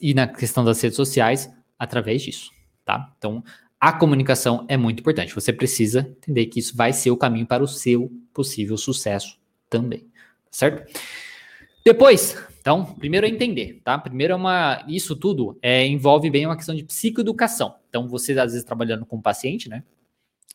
e 0.00 0.14
na 0.14 0.26
questão 0.26 0.64
das 0.64 0.80
redes 0.80 0.96
sociais 0.96 1.50
através 1.78 2.22
disso, 2.22 2.50
tá? 2.84 3.12
Então, 3.18 3.42
a 3.82 3.92
comunicação 3.92 4.64
é 4.68 4.76
muito 4.76 5.00
importante. 5.00 5.34
Você 5.34 5.52
precisa 5.52 6.08
entender 6.08 6.46
que 6.46 6.60
isso 6.60 6.76
vai 6.76 6.92
ser 6.92 7.10
o 7.10 7.16
caminho 7.16 7.44
para 7.44 7.64
o 7.64 7.66
seu 7.66 8.12
possível 8.32 8.76
sucesso 8.76 9.36
também, 9.68 10.06
certo? 10.52 10.88
Depois, 11.84 12.36
então, 12.60 12.84
primeiro 12.84 13.26
é 13.26 13.28
entender, 13.28 13.80
tá? 13.82 13.98
Primeiro 13.98 14.34
é 14.34 14.36
uma. 14.36 14.84
Isso 14.86 15.16
tudo 15.16 15.58
é, 15.60 15.84
envolve 15.84 16.30
bem 16.30 16.46
uma 16.46 16.54
questão 16.54 16.76
de 16.76 16.84
psicoeducação. 16.84 17.74
Então, 17.88 18.06
você, 18.06 18.30
às 18.38 18.52
vezes, 18.52 18.62
trabalhando 18.62 19.04
com 19.04 19.16
um 19.16 19.20
paciente, 19.20 19.68
né? 19.68 19.82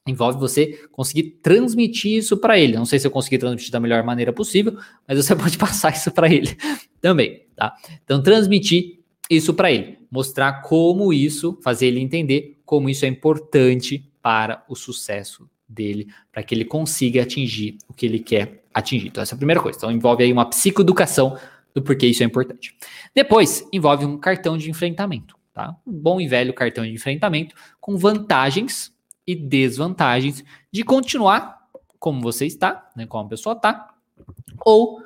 Envolve 0.08 0.40
você 0.40 0.88
conseguir 0.94 1.24
transmitir 1.44 2.14
isso 2.14 2.38
para 2.38 2.58
ele. 2.58 2.78
Não 2.78 2.86
sei 2.86 2.98
se 2.98 3.08
eu 3.08 3.12
consegui 3.12 3.38
transmitir 3.38 3.74
da 3.74 3.80
melhor 3.82 4.06
maneira 4.06 4.32
possível, 4.32 4.78
mas 5.06 5.18
você 5.18 5.36
pode 5.36 5.58
passar 5.58 5.92
isso 5.92 6.12
para 6.12 6.32
ele 6.32 6.56
também, 7.02 7.46
tá? 7.58 7.76
Então, 8.06 8.24
transmitir 8.24 8.97
isso 9.30 9.54
para 9.54 9.72
ele, 9.72 10.00
mostrar 10.10 10.62
como 10.62 11.12
isso, 11.12 11.58
fazer 11.62 11.88
ele 11.88 12.00
entender 12.00 12.60
como 12.66 12.90
isso 12.90 13.06
é 13.06 13.08
importante 13.08 14.10
para 14.22 14.64
o 14.68 14.76
sucesso 14.76 15.50
dele, 15.68 16.08
para 16.32 16.44
que 16.44 16.56
ele 16.56 16.66
consiga 16.66 17.24
atingir 17.24 17.78
o 17.88 17.94
que 17.94 18.06
ele 18.06 18.20
quer 18.20 18.64
atingir. 18.74 19.08
Então, 19.08 19.22
essa 19.22 19.34
é 19.34 19.36
a 19.36 19.38
primeira 19.38 19.62
coisa. 19.62 19.78
Então, 19.78 19.92
envolve 19.92 20.24
aí 20.24 20.32
uma 20.32 20.46
psicoeducação 20.46 21.38
do 21.74 21.82
porquê 21.82 22.08
isso 22.08 22.24
é 22.24 22.26
importante. 22.26 22.76
Depois, 23.14 23.68
envolve 23.74 24.06
um 24.06 24.18
cartão 24.18 24.58
de 24.58 24.70
enfrentamento, 24.70 25.36
tá? 25.54 25.76
Um 25.86 25.94
bom 25.94 26.22
e 26.22 26.28
velho 26.28 26.54
cartão 26.54 26.86
de 26.86 26.92
enfrentamento 26.92 27.56
com 27.80 27.98
vantagens 27.98 28.94
e 29.26 29.36
desvantagens 29.36 30.44
de 30.72 30.84
continuar 30.84 31.58
como 32.00 32.22
você 32.22 32.46
está, 32.46 32.90
né, 32.96 33.06
como 33.06 33.26
a 33.26 33.30
pessoa 33.30 33.56
está, 33.56 33.94
ou 34.66 35.02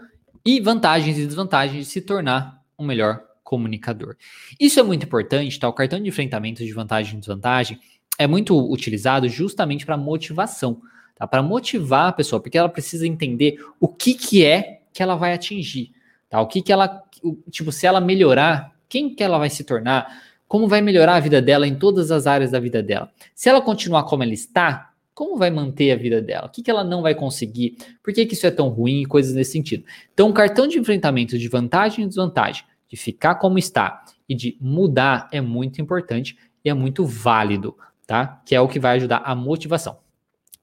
e 0.46 0.60
vantagens 0.60 1.18
e 1.18 1.26
desvantagens 1.26 1.86
de 1.86 1.92
se 1.92 2.02
tornar 2.02 2.64
um 2.78 2.86
melhor 2.86 3.24
comunicador. 3.52 4.16
Isso 4.58 4.80
é 4.80 4.84
muito 4.84 5.06
importante, 5.06 5.60
tá? 5.60 5.68
O 5.68 5.74
cartão 5.74 6.02
de 6.02 6.08
enfrentamento 6.08 6.64
de 6.64 6.72
vantagem 6.72 7.18
e 7.18 7.20
desvantagem 7.20 7.78
é 8.18 8.26
muito 8.26 8.58
utilizado 8.72 9.28
justamente 9.28 9.86
para 9.86 9.98
motivação, 9.98 10.82
tá? 11.16 11.28
Para 11.28 11.44
motivar 11.44 12.08
a 12.08 12.12
pessoa, 12.14 12.42
porque 12.42 12.58
ela 12.58 12.70
precisa 12.70 13.06
entender 13.06 13.58
o 13.78 13.90
que 13.90 14.14
que 14.14 14.46
é 14.46 14.80
que 14.94 15.04
ela 15.04 15.16
vai 15.16 15.34
atingir, 15.34 15.92
tá? 16.30 16.40
O 16.40 16.48
que 16.48 16.62
que 16.62 16.72
ela, 16.72 17.04
tipo, 17.50 17.74
se 17.74 17.86
ela 17.86 18.00
melhorar, 18.00 18.74
quem 18.88 19.14
que 19.14 19.22
ela 19.22 19.38
vai 19.38 19.50
se 19.50 19.66
tornar? 19.66 20.24
Como 20.48 20.66
vai 20.66 20.82
melhorar 20.82 21.16
a 21.16 21.20
vida 21.20 21.42
dela 21.42 21.68
em 21.68 21.76
todas 21.76 22.10
as 22.10 22.28
áreas 22.28 22.52
da 22.52 22.60
vida 22.60 22.82
dela? 22.82 23.12
Se 23.36 23.50
ela 23.50 23.62
continuar 23.62 24.04
como 24.04 24.24
ela 24.24 24.34
está, 24.34 24.92
como 25.14 25.36
vai 25.36 25.52
manter 25.52 25.92
a 25.92 25.98
vida 25.98 26.22
dela? 26.22 26.48
O 26.48 26.50
que, 26.50 26.64
que 26.64 26.72
ela 26.72 26.86
não 26.86 27.02
vai 27.02 27.14
conseguir? 27.14 27.76
Por 28.02 28.14
que, 28.14 28.26
que 28.26 28.34
isso 28.34 28.48
é 28.48 28.52
tão 28.52 28.70
ruim? 28.70 29.04
Coisas 29.04 29.34
nesse 29.34 29.52
sentido. 29.52 29.84
Então, 30.14 30.30
o 30.30 30.34
cartão 30.34 30.68
de 30.68 30.80
enfrentamento 30.80 31.38
de 31.38 31.50
vantagem 31.50 32.06
e 32.06 32.08
desvantagem 32.08 32.64
de 32.92 32.98
ficar 32.98 33.36
como 33.36 33.58
está 33.58 34.04
e 34.28 34.36
de 34.36 34.58
mudar 34.60 35.30
é 35.32 35.40
muito 35.40 35.82
importante 35.82 36.38
e 36.64 36.70
é 36.70 36.74
muito 36.74 37.06
válido, 37.06 37.78
tá? 38.06 38.42
Que 38.46 38.54
é 38.54 38.60
o 38.60 38.68
que 38.68 38.80
vai 38.80 38.98
ajudar 38.98 39.22
a 39.24 39.34
motivação. 39.34 39.98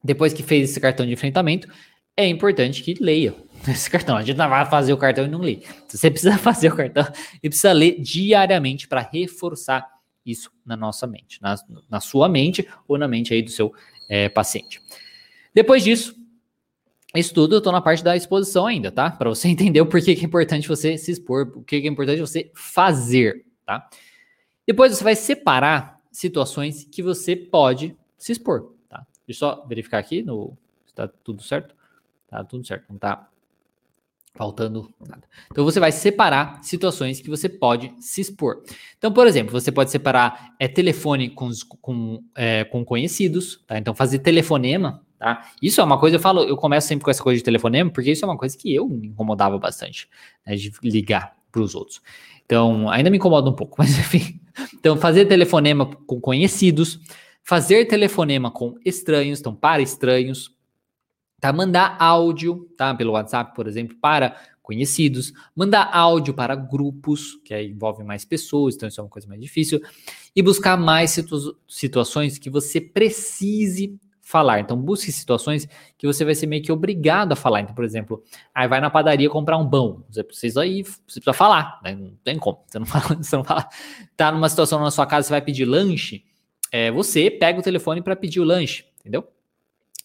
Depois 0.04 0.34
que 0.34 0.42
fez 0.42 0.70
esse 0.70 0.78
cartão 0.78 1.06
de 1.06 1.12
enfrentamento, 1.12 1.68
é 2.14 2.26
importante 2.26 2.82
que 2.82 2.94
leia 3.02 3.34
esse 3.66 3.88
cartão. 3.88 4.16
A 4.16 4.22
gente 4.22 4.36
não 4.36 4.48
vai 4.48 4.66
fazer 4.66 4.92
o 4.92 4.98
cartão 4.98 5.24
e 5.24 5.28
não 5.28 5.40
lê. 5.40 5.60
Você 5.88 6.10
precisa 6.10 6.36
fazer 6.38 6.70
o 6.70 6.76
cartão 6.76 7.06
e 7.42 7.48
precisa 7.48 7.72
ler 7.72 7.98
diariamente 7.98 8.86
para 8.86 9.00
reforçar 9.00 9.88
isso 10.26 10.50
na 10.66 10.76
nossa 10.76 11.06
mente, 11.06 11.40
na, 11.40 11.56
na, 11.88 12.00
sua 12.00 12.28
mente 12.28 12.68
ou 12.86 12.98
na 12.98 13.08
mente 13.08 13.32
aí 13.32 13.40
do 13.40 13.50
seu 13.50 13.72
é, 14.10 14.28
paciente. 14.28 14.82
Depois 15.54 15.82
disso, 15.82 16.14
isso 17.18 17.34
tudo 17.34 17.56
eu 17.56 17.60
tô 17.60 17.72
na 17.72 17.80
parte 17.80 18.02
da 18.02 18.16
exposição 18.16 18.66
ainda, 18.66 18.90
tá? 18.90 19.10
Para 19.10 19.28
você 19.28 19.48
entender 19.48 19.80
o 19.80 19.86
porquê 19.86 20.14
que 20.14 20.22
é 20.22 20.26
importante 20.26 20.68
você 20.68 20.96
se 20.96 21.10
expor, 21.10 21.52
o 21.54 21.62
que 21.62 21.76
é 21.76 21.86
importante 21.86 22.20
você 22.20 22.50
fazer, 22.54 23.44
tá? 23.64 23.88
Depois 24.66 24.96
você 24.96 25.04
vai 25.04 25.16
separar 25.16 26.00
situações 26.10 26.84
que 26.84 27.02
você 27.02 27.34
pode 27.34 27.96
se 28.16 28.32
expor, 28.32 28.72
tá? 28.88 29.06
Deixa 29.26 29.44
eu 29.44 29.48
só 29.50 29.66
verificar 29.66 29.98
aqui 29.98 30.22
no 30.22 30.56
está 30.86 31.08
tudo 31.22 31.42
certo? 31.42 31.74
Tá 32.28 32.44
tudo 32.44 32.66
certo, 32.66 32.84
não 32.90 32.98
tá 32.98 33.28
faltando 34.34 34.92
nada. 35.00 35.22
Então 35.50 35.64
você 35.64 35.80
vai 35.80 35.90
separar 35.90 36.62
situações 36.62 37.20
que 37.20 37.30
você 37.30 37.48
pode 37.48 37.92
se 38.00 38.20
expor. 38.20 38.62
Então, 38.96 39.12
por 39.12 39.26
exemplo, 39.26 39.52
você 39.52 39.72
pode 39.72 39.90
separar 39.90 40.54
é, 40.58 40.68
telefone 40.68 41.30
com, 41.30 41.50
com, 41.80 42.22
é, 42.34 42.64
com 42.64 42.84
conhecidos, 42.84 43.64
tá? 43.66 43.78
Então 43.78 43.94
fazer 43.94 44.20
telefonema 44.20 45.04
Tá? 45.18 45.50
Isso 45.60 45.80
é 45.80 45.84
uma 45.84 45.98
coisa, 45.98 46.16
eu 46.16 46.20
falo, 46.20 46.44
eu 46.44 46.56
começo 46.56 46.86
sempre 46.86 47.04
com 47.04 47.10
essa 47.10 47.22
coisa 47.22 47.38
de 47.38 47.44
telefonema, 47.44 47.90
porque 47.90 48.12
isso 48.12 48.24
é 48.24 48.28
uma 48.28 48.38
coisa 48.38 48.56
que 48.56 48.72
eu 48.72 48.88
me 48.88 49.08
incomodava 49.08 49.58
bastante, 49.58 50.08
né, 50.46 50.54
de 50.54 50.72
ligar 50.82 51.36
para 51.50 51.60
os 51.60 51.74
outros. 51.74 52.00
Então, 52.46 52.88
ainda 52.88 53.10
me 53.10 53.16
incomoda 53.16 53.50
um 53.50 53.54
pouco, 53.54 53.76
mas 53.78 53.98
enfim. 53.98 54.40
Então, 54.74 54.96
fazer 54.96 55.26
telefonema 55.26 55.86
com 56.06 56.20
conhecidos, 56.20 57.00
fazer 57.42 57.86
telefonema 57.86 58.50
com 58.50 58.76
estranhos, 58.84 59.40
então 59.40 59.54
para 59.54 59.82
estranhos, 59.82 60.54
tá? 61.40 61.52
Mandar 61.52 61.96
áudio, 61.98 62.68
tá? 62.76 62.94
Pelo 62.94 63.12
WhatsApp, 63.12 63.54
por 63.54 63.66
exemplo, 63.66 63.96
para 64.00 64.36
conhecidos, 64.62 65.32
mandar 65.56 65.90
áudio 65.94 66.34
para 66.34 66.54
grupos, 66.54 67.40
que 67.42 67.54
aí 67.54 67.70
envolve 67.70 68.04
mais 68.04 68.24
pessoas, 68.24 68.74
então 68.74 68.86
isso 68.86 69.00
é 69.00 69.04
uma 69.04 69.08
coisa 69.08 69.26
mais 69.26 69.40
difícil, 69.40 69.80
e 70.36 70.42
buscar 70.42 70.76
mais 70.76 71.10
situ 71.10 71.56
situações 71.66 72.36
que 72.38 72.50
você 72.50 72.78
precise 72.78 73.98
falar. 74.28 74.60
Então, 74.60 74.76
busque 74.76 75.10
situações 75.10 75.66
que 75.96 76.06
você 76.06 76.22
vai 76.22 76.34
ser 76.34 76.46
meio 76.46 76.62
que 76.62 76.70
obrigado 76.70 77.32
a 77.32 77.36
falar. 77.36 77.62
Então, 77.62 77.74
por 77.74 77.82
exemplo, 77.82 78.22
aí 78.54 78.68
vai 78.68 78.78
na 78.78 78.90
padaria 78.90 79.30
comprar 79.30 79.56
um 79.56 79.68
pão. 79.68 80.04
Você 80.10 80.22
precisa 80.22 80.66
ir, 80.66 80.84
você 80.84 81.18
precisa 81.18 81.32
falar, 81.32 81.80
né? 81.82 81.94
Não 81.94 82.12
tem 82.22 82.38
como. 82.38 82.62
Você 82.66 82.78
não 82.78 82.84
fala, 82.86 83.16
você 83.16 83.36
não 83.36 83.42
fala. 83.42 83.66
Tá 84.14 84.30
numa 84.30 84.46
situação 84.50 84.80
na 84.80 84.90
sua 84.90 85.06
casa, 85.06 85.28
você 85.28 85.32
vai 85.32 85.40
pedir 85.40 85.64
lanche, 85.64 86.26
é, 86.70 86.90
você 86.90 87.30
pega 87.30 87.58
o 87.58 87.62
telefone 87.62 88.02
para 88.02 88.14
pedir 88.14 88.38
o 88.38 88.44
lanche, 88.44 88.84
entendeu? 89.00 89.26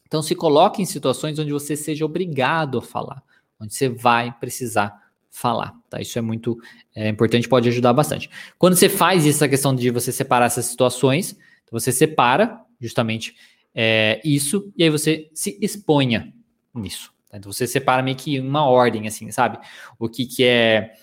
Então, 0.08 0.22
se 0.22 0.34
coloque 0.36 0.82
em 0.82 0.86
situações 0.86 1.38
onde 1.38 1.52
você 1.52 1.76
seja 1.76 2.06
obrigado 2.06 2.78
a 2.78 2.82
falar, 2.82 3.22
onde 3.60 3.74
você 3.74 3.90
vai 3.90 4.32
precisar 4.40 5.04
falar, 5.30 5.74
tá? 5.90 6.00
Isso 6.00 6.18
é 6.18 6.22
muito 6.22 6.58
é, 6.96 7.10
importante, 7.10 7.50
pode 7.50 7.68
ajudar 7.68 7.92
bastante. 7.92 8.30
Quando 8.58 8.78
você 8.78 8.88
faz 8.88 9.28
essa 9.28 9.50
questão 9.50 9.76
de 9.76 9.90
você 9.90 10.14
separar 10.14 10.46
essas 10.46 10.64
situações, 10.64 11.36
então 11.66 11.78
você 11.78 11.92
separa 11.92 12.62
justamente 12.80 13.36
é, 13.76 14.22
isso, 14.24 14.72
e 14.78 14.84
aí 14.84 14.90
você 14.90 15.30
se 15.34 15.58
exponha 15.62 16.34
nisso. 16.74 17.12
Tá? 17.30 17.38
Então 17.38 17.52
você 17.52 17.66
separa 17.66 18.04
meio 18.04 18.18
que 18.18 18.40
uma 18.40 18.66
ordem, 18.66 19.08
assim, 19.08 19.30
sabe? 19.32 19.58
O 19.98 20.08
que, 20.08 20.26
que 20.26 20.44
é, 20.44 20.94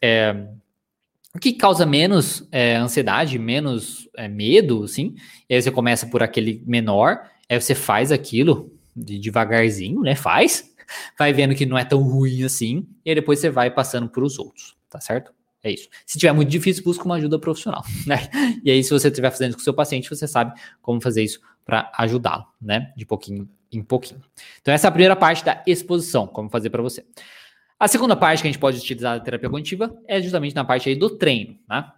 é 0.00 0.46
o 1.34 1.38
que 1.38 1.52
causa 1.52 1.86
menos 1.86 2.46
é, 2.50 2.76
ansiedade, 2.76 3.38
menos 3.38 4.08
é, 4.16 4.28
medo, 4.28 4.82
assim, 4.84 5.14
e 5.48 5.54
aí 5.54 5.62
você 5.62 5.70
começa 5.70 6.06
por 6.06 6.22
aquele 6.22 6.62
menor, 6.66 7.22
aí 7.48 7.60
você 7.60 7.74
faz 7.74 8.10
aquilo 8.10 8.72
de 8.96 9.18
devagarzinho, 9.18 10.00
né? 10.00 10.16
Faz, 10.16 10.74
vai 11.16 11.32
vendo 11.32 11.54
que 11.54 11.64
não 11.64 11.78
é 11.78 11.84
tão 11.84 12.02
ruim 12.02 12.42
assim, 12.42 12.86
e 13.04 13.10
aí 13.10 13.14
depois 13.14 13.38
você 13.38 13.48
vai 13.48 13.70
passando 13.70 14.08
para 14.08 14.24
os 14.24 14.38
outros, 14.38 14.76
tá 14.88 15.00
certo? 15.00 15.32
É 15.62 15.70
isso. 15.70 15.88
Se 16.06 16.18
tiver 16.18 16.32
muito 16.32 16.48
difícil, 16.48 16.82
busca 16.82 17.04
uma 17.04 17.16
ajuda 17.16 17.38
profissional, 17.38 17.84
né? 18.06 18.28
E 18.64 18.70
aí, 18.70 18.82
se 18.82 18.90
você 18.90 19.08
estiver 19.08 19.30
fazendo 19.30 19.54
com 19.54 19.60
o 19.60 19.64
seu 19.64 19.74
paciente, 19.74 20.08
você 20.08 20.26
sabe 20.26 20.58
como 20.80 21.00
fazer 21.00 21.22
isso 21.22 21.38
para 21.70 21.92
ajudá-lo, 21.96 22.44
né? 22.60 22.92
De 22.96 23.06
pouquinho 23.06 23.48
em 23.72 23.80
pouquinho. 23.80 24.20
Então, 24.60 24.74
essa 24.74 24.88
é 24.88 24.88
a 24.88 24.90
primeira 24.90 25.14
parte 25.14 25.44
da 25.44 25.62
exposição, 25.64 26.26
como 26.26 26.50
fazer 26.50 26.70
para 26.70 26.82
você. 26.82 27.06
A 27.78 27.86
segunda 27.86 28.16
parte 28.16 28.42
que 28.42 28.48
a 28.48 28.50
gente 28.50 28.60
pode 28.60 28.78
utilizar 28.78 29.16
da 29.16 29.24
terapia 29.24 29.48
cognitiva 29.48 29.96
é 30.08 30.20
justamente 30.20 30.56
na 30.56 30.64
parte 30.64 30.88
aí 30.88 30.96
do 30.96 31.10
treino, 31.10 31.56
né? 31.68 31.92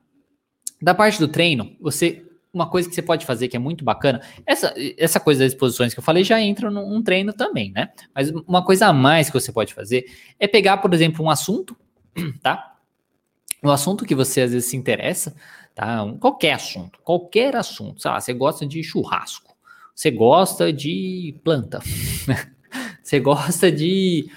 Da 0.83 0.95
parte 0.95 1.19
do 1.19 1.29
treino, 1.29 1.75
você 1.81 2.29
uma 2.53 2.69
coisa 2.69 2.87
que 2.87 2.95
você 2.95 3.01
pode 3.01 3.25
fazer 3.25 3.49
que 3.49 3.57
é 3.57 3.59
muito 3.59 3.83
bacana, 3.83 4.21
essa, 4.45 4.75
essa 4.99 5.19
coisa 5.19 5.43
das 5.43 5.55
exposições 5.55 5.95
que 5.95 6.01
eu 6.01 6.05
falei 6.05 6.23
já 6.23 6.39
entra 6.39 6.71
num 6.71 7.03
treino 7.03 7.33
também, 7.33 7.73
né? 7.73 7.89
Mas 8.15 8.29
uma 8.31 8.63
coisa 8.63 8.89
a 8.89 8.93
mais 8.93 9.31
que 9.31 9.41
você 9.41 9.51
pode 9.51 9.73
fazer 9.73 10.05
é 10.39 10.47
pegar, 10.47 10.77
por 10.77 10.93
exemplo, 10.93 11.25
um 11.25 11.31
assunto, 11.31 11.75
tá? 12.43 12.73
um 13.63 13.71
assunto 13.71 14.05
que 14.05 14.15
você 14.15 14.43
às 14.43 14.53
vezes 14.53 14.69
se 14.69 14.77
interessa, 14.77 15.35
tá? 15.75 16.05
Qualquer 16.21 16.53
assunto, 16.53 16.99
qualquer 17.03 17.55
assunto. 17.55 18.03
Sei 18.03 18.11
lá, 18.11 18.21
você 18.21 18.33
gosta 18.33 18.67
de 18.67 18.83
churrasco, 18.83 19.52
você 19.95 20.11
gosta 20.11 20.73
de 20.73 21.35
planta, 21.45 21.81
você 23.03 23.21
gosta 23.21 23.71
de, 23.71 24.29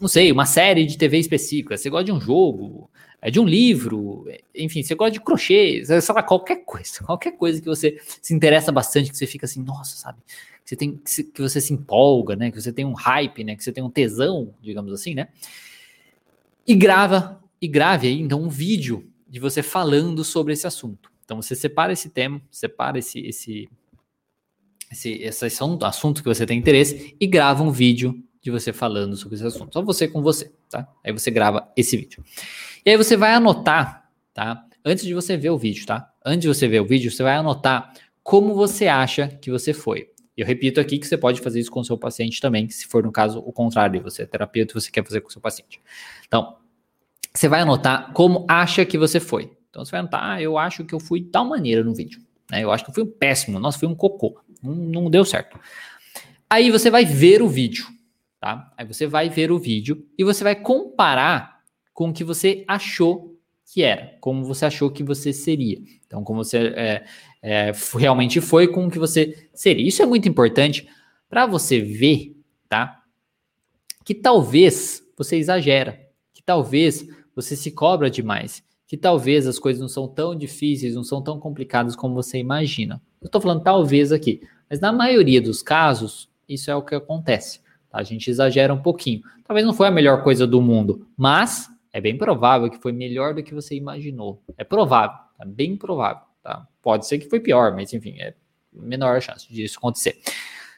não 0.00 0.08
sei, 0.08 0.30
uma 0.30 0.46
série 0.46 0.86
de 0.86 0.96
TV 0.96 1.18
específica, 1.18 1.76
você 1.76 1.90
gosta 1.90 2.04
de 2.04 2.12
um 2.12 2.20
jogo, 2.20 2.90
é 3.22 3.30
de 3.30 3.38
um 3.38 3.44
livro, 3.44 4.26
enfim, 4.54 4.82
você 4.82 4.94
gosta 4.94 5.12
de 5.12 5.20
crochê, 5.20 5.82
sei 5.84 6.14
lá, 6.14 6.22
qualquer 6.22 6.64
coisa, 6.64 7.00
qualquer 7.04 7.32
coisa 7.32 7.60
que 7.60 7.68
você 7.68 7.98
se 8.22 8.34
interessa 8.34 8.72
bastante, 8.72 9.10
que 9.10 9.16
você 9.16 9.26
fica 9.26 9.44
assim, 9.44 9.62
nossa, 9.62 9.96
sabe? 9.96 10.18
Que 10.64 10.70
você 10.70 10.76
tem 10.76 10.96
que 10.96 11.42
você 11.42 11.60
se 11.60 11.72
empolga, 11.72 12.36
né? 12.36 12.50
Que 12.50 12.60
você 12.60 12.72
tem 12.72 12.84
um 12.84 12.92
hype, 12.92 13.44
né? 13.44 13.56
Que 13.56 13.64
você 13.64 13.72
tem 13.72 13.82
um 13.82 13.90
tesão, 13.90 14.54
digamos 14.62 14.92
assim, 14.92 15.14
né? 15.14 15.28
E 16.66 16.74
grava, 16.74 17.42
e 17.60 17.66
grave 17.66 18.08
aí 18.08 18.20
então 18.20 18.40
um 18.42 18.48
vídeo 18.48 19.06
de 19.28 19.40
você 19.40 19.62
falando 19.62 20.24
sobre 20.24 20.52
esse 20.52 20.66
assunto. 20.66 21.10
Então 21.24 21.42
você 21.42 21.54
separa 21.54 21.92
esse 21.92 22.08
tema, 22.08 22.40
separa 22.50 22.98
esse 22.98 23.20
esse 23.20 23.68
esse, 24.90 25.12
esse 25.22 25.44
assunto 25.82 26.22
que 26.22 26.28
você 26.28 26.44
tem 26.44 26.58
interesse 26.58 27.16
e 27.20 27.26
grava 27.26 27.62
um 27.62 27.70
vídeo 27.70 28.22
de 28.42 28.50
você 28.50 28.72
falando 28.72 29.16
sobre 29.16 29.36
esse 29.36 29.46
assunto. 29.46 29.72
Só 29.72 29.82
você 29.82 30.08
com 30.08 30.22
você, 30.22 30.50
tá? 30.68 30.88
Aí 31.04 31.12
você 31.12 31.30
grava 31.30 31.70
esse 31.76 31.96
vídeo. 31.96 32.24
E 32.84 32.90
aí 32.90 32.96
você 32.96 33.16
vai 33.16 33.32
anotar, 33.32 34.10
tá? 34.32 34.64
Antes 34.84 35.04
de 35.04 35.14
você 35.14 35.36
ver 35.36 35.50
o 35.50 35.58
vídeo, 35.58 35.86
tá? 35.86 36.10
Antes 36.24 36.40
de 36.40 36.48
você 36.48 36.66
ver 36.66 36.80
o 36.80 36.86
vídeo, 36.86 37.10
você 37.10 37.22
vai 37.22 37.36
anotar 37.36 37.92
como 38.22 38.54
você 38.54 38.88
acha 38.88 39.28
que 39.28 39.50
você 39.50 39.72
foi. 39.72 40.08
Eu 40.36 40.46
repito 40.46 40.80
aqui 40.80 40.98
que 40.98 41.06
você 41.06 41.18
pode 41.18 41.40
fazer 41.40 41.60
isso 41.60 41.70
com 41.70 41.80
o 41.80 41.84
seu 41.84 41.98
paciente 41.98 42.40
também, 42.40 42.68
se 42.70 42.86
for 42.86 43.02
no 43.02 43.12
caso 43.12 43.40
o 43.40 43.52
contrário, 43.52 44.02
você 44.02 44.22
é 44.22 44.26
terapeuta 44.26 44.72
você 44.72 44.90
quer 44.90 45.04
fazer 45.04 45.20
com 45.20 45.28
o 45.28 45.32
seu 45.32 45.40
paciente. 45.40 45.80
Então, 46.26 46.56
você 47.34 47.46
vai 47.46 47.60
anotar 47.60 48.12
como 48.12 48.46
acha 48.48 48.84
que 48.84 48.96
você 48.96 49.20
foi. 49.20 49.50
Então 49.68 49.84
você 49.84 49.90
vai 49.92 50.00
anotar, 50.00 50.24
ah, 50.24 50.42
eu 50.42 50.58
acho 50.58 50.84
que 50.84 50.94
eu 50.94 50.98
fui 51.00 51.20
de 51.20 51.28
tal 51.28 51.44
maneira 51.44 51.84
no 51.84 51.94
vídeo. 51.94 52.22
Né? 52.50 52.64
Eu 52.64 52.72
acho 52.72 52.84
que 52.84 52.90
eu 52.90 52.94
fui 52.94 53.04
um 53.04 53.10
péssimo, 53.10 53.58
nossa, 53.58 53.78
fui 53.78 53.86
um 53.86 53.94
cocô. 53.94 54.40
Não, 54.62 55.10
deu 55.10 55.24
certo. 55.24 55.58
Aí 56.48 56.70
você 56.70 56.90
vai 56.90 57.04
ver 57.04 57.42
o 57.42 57.48
vídeo, 57.48 57.86
tá? 58.40 58.72
Aí 58.76 58.86
você 58.86 59.06
vai 59.06 59.28
ver 59.28 59.50
o 59.50 59.58
vídeo 59.58 60.06
e 60.18 60.24
você 60.24 60.42
vai 60.42 60.54
comparar 60.54 61.60
com 61.92 62.08
o 62.08 62.12
que 62.12 62.24
você 62.24 62.64
achou 62.66 63.36
que 63.72 63.82
era, 63.82 64.16
como 64.20 64.44
você 64.44 64.64
achou 64.64 64.90
que 64.90 65.04
você 65.04 65.32
seria. 65.32 65.78
Então, 66.04 66.24
como 66.24 66.42
você 66.42 66.58
é, 66.76 67.04
é, 67.40 67.72
realmente 67.96 68.40
foi 68.40 68.66
com 68.66 68.86
o 68.86 68.90
que 68.90 68.98
você 68.98 69.48
seria. 69.54 69.86
Isso 69.86 70.02
é 70.02 70.06
muito 70.06 70.28
importante 70.28 70.88
para 71.28 71.46
você 71.46 71.80
ver, 71.80 72.36
tá? 72.68 73.04
Que 74.04 74.14
talvez 74.14 75.02
você 75.16 75.36
exagera, 75.36 76.00
que 76.34 76.42
talvez 76.42 77.06
você 77.34 77.54
se 77.54 77.70
cobra 77.70 78.10
demais, 78.10 78.62
que 78.90 78.96
talvez 78.96 79.46
as 79.46 79.56
coisas 79.56 79.80
não 79.80 79.86
são 79.86 80.08
tão 80.08 80.34
difíceis, 80.34 80.96
não 80.96 81.04
são 81.04 81.22
tão 81.22 81.38
complicadas 81.38 81.94
como 81.94 82.12
você 82.12 82.38
imagina. 82.38 83.00
Eu 83.22 83.26
estou 83.26 83.40
falando 83.40 83.62
talvez 83.62 84.10
aqui, 84.10 84.42
mas 84.68 84.80
na 84.80 84.90
maioria 84.90 85.40
dos 85.40 85.62
casos, 85.62 86.28
isso 86.48 86.72
é 86.72 86.74
o 86.74 86.82
que 86.82 86.96
acontece. 86.96 87.60
Tá? 87.88 88.00
A 88.00 88.02
gente 88.02 88.28
exagera 88.28 88.74
um 88.74 88.82
pouquinho. 88.82 89.22
Talvez 89.44 89.64
não 89.64 89.72
foi 89.72 89.86
a 89.86 89.92
melhor 89.92 90.24
coisa 90.24 90.44
do 90.44 90.60
mundo, 90.60 91.06
mas 91.16 91.68
é 91.92 92.00
bem 92.00 92.18
provável 92.18 92.68
que 92.68 92.80
foi 92.80 92.90
melhor 92.90 93.32
do 93.32 93.44
que 93.44 93.54
você 93.54 93.76
imaginou. 93.76 94.42
É 94.58 94.64
provável, 94.64 95.18
é 95.40 95.46
bem 95.46 95.76
provável. 95.76 96.24
Tá? 96.42 96.66
Pode 96.82 97.06
ser 97.06 97.20
que 97.20 97.30
foi 97.30 97.38
pior, 97.38 97.72
mas 97.72 97.92
enfim, 97.92 98.16
é 98.18 98.34
menor 98.72 99.18
a 99.18 99.20
chance 99.20 99.46
disso 99.52 99.78
acontecer. 99.78 100.18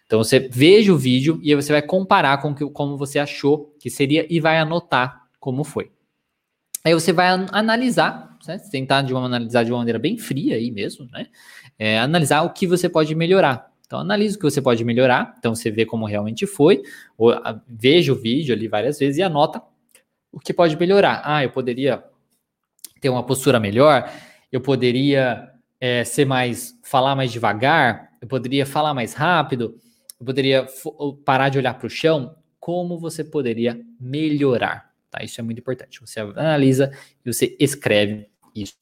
Então 0.05 0.23
você 0.23 0.39
veja 0.39 0.93
o 0.93 0.99
vídeo 0.99 1.41
e 1.43 1.49
aí 1.49 1.57
você 1.57 1.73
vai 1.73 1.81
comparar 1.81 2.43
com 2.43 2.55
que, 2.55 2.69
como 2.73 2.99
você 2.99 3.19
achou 3.19 3.75
que 3.81 3.89
seria 3.89 4.27
e 4.29 4.39
vai 4.39 4.59
anotar 4.59 5.23
como 5.41 5.65
foi. 5.65 5.91
Aí 6.85 6.95
você 6.95 7.13
vai 7.13 7.29
analisar, 7.53 8.37
né? 8.47 8.59
tentar 8.71 9.03
de 9.03 9.13
uma, 9.13 9.25
analisar 9.25 9.65
de 9.65 9.71
uma 9.71 9.79
maneira 9.79 9.99
bem 9.99 10.19
fria 10.19 10.57
aí 10.57 10.71
mesmo, 10.71 11.09
né? 11.13 11.27
É, 11.79 11.99
analisar 11.99 12.43
o 12.43 12.51
que 12.51 12.67
você 12.67 12.89
pode 12.89 13.15
melhorar. 13.15 13.71
Então, 13.87 14.01
analise 14.01 14.37
o 14.37 14.39
que 14.39 14.45
você 14.45 14.61
pode 14.61 14.85
melhorar. 14.85 15.35
Então, 15.39 15.55
você 15.55 15.71
vê 15.71 15.85
como 15.85 16.07
realmente 16.07 16.47
foi, 16.47 16.83
ou 17.17 17.31
a, 17.31 17.61
veja 17.69 18.13
o 18.13 18.17
vídeo 18.17 18.55
ali 18.55 18.67
várias 18.67 18.99
vezes 18.99 19.19
e 19.19 19.23
anota 19.23 19.63
o 20.33 20.41
que 20.41 20.53
pode 20.53 20.77
melhorar. 20.77 21.23
Ah, 21.25 21.45
eu 21.45 21.51
poderia 21.51 22.03
ter 23.01 23.11
uma 23.11 23.23
postura 23.23 23.61
melhor, 23.61 24.11
eu 24.51 24.61
poderia 24.61 25.51
é, 25.81 26.05
ser 26.05 26.25
mais, 26.25 26.79
falar 26.83 27.15
mais 27.15 27.31
devagar, 27.31 28.13
eu 28.21 28.27
poderia 28.27 28.65
falar 28.65 28.95
mais 28.95 29.13
rápido, 29.13 29.75
eu 30.19 30.25
poderia 30.25 30.67
parar 31.25 31.49
de 31.49 31.59
olhar 31.59 31.75
para 31.75 31.87
o 31.87 31.91
chão. 31.91 32.35
Como 32.59 32.99
você 32.99 33.23
poderia 33.23 33.81
melhorar? 34.01 34.92
Tá? 35.13 35.23
Isso 35.23 35.39
é 35.39 35.45
muito 35.45 35.59
importante. 35.59 36.01
Você 36.01 36.19
analisa 36.21 36.91
e 37.25 37.31
você 37.33 37.55
escreve 37.61 38.27
isso. 38.57 38.75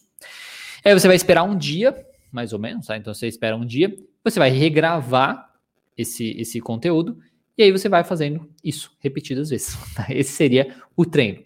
Aí 0.85 0.95
você 0.95 1.09
vai 1.09 1.17
esperar 1.17 1.43
um 1.43 1.59
dia, 1.59 1.95
mais 2.31 2.53
ou 2.53 2.59
menos, 2.59 2.87
tá? 2.87 2.97
Então 2.97 3.13
você 3.13 3.27
espera 3.27 3.57
um 3.57 3.67
dia, 3.67 3.95
você 4.23 4.39
vai 4.39 4.49
regravar 4.49 5.53
esse, 5.99 6.31
esse 6.41 6.61
conteúdo 6.61 7.19
e 7.59 7.65
aí 7.65 7.73
você 7.73 7.89
vai 7.89 8.05
fazendo 8.05 8.49
isso 8.63 8.97
repetidas 9.01 9.51
vezes. 9.51 9.77
Tá? 9.93 10.07
Esse 10.09 10.31
seria 10.31 10.75
o 10.97 11.05
treino. 11.05 11.45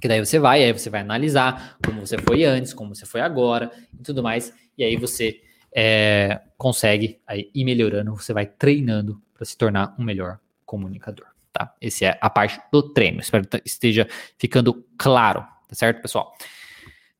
Que 0.00 0.06
daí 0.06 0.22
você 0.22 0.38
vai, 0.38 0.62
aí 0.62 0.72
você 0.72 0.90
vai 0.90 1.00
analisar 1.00 1.78
como 1.82 2.06
você 2.06 2.18
foi 2.18 2.44
antes, 2.44 2.74
como 2.74 2.94
você 2.94 3.06
foi 3.06 3.22
agora 3.22 3.72
e 3.98 4.02
tudo 4.02 4.22
mais. 4.22 4.52
E 4.76 4.84
aí 4.84 4.96
você 4.96 5.40
é, 5.74 6.42
consegue 6.58 7.20
aí, 7.26 7.50
ir 7.54 7.64
melhorando, 7.64 8.14
você 8.14 8.34
vai 8.34 8.44
treinando 8.44 9.22
para 9.32 9.46
se 9.46 9.56
tornar 9.56 9.96
um 9.98 10.04
melhor 10.04 10.38
comunicador 10.66 11.33
tá? 11.54 11.72
Esse 11.80 12.04
é 12.04 12.18
a 12.20 12.28
parte 12.28 12.60
do 12.70 12.82
treino. 12.82 13.20
Espero 13.20 13.46
que 13.46 13.62
esteja 13.64 14.08
ficando 14.36 14.84
claro, 14.98 15.40
tá 15.68 15.74
certo, 15.74 16.02
pessoal? 16.02 16.34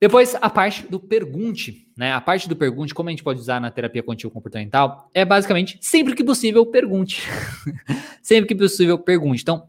Depois, 0.00 0.34
a 0.34 0.50
parte 0.50 0.86
do 0.90 0.98
pergunte, 0.98 1.88
né? 1.96 2.12
A 2.12 2.20
parte 2.20 2.48
do 2.48 2.56
pergunte, 2.56 2.92
como 2.92 3.08
a 3.08 3.12
gente 3.12 3.22
pode 3.22 3.38
usar 3.38 3.60
na 3.60 3.70
terapia 3.70 4.02
contínua 4.02 4.32
comportamental, 4.32 5.08
é 5.14 5.24
basicamente 5.24 5.78
sempre 5.80 6.14
que 6.14 6.24
possível 6.24 6.66
pergunte. 6.66 7.22
sempre 8.20 8.48
que 8.48 8.54
possível 8.54 8.98
pergunte. 8.98 9.40
Então, 9.40 9.66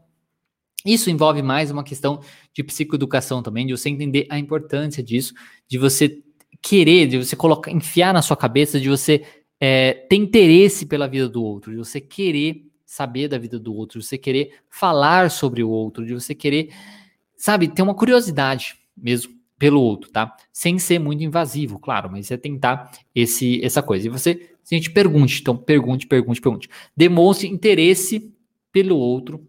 isso 0.84 1.08
envolve 1.08 1.42
mais 1.42 1.70
uma 1.70 1.84
questão 1.84 2.20
de 2.52 2.62
psicoeducação 2.62 3.42
também, 3.42 3.66
de 3.66 3.72
você 3.72 3.88
entender 3.88 4.26
a 4.28 4.38
importância 4.38 5.02
disso, 5.02 5.32
de 5.68 5.78
você 5.78 6.22
querer, 6.60 7.06
de 7.06 7.18
você 7.18 7.36
colocar, 7.36 7.70
enfiar 7.70 8.12
na 8.12 8.20
sua 8.20 8.36
cabeça, 8.36 8.80
de 8.80 8.88
você 8.88 9.24
é, 9.60 9.94
ter 9.94 10.16
interesse 10.16 10.86
pela 10.86 11.06
vida 11.06 11.28
do 11.28 11.42
outro, 11.42 11.70
de 11.70 11.78
você 11.78 12.00
querer 12.00 12.65
saber 12.86 13.28
da 13.28 13.36
vida 13.36 13.58
do 13.58 13.74
outro, 13.74 13.98
de 13.98 14.06
você 14.06 14.16
querer 14.16 14.60
falar 14.70 15.30
sobre 15.30 15.62
o 15.62 15.68
outro, 15.68 16.06
de 16.06 16.14
você 16.14 16.34
querer, 16.34 16.72
sabe, 17.36 17.66
ter 17.68 17.82
uma 17.82 17.94
curiosidade 17.94 18.76
mesmo 18.96 19.34
pelo 19.58 19.80
outro, 19.80 20.10
tá? 20.10 20.36
Sem 20.52 20.78
ser 20.78 20.98
muito 20.98 21.24
invasivo, 21.24 21.78
claro, 21.78 22.10
mas 22.10 22.30
é 22.30 22.36
tentar 22.36 22.92
esse 23.14 23.62
essa 23.64 23.82
coisa. 23.82 24.06
E 24.06 24.10
você, 24.10 24.50
a 24.70 24.74
gente 24.74 24.90
pergunte, 24.90 25.40
então 25.40 25.56
pergunte, 25.56 26.06
pergunte, 26.06 26.40
pergunte. 26.40 26.68
Demonstre 26.96 27.48
interesse 27.48 28.32
pelo 28.70 28.96
outro 28.96 29.48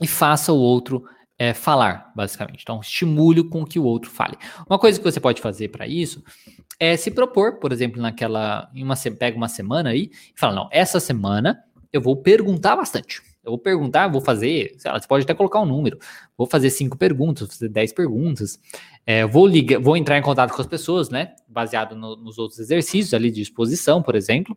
e 0.00 0.06
faça 0.06 0.52
o 0.52 0.58
outro 0.58 1.04
é, 1.38 1.54
falar, 1.54 2.12
basicamente. 2.16 2.62
Então, 2.62 2.80
estimule 2.80 3.44
com 3.44 3.64
que 3.64 3.78
o 3.78 3.84
outro 3.84 4.10
fale. 4.10 4.36
Uma 4.68 4.78
coisa 4.78 4.98
que 4.98 5.04
você 5.04 5.20
pode 5.20 5.40
fazer 5.40 5.68
para 5.68 5.86
isso 5.86 6.22
é 6.80 6.96
se 6.96 7.10
propor, 7.10 7.58
por 7.58 7.72
exemplo, 7.72 8.00
naquela, 8.00 8.70
em 8.74 8.82
uma, 8.82 8.96
pega 9.18 9.36
uma 9.36 9.48
semana 9.48 9.90
aí 9.90 10.10
e 10.12 10.38
fala, 10.38 10.54
não, 10.54 10.68
essa 10.72 10.98
semana 10.98 11.62
eu 11.98 12.02
vou 12.02 12.16
perguntar 12.16 12.76
bastante. 12.76 13.20
Eu 13.44 13.52
vou 13.52 13.58
perguntar, 13.58 14.08
vou 14.08 14.20
fazer, 14.20 14.74
sei 14.78 14.90
lá, 14.90 15.00
você 15.00 15.08
pode 15.08 15.24
até 15.24 15.32
colocar 15.32 15.60
um 15.60 15.66
número. 15.66 15.98
Vou 16.36 16.46
fazer 16.46 16.70
cinco 16.70 16.98
perguntas, 16.98 17.48
vou 17.48 17.50
fazer 17.50 17.68
dez 17.68 17.92
perguntas. 17.92 18.60
É, 19.06 19.26
vou 19.26 19.46
ligar, 19.46 19.80
vou 19.80 19.96
entrar 19.96 20.18
em 20.18 20.22
contato 20.22 20.52
com 20.52 20.60
as 20.60 20.66
pessoas, 20.66 21.08
né? 21.08 21.34
Baseado 21.48 21.96
no, 21.96 22.14
nos 22.16 22.38
outros 22.38 22.58
exercícios 22.58 23.14
ali 23.14 23.30
de 23.30 23.40
exposição, 23.40 24.02
por 24.02 24.14
exemplo, 24.14 24.56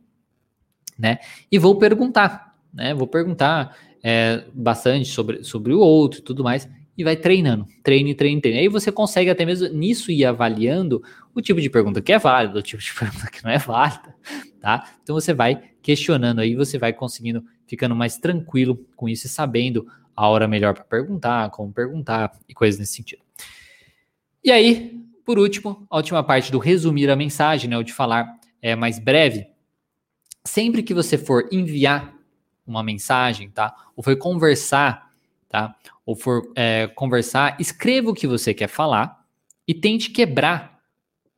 né? 1.00 1.20
E 1.50 1.58
vou 1.58 1.78
perguntar, 1.78 2.56
né? 2.74 2.94
Vou 2.94 3.08
perguntar 3.08 3.78
é, 4.04 4.44
bastante 4.54 5.08
sobre, 5.08 5.44
sobre 5.44 5.74
o 5.74 5.80
outro 5.80 6.20
e 6.20 6.24
tudo 6.24 6.44
mais. 6.44 6.68
E 6.98 7.04
vai 7.04 7.16
treinando, 7.16 7.66
treine, 7.82 8.14
treine, 8.14 8.42
treine. 8.42 8.60
Aí 8.60 8.68
você 8.68 8.92
consegue 8.92 9.30
até 9.30 9.46
mesmo 9.46 9.70
nisso 9.70 10.12
ir 10.12 10.26
avaliando 10.26 11.02
o 11.34 11.42
tipo 11.42 11.62
de 11.62 11.70
pergunta 11.70 12.02
que 12.02 12.12
é 12.12 12.20
válida, 12.20 12.60
o 12.60 12.62
tipo 12.62 12.84
de 12.84 12.92
pergunta 13.00 13.28
que 13.32 13.42
não 13.42 13.52
é 13.52 13.58
válida, 13.58 14.14
tá? 14.60 14.84
Então 15.02 15.16
você 15.16 15.34
vai 15.34 15.71
questionando 15.82 16.40
aí, 16.40 16.56
você 16.56 16.78
vai 16.78 16.94
conseguindo, 16.94 17.44
ficando 17.66 17.96
mais 17.96 18.18
tranquilo 18.18 18.86
com 18.96 19.10
isso 19.10 19.28
e 19.28 19.30
sabendo 19.30 19.88
a 20.16 20.28
hora 20.28 20.48
melhor 20.48 20.74
para 20.74 20.84
perguntar, 20.84 21.50
como 21.50 21.74
perguntar 21.74 22.38
e 22.48 22.54
coisas 22.54 22.80
nesse 22.80 22.94
sentido. 22.94 23.24
E 24.44 24.52
aí, 24.52 25.02
por 25.26 25.40
último, 25.40 25.86
a 25.90 25.98
última 25.98 26.24
parte 26.24 26.52
do 26.52 26.60
resumir 26.60 27.10
a 27.10 27.16
mensagem, 27.16 27.70
né, 27.70 27.78
o 27.78 27.84
de 27.84 27.94
falar 27.94 28.40
é 28.62 28.76
mais 28.76 29.00
breve. 29.00 29.48
Sempre 30.46 30.84
que 30.84 30.94
você 30.94 31.18
for 31.18 31.48
enviar 31.52 32.14
uma 32.66 32.84
mensagem, 32.84 33.50
tá? 33.50 33.74
Ou 33.96 34.04
for 34.04 34.16
conversar, 34.18 35.12
tá? 35.48 35.76
Ou 36.06 36.16
for 36.16 36.52
é, 36.56 36.88
conversar, 36.88 37.58
escreva 37.60 38.10
o 38.10 38.14
que 38.14 38.28
você 38.28 38.54
quer 38.54 38.68
falar 38.68 39.26
e 39.68 39.74
tente 39.74 40.10
quebrar 40.10 40.80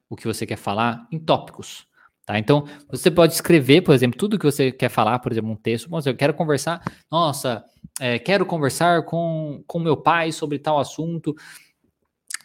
o 0.09 0.15
que 0.15 0.27
você 0.27 0.45
quer 0.45 0.57
falar 0.57 1.07
em 1.11 1.19
tópicos. 1.19 1.87
Tá? 2.25 2.39
Então, 2.39 2.65
você 2.89 3.11
pode 3.11 3.33
escrever, 3.33 3.81
por 3.81 3.93
exemplo, 3.93 4.17
tudo 4.17 4.39
que 4.39 4.45
você 4.45 4.71
quer 4.71 4.89
falar, 4.89 5.19
por 5.19 5.31
exemplo, 5.31 5.51
um 5.51 5.55
texto. 5.55 5.89
Bom, 5.89 5.99
eu 6.05 6.15
quero 6.15 6.33
conversar, 6.33 6.81
nossa, 7.11 7.63
é, 7.99 8.17
quero 8.17 8.45
conversar 8.45 9.03
com, 9.03 9.61
com 9.67 9.79
meu 9.79 9.97
pai 9.97 10.31
sobre 10.31 10.57
tal 10.57 10.79
assunto, 10.79 11.35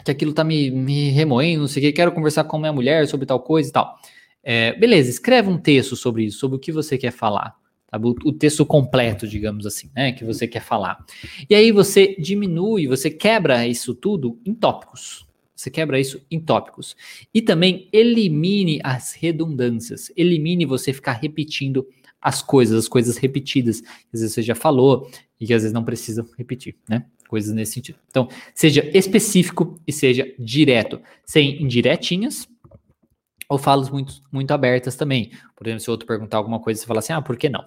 que 0.04 0.10
aquilo 0.10 0.32
tá 0.32 0.42
me, 0.42 0.70
me 0.70 1.10
remoendo, 1.10 1.60
não 1.60 1.68
sei 1.68 1.82
o 1.82 1.86
que, 1.86 1.92
quero 1.92 2.12
conversar 2.12 2.44
com 2.44 2.58
minha 2.58 2.72
mulher 2.72 3.06
sobre 3.06 3.24
tal 3.24 3.40
coisa 3.40 3.68
e 3.68 3.72
tal. 3.72 3.94
É, 4.42 4.72
beleza, 4.74 5.10
escreve 5.10 5.48
um 5.48 5.58
texto 5.58 5.94
sobre 5.94 6.24
isso, 6.24 6.38
sobre 6.38 6.56
o 6.56 6.60
que 6.60 6.72
você 6.72 6.98
quer 6.98 7.12
falar. 7.12 7.54
Tá? 7.86 7.98
O, 7.98 8.14
o 8.24 8.32
texto 8.32 8.66
completo, 8.66 9.28
digamos 9.28 9.64
assim, 9.64 9.90
né, 9.94 10.10
que 10.10 10.24
você 10.24 10.48
quer 10.48 10.62
falar. 10.62 10.98
E 11.48 11.54
aí 11.54 11.70
você 11.70 12.16
diminui, 12.18 12.88
você 12.88 13.10
quebra 13.10 13.64
isso 13.66 13.94
tudo 13.94 14.40
em 14.44 14.54
tópicos 14.54 15.27
Você 15.58 15.72
quebra 15.72 15.98
isso 15.98 16.24
em 16.30 16.38
tópicos. 16.38 16.94
E 17.34 17.42
também 17.42 17.88
elimine 17.92 18.78
as 18.84 19.12
redundâncias. 19.12 20.12
Elimine 20.16 20.64
você 20.64 20.92
ficar 20.92 21.14
repetindo 21.14 21.84
as 22.20 22.40
coisas, 22.40 22.78
as 22.78 22.88
coisas 22.88 23.16
repetidas. 23.16 23.82
Às 24.14 24.20
vezes 24.20 24.34
você 24.34 24.42
já 24.42 24.54
falou 24.54 25.10
e 25.40 25.46
que 25.48 25.52
às 25.52 25.62
vezes 25.62 25.72
não 25.72 25.82
precisa 25.82 26.24
repetir, 26.38 26.76
né? 26.88 27.04
Coisas 27.28 27.52
nesse 27.52 27.72
sentido. 27.72 27.98
Então, 28.06 28.28
seja 28.54 28.88
específico 28.96 29.76
e 29.84 29.92
seja 29.92 30.32
direto, 30.38 31.00
sem 31.24 31.60
indiretinhas 31.60 32.48
ou 33.48 33.58
falas 33.58 33.90
muito, 33.90 34.22
muito 34.30 34.52
abertas 34.52 34.94
também. 34.94 35.32
Por 35.56 35.66
exemplo, 35.66 35.80
se 35.80 35.90
o 35.90 35.92
outro 35.92 36.06
perguntar 36.06 36.36
alguma 36.36 36.60
coisa, 36.60 36.80
você 36.80 36.86
fala 36.86 37.00
assim, 37.00 37.12
ah, 37.12 37.20
por 37.20 37.36
que 37.36 37.48
não? 37.48 37.66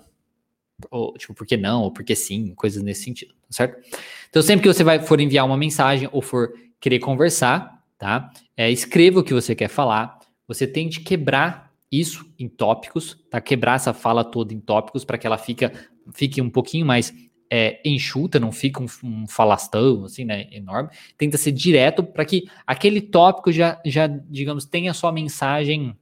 Ou, 0.90 1.14
tipo, 1.18 1.34
por 1.34 1.46
que 1.46 1.58
não? 1.58 1.84
Ou 1.84 1.92
por 1.92 2.06
que 2.06 2.16
sim? 2.16 2.56
Coisas 2.56 2.82
nesse 2.82 3.04
sentido, 3.04 3.34
tá 3.34 3.48
certo? 3.50 3.86
Então, 4.30 4.42
sempre 4.42 4.64
que 4.64 4.74
você 4.74 4.84
vai 4.84 5.00
for 5.00 5.20
enviar 5.20 5.46
uma 5.46 5.58
mensagem 5.58 6.08
ou 6.14 6.22
for 6.22 6.54
querer 6.80 7.00
conversar, 7.00 7.81
tá? 8.02 8.32
É, 8.58 8.72
escreva 8.72 9.20
o 9.20 9.24
que 9.24 9.32
você 9.32 9.54
quer 9.54 9.68
falar. 9.68 10.18
Você 10.48 10.66
tente 10.66 11.02
quebrar 11.02 11.72
isso 11.92 12.26
em 12.40 12.50
tópicos, 12.50 13.24
tá? 13.30 13.40
Quebrar 13.40 13.76
essa 13.76 13.94
fala 13.94 14.24
toda 14.24 14.56
em 14.56 14.60
tópicos 14.60 15.06
para 15.06 15.20
que 15.20 15.28
ela 15.28 15.38
fica, 15.38 15.72
fique 16.12 16.42
um 16.42 16.50
pouquinho 16.50 16.84
mais 16.84 17.14
é, 17.48 17.80
enxuta, 17.86 18.40
não 18.40 18.52
fica 18.52 18.82
um, 18.82 18.88
um 19.04 19.28
falastão, 19.28 20.06
assim, 20.06 20.26
né, 20.26 20.48
enorme. 20.52 20.90
Tenta 21.16 21.38
ser 21.38 21.52
direto 21.52 22.04
para 22.04 22.26
que 22.26 22.50
aquele 22.66 23.02
tópico 23.02 23.52
já, 23.52 23.80
já, 23.86 24.08
digamos, 24.08 24.66
tenha 24.66 24.96
sua 24.96 25.12
mensagem 25.12 25.96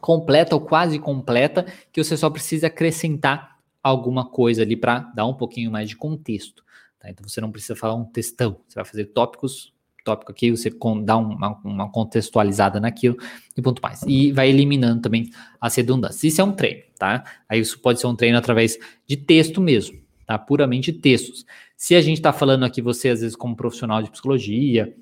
completa 0.00 0.54
ou 0.54 0.62
quase 0.62 0.98
completa, 0.98 1.66
que 1.92 2.02
você 2.02 2.16
só 2.16 2.30
precisa 2.30 2.68
acrescentar 2.68 3.58
alguma 3.82 4.24
coisa 4.24 4.62
ali 4.62 4.76
para 4.76 5.00
dar 5.14 5.26
um 5.26 5.34
pouquinho 5.34 5.70
mais 5.70 5.90
de 5.90 5.96
contexto. 5.96 6.64
Tá? 6.98 7.10
Então 7.10 7.28
você 7.28 7.38
não 7.38 7.52
precisa 7.52 7.76
falar 7.76 7.96
um 7.96 8.04
textão, 8.06 8.62
você 8.66 8.76
vai 8.76 8.84
fazer 8.86 9.04
tópicos, 9.06 9.74
tópico 10.04 10.32
aqui, 10.32 10.50
você 10.50 10.70
dá 11.04 11.16
uma, 11.16 11.60
uma 11.64 11.90
contextualizada 11.90 12.80
naquilo 12.80 13.16
e 13.56 13.62
ponto 13.62 13.80
mais. 13.82 14.02
E 14.06 14.32
vai 14.32 14.48
eliminando 14.48 15.02
também 15.02 15.30
as 15.60 15.74
redundâncias. 15.74 16.24
Isso 16.24 16.40
é 16.40 16.44
um 16.44 16.52
treino, 16.52 16.82
tá? 16.98 17.24
Aí 17.48 17.60
isso 17.60 17.78
pode 17.80 18.00
ser 18.00 18.06
um 18.06 18.16
treino 18.16 18.38
através 18.38 18.78
de 19.06 19.16
texto 19.16 19.60
mesmo 19.60 19.98
tá? 20.28 20.38
Puramente 20.38 20.92
textos. 20.92 21.46
Se 21.74 21.94
a 21.96 22.02
gente 22.02 22.18
está 22.18 22.34
falando 22.34 22.64
aqui, 22.64 22.82
você 22.82 23.08
às 23.08 23.22
vezes 23.22 23.34
como 23.34 23.56
profissional 23.56 24.02
de 24.02 24.10
psicologia, 24.10 24.94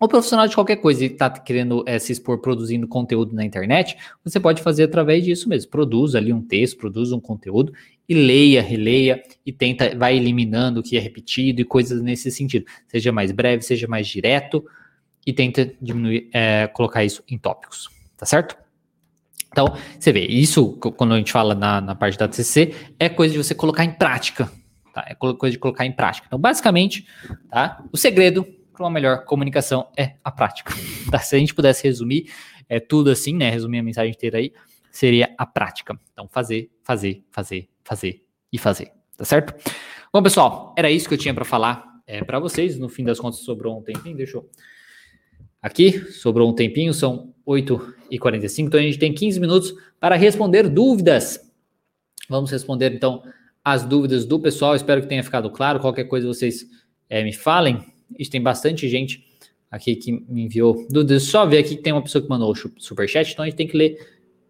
ou 0.00 0.08
profissional 0.08 0.48
de 0.48 0.54
qualquer 0.54 0.76
coisa 0.76 1.04
e 1.04 1.08
está 1.08 1.28
querendo 1.28 1.84
é, 1.86 1.98
se 1.98 2.12
expor 2.12 2.38
produzindo 2.38 2.88
conteúdo 2.88 3.34
na 3.34 3.44
internet, 3.44 3.96
você 4.24 4.40
pode 4.40 4.62
fazer 4.62 4.84
através 4.84 5.24
disso 5.24 5.48
mesmo. 5.48 5.70
Produza 5.70 6.16
ali 6.16 6.32
um 6.32 6.40
texto, 6.40 6.78
produza 6.78 7.14
um 7.14 7.20
conteúdo 7.20 7.74
e 8.08 8.14
leia, 8.14 8.62
releia 8.62 9.22
e 9.44 9.52
tenta, 9.52 9.94
vai 9.96 10.16
eliminando 10.16 10.80
o 10.80 10.82
que 10.82 10.96
é 10.96 11.00
repetido 11.00 11.60
e 11.60 11.64
coisas 11.64 12.00
nesse 12.00 12.30
sentido. 12.30 12.64
Seja 12.86 13.12
mais 13.12 13.30
breve, 13.32 13.62
seja 13.62 13.86
mais 13.86 14.06
direto 14.06 14.64
e 15.26 15.32
tenta 15.32 15.70
diminuir, 15.80 16.30
é, 16.32 16.66
colocar 16.68 17.04
isso 17.04 17.22
em 17.28 17.36
tópicos, 17.36 17.90
tá 18.16 18.24
certo? 18.24 18.56
Então, 19.50 19.66
você 19.98 20.12
vê, 20.12 20.26
isso, 20.26 20.72
quando 20.96 21.14
a 21.14 21.18
gente 21.18 21.32
fala 21.32 21.54
na, 21.54 21.80
na 21.80 21.94
parte 21.94 22.18
da 22.18 22.28
TCC, 22.28 22.74
é 22.98 23.08
coisa 23.08 23.32
de 23.32 23.38
você 23.38 23.54
colocar 23.54 23.84
em 23.84 23.92
prática, 23.92 24.50
tá? 24.94 25.04
É 25.06 25.14
coisa 25.14 25.50
de 25.50 25.58
colocar 25.58 25.84
em 25.84 25.92
prática. 25.92 26.26
Então, 26.26 26.38
basicamente, 26.38 27.06
tá? 27.50 27.82
O 27.92 27.96
segredo 27.96 28.46
para 28.72 28.84
uma 28.84 28.90
melhor 28.90 29.24
comunicação 29.24 29.90
é 29.96 30.14
a 30.22 30.30
prática, 30.30 30.72
tá? 31.10 31.18
Se 31.18 31.34
a 31.34 31.38
gente 31.38 31.54
pudesse 31.54 31.82
resumir 31.84 32.30
é, 32.68 32.78
tudo 32.78 33.10
assim, 33.10 33.34
né? 33.34 33.50
Resumir 33.50 33.78
a 33.78 33.82
mensagem 33.82 34.12
inteira 34.12 34.38
aí, 34.38 34.52
seria 34.90 35.34
a 35.36 35.46
prática. 35.46 35.98
Então, 36.12 36.28
fazer, 36.30 36.70
fazer, 36.82 37.24
fazer, 37.30 37.68
fazer 37.88 38.22
e 38.52 38.58
fazer, 38.58 38.92
tá 39.16 39.24
certo? 39.24 39.54
Bom, 40.12 40.22
pessoal, 40.22 40.74
era 40.76 40.90
isso 40.90 41.08
que 41.08 41.14
eu 41.14 41.18
tinha 41.18 41.32
para 41.32 41.44
falar 41.44 41.84
é, 42.06 42.22
para 42.22 42.38
vocês. 42.38 42.78
No 42.78 42.88
fim 42.88 43.02
das 43.02 43.18
contas, 43.18 43.40
sobrou 43.40 43.78
um 43.78 43.82
tempinho, 43.82 44.16
deixa 44.16 44.36
eu 44.36 44.48
aqui, 45.60 45.98
sobrou 46.12 46.50
um 46.50 46.54
tempinho, 46.54 46.92
são 46.92 47.34
8h45, 47.46 48.66
então 48.66 48.78
a 48.78 48.82
gente 48.82 48.98
tem 48.98 49.12
15 49.12 49.40
minutos 49.40 49.74
para 49.98 50.16
responder 50.16 50.68
dúvidas. 50.68 51.40
Vamos 52.28 52.50
responder 52.50 52.92
então 52.92 53.22
as 53.64 53.84
dúvidas 53.84 54.26
do 54.26 54.38
pessoal, 54.38 54.74
espero 54.74 55.00
que 55.00 55.08
tenha 55.08 55.24
ficado 55.24 55.50
claro. 55.50 55.80
Qualquer 55.80 56.04
coisa 56.04 56.26
vocês 56.26 56.66
é, 57.08 57.24
me 57.24 57.32
falem. 57.32 57.82
Isso 58.18 58.30
tem 58.30 58.42
bastante 58.42 58.88
gente 58.88 59.26
aqui 59.70 59.96
que 59.96 60.12
me 60.12 60.44
enviou 60.44 60.86
dúvidas. 60.90 61.24
Só 61.24 61.46
ver 61.46 61.58
aqui 61.58 61.76
que 61.76 61.82
tem 61.82 61.92
uma 61.92 62.02
pessoa 62.02 62.22
que 62.22 62.28
mandou 62.28 62.52
o 62.52 62.80
superchat, 62.80 63.32
então 63.32 63.42
a 63.44 63.48
gente 63.48 63.56
tem 63.56 63.66
que 63.66 63.76
ler 63.76 63.98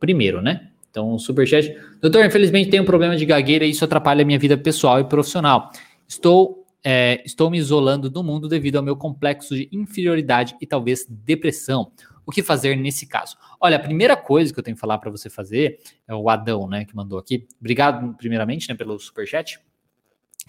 primeiro, 0.00 0.42
né? 0.42 0.70
Então, 0.90 1.18
superchat. 1.18 1.76
Doutor, 2.00 2.24
infelizmente 2.24 2.70
tenho 2.70 2.82
um 2.82 2.86
problema 2.86 3.16
de 3.16 3.26
gagueira 3.26 3.64
e 3.64 3.70
isso 3.70 3.84
atrapalha 3.84 4.22
a 4.22 4.24
minha 4.24 4.38
vida 4.38 4.56
pessoal 4.56 5.00
e 5.00 5.04
profissional. 5.04 5.70
Estou 6.06 6.66
é, 6.82 7.22
estou 7.24 7.50
me 7.50 7.58
isolando 7.58 8.08
do 8.08 8.22
mundo 8.22 8.48
devido 8.48 8.76
ao 8.76 8.82
meu 8.82 8.96
complexo 8.96 9.54
de 9.54 9.68
inferioridade 9.72 10.56
e 10.60 10.66
talvez 10.66 11.04
depressão. 11.08 11.92
O 12.24 12.30
que 12.30 12.42
fazer 12.42 12.76
nesse 12.76 13.06
caso? 13.06 13.36
Olha, 13.60 13.76
a 13.76 13.80
primeira 13.80 14.16
coisa 14.16 14.52
que 14.52 14.58
eu 14.58 14.62
tenho 14.62 14.76
que 14.76 14.80
falar 14.80 14.98
para 14.98 15.10
você 15.10 15.30
fazer 15.30 15.78
é 16.06 16.14
o 16.14 16.28
Adão, 16.28 16.68
né, 16.68 16.84
que 16.84 16.94
mandou 16.94 17.18
aqui. 17.18 17.46
Obrigado, 17.58 18.14
primeiramente, 18.16 18.68
né, 18.68 18.74
pelo 18.74 18.98
superchat 18.98 19.58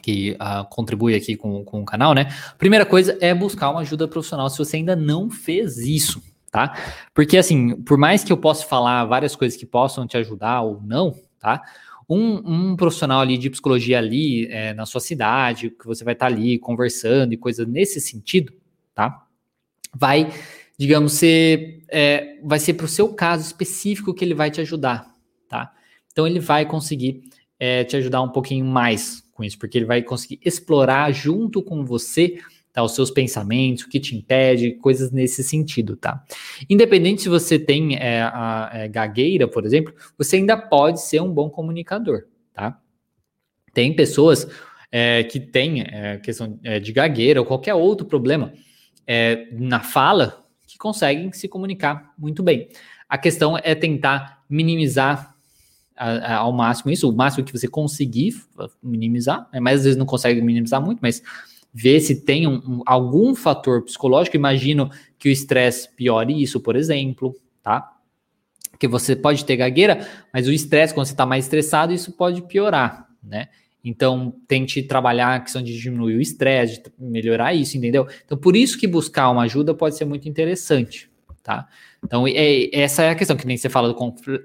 que 0.01 0.31
uh, 0.31 0.67
contribui 0.69 1.13
aqui 1.13 1.35
com, 1.35 1.63
com 1.65 1.81
o 1.81 1.85
canal, 1.85 2.13
né? 2.13 2.33
Primeira 2.57 2.85
coisa 2.85 3.17
é 3.19 3.33
buscar 3.33 3.69
uma 3.69 3.81
ajuda 3.81 4.07
profissional 4.07 4.49
se 4.49 4.57
você 4.57 4.77
ainda 4.77 4.95
não 4.95 5.29
fez 5.29 5.77
isso, 5.77 6.21
tá? 6.52 6.76
Porque 7.14 7.38
assim, 7.38 7.82
por 7.82 7.97
mais 7.97 8.24
que 8.24 8.32
eu 8.32 8.38
possa 8.38 8.66
falar 8.66 9.06
várias 9.06 9.36
coisas 9.36 9.58
que 9.58 9.66
possam 9.66 10.08
te 10.08 10.18
ajudar 10.18 10.62
ou 10.62 10.82
não, 10.82 11.16
tá? 11.39 11.62
um, 12.10 12.72
um 12.72 12.76
profissional 12.76 13.22
ali 13.22 13.38
de 13.38 13.52
psicologia 13.52 14.00
ali 14.00 14.47
é, 14.47 14.74
na 14.74 14.86
sua 14.86 15.00
cidade, 15.00 15.70
que 15.70 15.86
você 15.86 16.04
vai 16.04 16.14
estar 16.14 16.28
tá 16.28 16.34
ali 16.34 16.58
conversando 16.58 17.34
e 17.34 17.38
coisas 17.38 17.68
nesse 17.68 18.02
sentido, 18.02 18.52
tá? 18.95 19.28
Vai, 19.95 20.34
digamos, 20.78 21.14
ser, 21.14 21.84
é, 21.88 22.39
vai 22.43 22.58
ser 22.58 22.74
para 22.74 22.86
o 22.86 22.89
seu 22.89 23.14
caso 23.14 23.45
específico 23.45 24.14
que 24.14 24.26
ele 24.26 24.34
vai 24.34 24.50
te 24.50 24.60
ajudar, 24.60 25.16
tá? 25.47 25.72
Então 26.12 26.26
ele 26.26 26.39
vai 26.39 26.66
conseguir 26.66 27.30
é, 27.60 27.84
te 27.84 27.95
ajudar 27.95 28.24
um 28.24 28.30
pouquinho 28.30 28.66
mais 28.66 29.24
com 29.32 29.43
isso, 29.43 29.60
porque 29.60 29.78
ele 29.78 29.86
vai 29.86 30.02
conseguir 30.02 30.39
explorar 30.43 31.12
junto 31.12 31.62
com 31.62 31.86
você 31.86 32.39
tá? 32.80 32.84
Os 32.84 32.93
seus 32.93 33.11
pensamentos, 33.11 33.84
o 33.84 33.89
que 33.89 33.99
te 33.99 34.15
impede, 34.15 34.71
coisas 34.71 35.11
nesse 35.11 35.43
sentido, 35.43 35.97
tá? 35.97 36.23
Independente 36.69 37.21
se 37.21 37.30
você 37.30 37.59
tem 37.59 37.97
é, 37.97 38.21
a, 38.21 38.69
é, 38.73 38.88
gagueira, 38.88 39.47
por 39.47 39.65
exemplo, 39.65 39.93
você 40.17 40.38
ainda 40.38 40.55
pode 40.55 41.01
ser 41.01 41.21
um 41.21 41.32
bom 41.32 41.49
comunicador, 41.49 42.23
tá? 42.53 42.80
Tem 43.73 43.93
pessoas 43.93 44.47
é, 44.91 45.23
que 45.23 45.39
têm 45.39 45.82
é, 45.82 46.17
questão 46.17 46.57
é, 46.63 46.80
de 46.80 46.91
gagueira 46.91 47.39
ou 47.39 47.45
qualquer 47.45 47.73
outro 47.73 48.07
problema 48.07 48.53
é, 49.05 49.47
na 49.51 49.82
fala 49.82 50.45
que 50.65 50.77
conseguem 50.77 51.32
se 51.34 51.47
comunicar 51.47 52.13
muito 52.17 52.41
bem. 52.41 52.69
A 53.07 53.17
questão 53.17 53.57
é 53.57 53.75
tentar 53.75 54.43
minimizar 54.49 55.36
ao 55.97 56.53
máximo 56.53 56.89
isso, 56.91 57.09
o 57.09 57.13
máximo 57.13 57.43
que 57.43 57.51
você 57.51 57.67
conseguir 57.67 58.34
minimizar, 58.82 59.49
né? 59.51 59.59
mas 59.59 59.80
às 59.80 59.84
vezes 59.84 59.97
não 59.97 60.05
consegue 60.05 60.41
minimizar 60.41 60.82
muito, 60.82 60.99
mas 61.01 61.21
ver 61.74 61.99
se 61.99 62.22
tem 62.22 62.47
um, 62.47 62.55
um, 62.55 62.82
algum 62.86 63.36
fator 63.36 63.84
psicológico. 63.84 64.36
Imagino 64.36 64.89
que 65.17 65.30
o 65.30 65.32
estresse 65.32 65.89
piore 65.95 66.41
isso, 66.41 66.59
por 66.59 66.76
exemplo, 66.76 67.36
tá? 67.61 67.91
Que 68.78 68.88
você 68.88 69.15
pode 69.15 69.45
ter 69.45 69.57
gagueira, 69.57 70.07
mas 70.34 70.47
o 70.47 70.51
estresse, 70.51 70.93
quando 70.93 71.07
você 71.07 71.13
está 71.13 71.26
mais 71.26 71.45
estressado, 71.45 71.93
isso 71.93 72.11
pode 72.13 72.41
piorar, 72.43 73.07
né? 73.24 73.49
Então, 73.84 74.34
tente 74.47 74.84
trabalhar 74.84 75.36
a 75.36 75.39
questão 75.39 75.61
de 75.61 75.78
diminuir 75.80 76.15
o 76.15 76.22
estresse, 76.22 76.82
de 76.84 76.91
melhorar 76.99 77.53
isso, 77.53 77.78
entendeu? 77.78 78.07
Então, 78.26 78.38
por 78.38 78.55
isso 78.55 78.78
que 78.78 78.88
buscar 78.88 79.30
uma 79.30 79.43
ajuda 79.43 79.74
pode 79.74 79.95
ser 79.95 80.05
muito 80.05 80.28
interessante, 80.28 81.09
tá? 81.41 81.67
Então, 82.03 82.28
é, 82.28 82.70
essa 82.74 83.03
é 83.03 83.09
a 83.09 83.15
questão, 83.15 83.38
que 83.38 83.47
nem 83.47 83.57
você 83.57 83.70
fala 83.70 83.88
do 83.88 83.95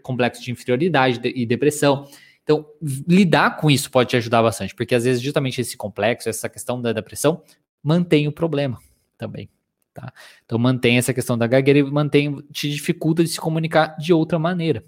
complexo 0.03 0.43
de 0.43 0.53
inferioridade 0.53 1.21
e 1.25 1.45
depressão. 1.45 2.09
Então, 2.45 2.67
lidar 3.09 3.57
com 3.57 3.71
isso 3.71 3.91
pode 3.91 4.11
te 4.11 4.17
ajudar 4.17 4.43
bastante, 4.43 4.75
porque 4.75 4.95
às 4.95 5.05
vezes 5.05 5.21
justamente 5.23 5.61
esse 5.61 5.77
complexo, 5.77 6.29
essa 6.29 6.49
questão 6.49 6.81
da 6.81 6.93
depressão, 6.93 7.43
mantém 7.83 8.29
o 8.29 8.33
problema 8.33 8.79
também. 9.17 9.49
Tá? 9.95 10.13
Então, 10.45 10.59
mantém 10.59 10.99
essa 10.99 11.15
questão 11.15 11.39
da 11.39 11.47
gagueira 11.47 11.79
e 11.79 11.83
mantém, 11.83 12.37
te 12.53 12.69
dificulta 12.69 13.23
de 13.23 13.31
se 13.31 13.41
comunicar 13.41 13.97
de 13.97 14.13
outra 14.13 14.39
maneira. 14.39 14.85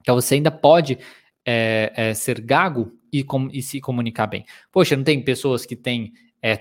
Então, 0.00 0.16
você 0.16 0.34
ainda 0.34 0.50
pode 0.50 0.98
é, 1.44 1.92
é, 1.96 2.14
ser 2.14 2.40
gago 2.40 2.92
e, 3.10 3.24
com, 3.24 3.48
e, 3.50 3.62
se 3.62 3.80
comunicar 3.80 4.26
bem. 4.26 4.44
Poxa, 4.70 4.96
não 4.96 5.04
tem 5.04 5.22
pessoas 5.22 5.64
que 5.64 5.76
têm 5.76 6.12
é, 6.42 6.60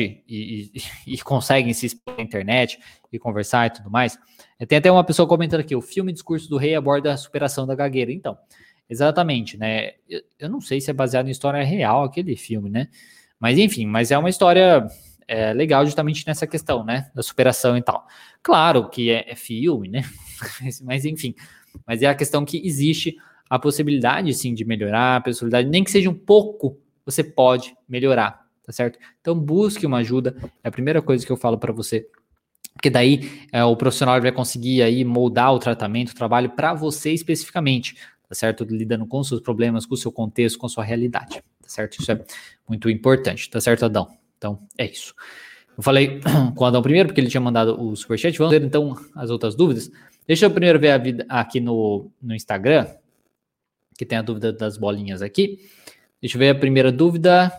e, 0.00 0.22
e, 0.28 0.72
e, 1.14 1.18
conseguem 1.18 1.72
se 1.72 1.86
expor 1.86 2.16
na 2.16 2.22
internet 2.22 2.78
e 3.12 3.18
conversar 3.18 3.66
e 3.66 3.70
tudo 3.70 3.90
mais. 3.90 4.18
É, 4.58 4.66
tem 4.66 4.78
até 4.78 4.90
uma 4.90 5.04
pessoa 5.04 5.28
comentando 5.28 5.60
aqui: 5.60 5.76
o 5.76 5.82
filme 5.82 6.12
Discurso 6.12 6.48
do 6.48 6.56
Rei 6.56 6.74
aborda 6.74 7.12
a 7.12 7.16
superação 7.16 7.66
da 7.66 7.74
gagueira. 7.74 8.10
Então, 8.10 8.36
Exatamente, 8.88 9.56
né? 9.56 9.92
Eu, 10.38 10.48
não 10.48 10.60
sei 10.60 10.80
se 10.80 10.90
é 10.90 10.94
baseado 10.94 11.28
em 11.28 11.30
história 11.30 11.62
real 11.64 12.04
aquele 12.04 12.36
filme, 12.36 12.68
né? 12.68 12.88
Mas 13.40 13.58
enfim, 13.58 13.86
mas 13.86 14.10
é 14.10 14.18
uma 14.18 14.28
história 14.28 14.86
é, 15.26 15.52
legal 15.52 15.84
justamente 15.84 16.26
nessa 16.26 16.46
questão, 16.46 16.84
né? 16.84 17.10
Da 17.14 17.22
superação 17.22 17.76
e 17.76 17.82
tal. 17.82 18.06
Claro 18.42 18.88
que 18.90 19.10
é, 19.10 19.30
é 19.30 19.34
filme, 19.34 19.88
né? 19.88 20.02
mas 20.82 21.04
enfim, 21.04 21.34
mas 21.86 22.02
é 22.02 22.06
a 22.06 22.14
questão 22.14 22.44
que 22.44 22.60
existe 22.64 23.16
a 23.48 23.58
possibilidade, 23.58 24.32
sim, 24.32 24.54
de 24.54 24.64
melhorar, 24.64 25.16
a 25.16 25.20
possibilidade, 25.20 25.68
nem 25.68 25.84
que 25.84 25.90
seja 25.90 26.08
um 26.08 26.14
pouco, 26.14 26.80
você 27.04 27.22
pode 27.22 27.76
melhorar, 27.86 28.46
tá 28.64 28.72
certo? 28.72 28.98
Então 29.20 29.38
busque 29.38 29.84
uma 29.84 29.98
ajuda, 29.98 30.34
é 30.64 30.68
a 30.68 30.72
primeira 30.72 31.02
coisa 31.02 31.24
que 31.26 31.30
eu 31.30 31.36
falo 31.36 31.58
para 31.58 31.70
você 31.72 32.08
Porque 32.72 32.88
daí 32.88 33.46
é, 33.52 33.62
o 33.62 33.76
profissional 33.76 34.18
vai 34.22 34.32
conseguir 34.32 34.82
aí 34.82 35.04
moldar 35.04 35.52
o 35.52 35.58
tratamento, 35.58 36.10
o 36.10 36.14
trabalho 36.14 36.48
para 36.50 36.72
você 36.72 37.12
especificamente, 37.12 37.94
tá 38.32 38.34
certo? 38.34 38.64
Lidando 38.64 39.06
com 39.06 39.22
seus 39.22 39.42
problemas, 39.42 39.84
com 39.84 39.92
o 39.92 39.96
seu 39.96 40.10
contexto, 40.10 40.58
com 40.58 40.64
a 40.64 40.68
sua 40.70 40.82
realidade, 40.82 41.44
tá 41.60 41.68
certo? 41.68 42.00
Isso 42.00 42.10
é 42.10 42.24
muito 42.66 42.88
importante, 42.88 43.50
tá 43.50 43.60
certo, 43.60 43.84
Adão? 43.84 44.08
Então, 44.38 44.58
é 44.78 44.86
isso. 44.86 45.14
Eu 45.76 45.82
falei 45.82 46.18
com 46.56 46.64
o 46.64 46.66
Adão 46.66 46.80
primeiro, 46.80 47.10
porque 47.10 47.20
ele 47.20 47.28
tinha 47.28 47.42
mandado 47.42 47.78
o 47.78 47.94
superchat. 47.94 48.38
Vamos 48.38 48.52
ver 48.52 48.64
então 48.64 48.96
as 49.14 49.28
outras 49.28 49.54
dúvidas. 49.54 49.90
Deixa 50.26 50.46
eu 50.46 50.50
primeiro 50.50 50.80
ver 50.80 50.92
a 50.92 50.98
vida 50.98 51.26
aqui 51.28 51.60
no, 51.60 52.10
no 52.22 52.34
Instagram, 52.34 52.86
que 53.98 54.06
tem 54.06 54.16
a 54.16 54.22
dúvida 54.22 54.50
das 54.50 54.78
bolinhas 54.78 55.20
aqui. 55.20 55.58
Deixa 56.18 56.36
eu 56.36 56.38
ver 56.38 56.48
a 56.48 56.54
primeira 56.54 56.90
dúvida. 56.90 57.52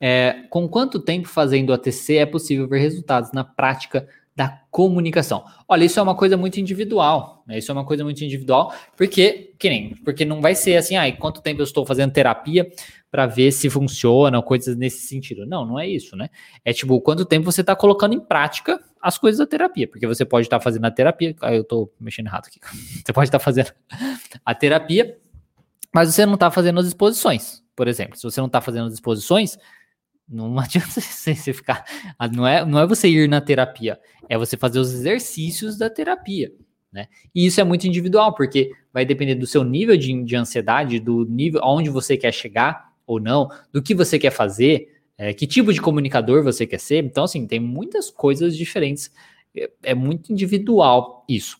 É, 0.00 0.44
com 0.50 0.68
quanto 0.68 0.98
tempo 0.98 1.28
fazendo 1.28 1.72
ATC 1.72 2.16
é 2.16 2.26
possível 2.26 2.66
ver 2.66 2.80
resultados 2.80 3.30
na 3.30 3.44
prática 3.44 4.08
da 4.36 4.60
comunicação? 4.70 5.44
Olha, 5.66 5.84
isso 5.84 5.98
é 5.98 6.02
uma 6.02 6.14
coisa 6.14 6.36
muito 6.36 6.60
individual, 6.60 7.42
né? 7.46 7.56
Isso 7.56 7.70
é 7.70 7.74
uma 7.74 7.86
coisa 7.86 8.04
muito 8.04 8.22
individual, 8.22 8.72
porque, 8.94 9.54
que 9.58 9.68
nem, 9.68 9.94
porque 10.04 10.26
não 10.26 10.42
vai 10.42 10.54
ser 10.54 10.76
assim, 10.76 10.94
ah, 10.94 11.10
quanto 11.16 11.40
tempo 11.40 11.62
eu 11.62 11.64
estou 11.64 11.86
fazendo 11.86 12.12
terapia 12.12 12.70
para 13.10 13.26
ver 13.26 13.50
se 13.50 13.70
funciona, 13.70 14.42
coisas 14.42 14.76
nesse 14.76 15.06
sentido. 15.08 15.46
Não, 15.46 15.64
não 15.64 15.80
é 15.80 15.88
isso, 15.88 16.14
né? 16.14 16.28
É 16.62 16.72
tipo, 16.72 17.00
quanto 17.00 17.24
tempo 17.24 17.50
você 17.50 17.62
está 17.62 17.74
colocando 17.74 18.12
em 18.12 18.20
prática 18.20 18.78
as 19.00 19.16
coisas 19.16 19.38
da 19.38 19.46
terapia, 19.46 19.88
porque 19.88 20.06
você 20.06 20.24
pode 20.24 20.46
estar 20.46 20.58
tá 20.58 20.62
fazendo 20.62 20.84
a 20.84 20.90
terapia, 20.90 21.34
ah, 21.40 21.54
eu 21.54 21.62
estou 21.62 21.90
mexendo 21.98 22.26
errado 22.26 22.48
aqui, 22.48 22.60
você 23.04 23.12
pode 23.14 23.28
estar 23.28 23.38
tá 23.38 23.44
fazendo 23.44 23.72
a 24.44 24.54
terapia, 24.54 25.16
mas 25.94 26.14
você 26.14 26.26
não 26.26 26.34
está 26.34 26.50
fazendo 26.50 26.78
as 26.78 26.86
exposições, 26.86 27.62
por 27.74 27.88
exemplo. 27.88 28.16
Se 28.16 28.22
você 28.22 28.38
não 28.38 28.48
está 28.48 28.60
fazendo 28.60 28.86
as 28.86 28.92
exposições, 28.92 29.56
não 30.28 30.58
adianta 30.58 31.00
você 31.00 31.34
ficar. 31.52 31.84
Ah, 32.18 32.28
não 32.28 32.46
é, 32.46 32.64
não 32.64 32.78
é 32.78 32.86
você 32.86 33.08
ir 33.08 33.28
na 33.28 33.40
terapia, 33.40 33.98
é 34.28 34.36
você 34.36 34.56
fazer 34.56 34.78
os 34.78 34.92
exercícios 34.92 35.76
da 35.76 35.88
terapia. 35.88 36.52
Né? 36.92 37.08
E 37.34 37.44
isso 37.46 37.60
é 37.60 37.64
muito 37.64 37.86
individual, 37.86 38.34
porque 38.34 38.72
vai 38.92 39.04
depender 39.04 39.34
do 39.34 39.46
seu 39.46 39.62
nível 39.62 39.96
de, 39.96 40.24
de 40.24 40.36
ansiedade, 40.36 40.98
do 40.98 41.24
nível 41.26 41.62
aonde 41.62 41.90
você 41.90 42.16
quer 42.16 42.32
chegar 42.32 42.92
ou 43.06 43.20
não, 43.20 43.48
do 43.72 43.82
que 43.82 43.94
você 43.94 44.18
quer 44.18 44.30
fazer, 44.30 44.88
é, 45.18 45.32
que 45.32 45.46
tipo 45.46 45.72
de 45.72 45.80
comunicador 45.80 46.42
você 46.42 46.66
quer 46.66 46.80
ser. 46.80 47.04
Então, 47.04 47.24
assim, 47.24 47.46
tem 47.46 47.60
muitas 47.60 48.10
coisas 48.10 48.56
diferentes. 48.56 49.12
É, 49.54 49.70
é 49.82 49.94
muito 49.94 50.32
individual 50.32 51.24
isso, 51.28 51.58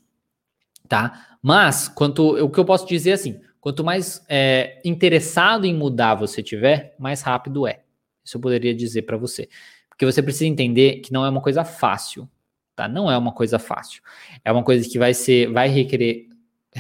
tá? 0.88 1.36
Mas, 1.42 1.86
quanto 1.88 2.42
o 2.42 2.50
que 2.50 2.58
eu 2.58 2.64
posso 2.64 2.86
dizer 2.86 3.10
é 3.10 3.12
assim, 3.14 3.40
quanto 3.60 3.84
mais 3.84 4.24
é, 4.28 4.80
interessado 4.84 5.64
em 5.64 5.74
mudar 5.74 6.14
você 6.14 6.42
tiver, 6.42 6.94
mais 6.98 7.22
rápido 7.22 7.66
é. 7.66 7.82
Isso 8.26 8.36
eu 8.36 8.40
poderia 8.40 8.74
dizer 8.74 9.02
para 9.02 9.16
você. 9.16 9.48
Porque 9.88 10.04
você 10.04 10.22
precisa 10.22 10.46
entender 10.46 11.00
que 11.00 11.12
não 11.12 11.24
é 11.24 11.30
uma 11.30 11.40
coisa 11.40 11.64
fácil, 11.64 12.28
tá? 12.74 12.88
Não 12.88 13.10
é 13.10 13.16
uma 13.16 13.32
coisa 13.32 13.58
fácil. 13.58 14.02
É 14.44 14.50
uma 14.50 14.64
coisa 14.64 14.86
que 14.86 14.98
vai 14.98 15.14
ser, 15.14 15.50
vai 15.50 15.68
requerer 15.68 16.28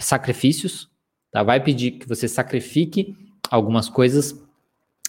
sacrifícios, 0.00 0.90
tá? 1.30 1.42
Vai 1.42 1.62
pedir 1.62 1.92
que 1.92 2.08
você 2.08 2.28
sacrifique 2.28 3.16
algumas 3.48 3.88
coisas, 3.88 4.38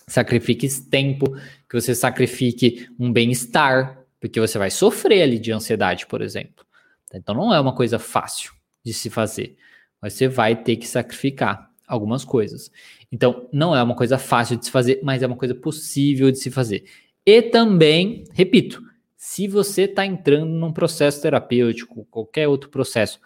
sacrifique 0.08 0.70
tempo, 0.84 1.26
que 1.68 1.82
você 1.82 1.96
sacrifique 1.96 2.88
um 2.98 3.12
bem-estar, 3.12 4.06
porque 4.20 4.40
você 4.40 4.58
vai 4.58 4.70
sofrer 4.70 5.24
ali 5.24 5.40
de 5.40 5.52
ansiedade, 5.52 6.06
por 6.06 6.22
exemplo. 6.22 6.66
Então 7.14 7.34
não 7.34 7.54
é 7.54 7.60
uma 7.60 7.74
coisa 7.74 7.98
fácil 7.98 8.54
de 8.86 8.94
se 8.94 9.10
fazer. 9.10 9.58
Você 10.02 10.28
vai 10.28 10.56
ter 10.56 10.76
que 10.78 10.88
sacrificar 10.88 11.67
algumas 11.88 12.26
coisas. 12.26 12.70
Então, 13.12 13.48
não 13.52 13.76
é 13.76 13.82
uma 13.82 13.96
coisa 13.96 14.18
fácil 14.18 14.58
de 14.58 14.66
se 14.66 14.72
fazer, 14.72 15.00
mas 15.02 15.24
é 15.24 15.28
uma 15.28 15.38
coisa 15.38 15.56
possível 15.56 16.30
de 16.30 16.38
se 16.38 16.52
fazer. 16.52 16.84
E 17.26 17.42
também, 17.42 18.26
repito, 18.34 18.84
se 19.16 19.48
você 19.48 19.84
está 19.84 20.06
entrando 20.06 20.52
num 20.52 20.72
processo 20.72 21.22
terapêutico, 21.22 22.06
qualquer 22.06 22.48
outro 22.48 22.70
processo, 22.70 23.20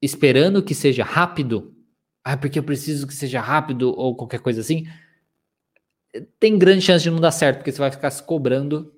esperando 0.00 0.62
que 0.62 0.74
seja 0.74 1.02
rápido, 1.02 1.74
ah, 2.22 2.36
porque 2.36 2.58
eu 2.58 2.62
preciso 2.62 3.06
que 3.06 3.14
seja 3.14 3.40
rápido 3.40 3.94
ou 3.98 4.14
qualquer 4.14 4.40
coisa 4.40 4.60
assim, 4.60 4.86
tem 6.38 6.58
grande 6.58 6.82
chance 6.82 7.02
de 7.02 7.10
não 7.10 7.20
dar 7.20 7.30
certo, 7.30 7.58
porque 7.58 7.72
você 7.72 7.78
vai 7.78 7.90
ficar 7.90 8.10
se 8.10 8.22
cobrando 8.22 8.92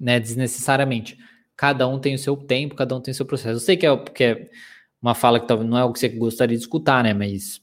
né, 0.00 0.18
desnecessariamente. 0.18 1.16
Cada 1.56 1.86
um 1.86 1.98
tem 1.98 2.14
o 2.14 2.18
seu 2.18 2.36
tempo, 2.36 2.74
cada 2.74 2.96
um 2.96 3.00
tem 3.00 3.12
o 3.12 3.14
seu 3.14 3.26
processo. 3.26 3.56
Eu 3.56 3.60
sei 3.60 3.76
que 3.76 3.86
é, 3.86 3.96
que 3.96 4.24
é 4.24 4.50
uma 5.00 5.14
fala 5.14 5.38
que 5.38 5.46
talvez 5.46 5.68
não 5.68 5.78
é 5.78 5.84
o 5.84 5.92
que 5.92 5.98
você 5.98 6.08
gostaria 6.08 6.56
de 6.56 6.62
escutar, 6.62 7.04
né? 7.04 7.14
Mas 7.14 7.60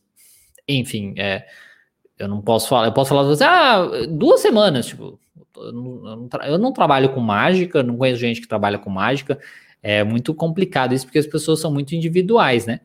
enfim, 0.77 1.13
é, 1.17 1.45
eu 2.17 2.27
não 2.27 2.41
posso 2.41 2.67
falar, 2.67 2.87
eu 2.87 2.93
posso 2.93 3.09
falar 3.09 3.23
você, 3.23 3.43
ah, 3.43 3.87
duas 4.09 4.41
semanas, 4.41 4.87
tipo, 4.87 5.19
eu 5.57 5.71
não, 5.71 6.29
eu 6.45 6.57
não, 6.57 6.71
trabalho 6.71 7.09
com 7.09 7.19
mágica, 7.19 7.81
não 7.81 7.97
conheço 7.97 8.19
gente 8.19 8.41
que 8.41 8.47
trabalha 8.47 8.77
com 8.77 8.89
mágica, 8.89 9.39
é 9.81 10.03
muito 10.03 10.33
complicado 10.33 10.93
isso, 10.93 11.05
porque 11.05 11.19
as 11.19 11.27
pessoas 11.27 11.59
são 11.59 11.71
muito 11.71 11.95
individuais, 11.95 12.65
né? 12.65 12.81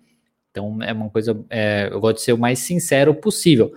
Então 0.50 0.80
é 0.82 0.92
uma 0.92 1.10
coisa, 1.10 1.44
é, 1.50 1.88
eu 1.90 2.00
gosto 2.00 2.16
de 2.16 2.22
ser 2.22 2.32
o 2.32 2.38
mais 2.38 2.60
sincero 2.60 3.12
possível. 3.12 3.74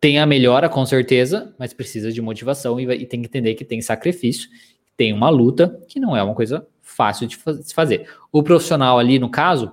Tem 0.00 0.20
a 0.20 0.26
melhora, 0.26 0.68
com 0.68 0.86
certeza, 0.86 1.52
mas 1.58 1.72
precisa 1.72 2.12
de 2.12 2.22
motivação 2.22 2.78
e, 2.78 2.84
e 2.84 3.06
tem 3.06 3.20
que 3.20 3.26
entender 3.26 3.54
que 3.54 3.64
tem 3.64 3.80
sacrifício, 3.82 4.48
tem 4.96 5.12
uma 5.12 5.28
luta, 5.28 5.80
que 5.88 5.98
não 5.98 6.16
é 6.16 6.22
uma 6.22 6.34
coisa 6.34 6.66
fácil 6.80 7.26
de, 7.26 7.36
de 7.36 7.74
fazer. 7.74 8.08
O 8.30 8.42
profissional 8.42 8.98
ali, 8.98 9.18
no 9.18 9.28
caso, 9.28 9.72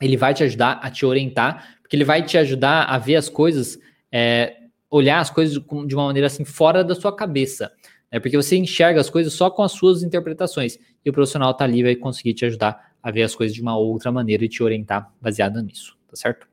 ele 0.00 0.16
vai 0.16 0.34
te 0.34 0.42
ajudar 0.42 0.80
a 0.82 0.90
te 0.90 1.06
orientar 1.06 1.76
que 1.92 1.96
ele 1.96 2.06
vai 2.06 2.22
te 2.22 2.38
ajudar 2.38 2.84
a 2.84 2.96
ver 2.96 3.16
as 3.16 3.28
coisas, 3.28 3.78
é, 4.10 4.56
olhar 4.90 5.20
as 5.20 5.28
coisas 5.28 5.62
de 5.86 5.94
uma 5.94 6.06
maneira 6.06 6.26
assim 6.26 6.42
fora 6.42 6.82
da 6.82 6.94
sua 6.94 7.14
cabeça. 7.14 7.70
É 8.10 8.18
porque 8.18 8.34
você 8.34 8.56
enxerga 8.56 8.98
as 8.98 9.10
coisas 9.10 9.34
só 9.34 9.50
com 9.50 9.62
as 9.62 9.72
suas 9.72 10.02
interpretações. 10.02 10.78
E 11.04 11.10
o 11.10 11.12
profissional 11.12 11.50
está 11.50 11.64
ali 11.64 11.82
vai 11.82 11.94
conseguir 11.94 12.32
te 12.32 12.46
ajudar 12.46 12.94
a 13.02 13.10
ver 13.10 13.24
as 13.24 13.34
coisas 13.34 13.54
de 13.54 13.60
uma 13.60 13.76
outra 13.76 14.10
maneira 14.10 14.42
e 14.42 14.48
te 14.48 14.62
orientar 14.62 15.12
baseado 15.20 15.60
nisso, 15.60 15.94
tá 16.08 16.16
certo? 16.16 16.48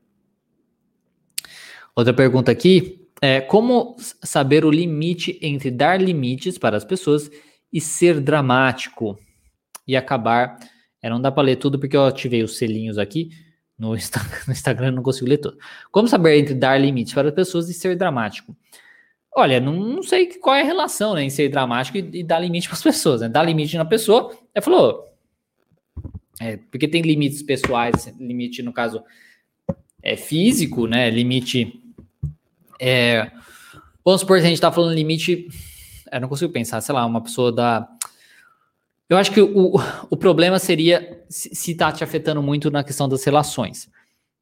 Outra 1.96 2.12
pergunta 2.12 2.52
aqui 2.52 3.08
é 3.22 3.40
como 3.40 3.96
saber 4.22 4.62
o 4.66 4.70
limite 4.70 5.38
entre 5.40 5.70
dar 5.70 5.98
limites 5.98 6.58
para 6.58 6.76
as 6.76 6.84
pessoas 6.84 7.30
e 7.72 7.80
ser 7.80 8.20
dramático 8.20 9.18
e 9.88 9.96
acabar. 9.96 10.58
É, 11.00 11.08
não 11.08 11.18
dá 11.18 11.32
para 11.32 11.44
ler 11.44 11.56
tudo 11.56 11.78
porque 11.78 11.96
eu 11.96 12.04
ativei 12.04 12.42
os 12.42 12.58
selinhos 12.58 12.98
aqui, 12.98 13.30
no, 13.80 13.88
no 14.46 14.52
Instagram 14.52 14.92
não 14.92 15.02
consigo 15.02 15.26
ler 15.26 15.38
todo. 15.38 15.58
Como 15.90 16.06
saber 16.06 16.38
entre 16.38 16.54
dar 16.54 16.78
limites 16.78 17.14
para 17.14 17.28
as 17.28 17.34
pessoas 17.34 17.68
e 17.70 17.74
ser 17.74 17.96
dramático? 17.96 18.54
Olha, 19.34 19.58
não, 19.58 19.74
não 19.74 20.02
sei 20.02 20.26
qual 20.26 20.54
é 20.54 20.60
a 20.60 20.64
relação 20.64 21.14
né, 21.14 21.22
em 21.22 21.30
ser 21.30 21.48
dramático 21.48 21.96
e, 21.96 22.20
e 22.20 22.22
dar 22.22 22.38
limite 22.40 22.68
para 22.68 22.76
as 22.76 22.82
pessoas. 22.82 23.22
Né? 23.22 23.28
Dar 23.28 23.42
limite 23.42 23.76
na 23.76 23.84
pessoa, 23.84 24.36
é 24.54 24.60
falou. 24.60 25.08
É, 26.38 26.58
porque 26.70 26.86
tem 26.86 27.02
limites 27.02 27.42
pessoais, 27.42 28.12
limite, 28.18 28.62
no 28.62 28.72
caso, 28.72 29.02
é 30.02 30.16
físico, 30.16 30.86
né? 30.86 31.10
Limite. 31.10 31.78
É, 32.78 33.30
vamos 34.02 34.22
supor 34.22 34.38
que 34.38 34.44
a 34.44 34.48
gente 34.48 34.54
está 34.54 34.72
falando 34.72 34.94
limite. 34.94 35.48
Eu 36.10 36.20
não 36.20 36.28
consigo 36.28 36.50
pensar, 36.50 36.80
sei 36.80 36.94
lá, 36.94 37.04
uma 37.04 37.20
pessoa 37.20 37.52
da 37.52 37.86
eu 39.10 39.16
acho 39.16 39.32
que 39.32 39.40
o, 39.40 39.74
o 40.08 40.16
problema 40.16 40.60
seria 40.60 41.24
se 41.28 41.72
está 41.72 41.90
te 41.90 42.04
afetando 42.04 42.40
muito 42.40 42.70
na 42.70 42.84
questão 42.84 43.08
das 43.08 43.24
relações, 43.24 43.90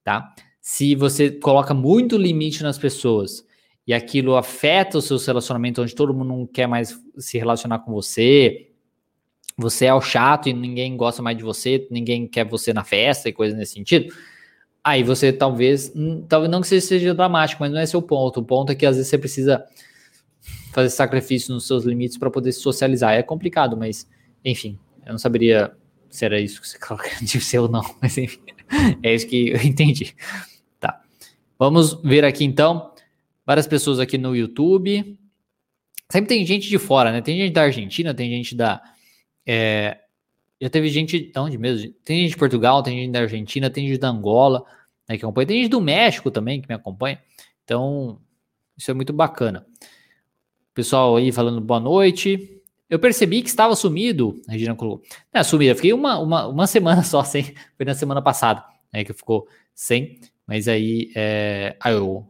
tá? 0.05 0.35
Se 0.61 0.95
você 0.95 1.31
coloca 1.31 1.73
muito 1.73 2.19
limite 2.19 2.63
nas 2.63 2.77
pessoas 2.77 3.43
e 3.87 3.95
aquilo 3.95 4.37
afeta 4.37 4.99
os 4.99 5.07
seus 5.07 5.25
relacionamentos, 5.25 5.83
onde 5.83 5.95
todo 5.95 6.13
mundo 6.13 6.29
não 6.29 6.47
quer 6.47 6.67
mais 6.67 7.01
se 7.17 7.39
relacionar 7.39 7.79
com 7.79 7.91
você, 7.91 8.71
você 9.57 9.87
é 9.87 9.95
o 9.95 10.03
chato 10.03 10.51
e 10.51 10.53
ninguém 10.53 10.95
gosta 10.99 11.23
mais 11.23 11.39
de 11.39 11.43
você, 11.43 11.89
ninguém 11.91 12.29
quer 12.29 12.45
você 12.47 12.75
na 12.75 12.85
festa 12.85 13.27
e 13.31 13.33
coisas 13.33 13.57
nesse 13.57 13.73
sentido, 13.73 14.15
aí 14.85 15.03
você 15.03 15.33
talvez, 15.33 15.91
hum, 15.97 16.27
talvez 16.29 16.51
não 16.51 16.61
que 16.61 16.81
seja 16.81 17.15
dramático, 17.15 17.63
mas 17.63 17.73
não 17.73 17.81
é 17.81 17.87
seu 17.87 18.03
ponto. 18.03 18.41
O 18.41 18.45
ponto 18.45 18.71
é 18.71 18.75
que 18.75 18.85
às 18.85 18.97
vezes 18.97 19.09
você 19.09 19.17
precisa 19.17 19.65
fazer 20.75 20.91
sacrifício 20.91 21.55
nos 21.55 21.67
seus 21.67 21.85
limites 21.85 22.19
para 22.19 22.31
poder 22.31 22.53
se 22.53 22.61
socializar. 22.61 23.15
É 23.15 23.23
complicado, 23.23 23.75
mas 23.75 24.07
enfim, 24.45 24.79
eu 25.05 25.13
não 25.13 25.19
saberia 25.19 25.75
se 26.11 26.25
era 26.25 26.41
isso 26.41 26.61
que 26.61 26.69
você 26.69 26.79
ser 27.41 27.59
ou 27.59 27.69
não, 27.69 27.83
mas 28.01 28.17
enfim, 28.19 28.41
é 29.03 29.15
isso 29.15 29.27
que 29.27 29.51
eu 29.51 29.63
entendi. 29.63 30.15
Tá. 30.81 31.03
Vamos 31.59 32.01
ver 32.03 32.25
aqui 32.25 32.45
então. 32.45 32.93
Várias 33.45 33.67
pessoas 33.67 33.99
aqui 33.99 34.19
no 34.19 34.37
YouTube. 34.37 35.19
Sempre 36.11 36.29
tem 36.29 36.47
gente 36.47 36.69
de 36.69 36.79
fora, 36.79 37.13
né? 37.13 37.21
Tem 37.21 37.37
gente 37.37 37.53
da 37.53 37.63
Argentina, 37.63 38.15
tem 38.15 38.31
gente 38.31 38.55
da. 38.55 38.83
É, 39.47 39.99
já 40.61 40.69
teve 40.69 40.89
gente. 40.89 41.31
De 41.31 41.39
onde 41.39 41.59
mesmo? 41.59 41.93
Tem 42.05 42.21
gente 42.21 42.31
de 42.31 42.37
Portugal, 42.37 42.83
tem 42.83 42.99
gente 42.99 43.13
da 43.13 43.21
Argentina, 43.21 43.71
tem 43.71 43.89
gente 43.89 43.99
da 43.99 44.09
Angola, 44.09 44.65
né, 45.09 45.17
que 45.17 45.25
acompanha. 45.25 45.47
Tem 45.47 45.63
gente 45.63 45.71
do 45.71 45.81
México 45.81 46.31
também 46.31 46.61
que 46.61 46.69
me 46.69 46.75
acompanha. 46.75 47.21
Então, 47.65 48.21
isso 48.77 48.91
é 48.91 48.95
muito 48.95 49.13
bacana. 49.13 49.67
Pessoal 50.75 51.17
aí 51.17 51.33
falando 51.33 51.61
boa 51.61 51.81
noite. 51.81 52.58
Eu 52.89 52.99
percebi 52.99 53.43
que 53.43 53.49
estava 53.49 53.77
sumido, 53.77 54.41
a 54.49 54.53
Regina 54.53 54.75
colocou. 54.75 55.05
Não, 55.33 55.45
sumido, 55.45 55.73
eu 55.73 55.77
fiquei 55.77 55.93
uma, 55.93 56.19
uma, 56.19 56.47
uma 56.47 56.67
semana 56.69 57.03
só 57.03 57.23
sem, 57.23 57.55
foi 57.77 57.85
na 57.87 57.95
semana 57.95 58.23
passada, 58.23 58.65
né, 58.93 59.05
que 59.05 59.13
ficou 59.13 59.47
sem, 59.75 60.21
mas 60.47 60.67
aí, 60.67 61.13
é, 61.15 61.77
aí 61.81 61.95
o 61.95 62.27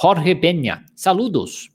Jorge 0.00 0.34
Penha, 0.34 0.84
saludos. 0.96 1.70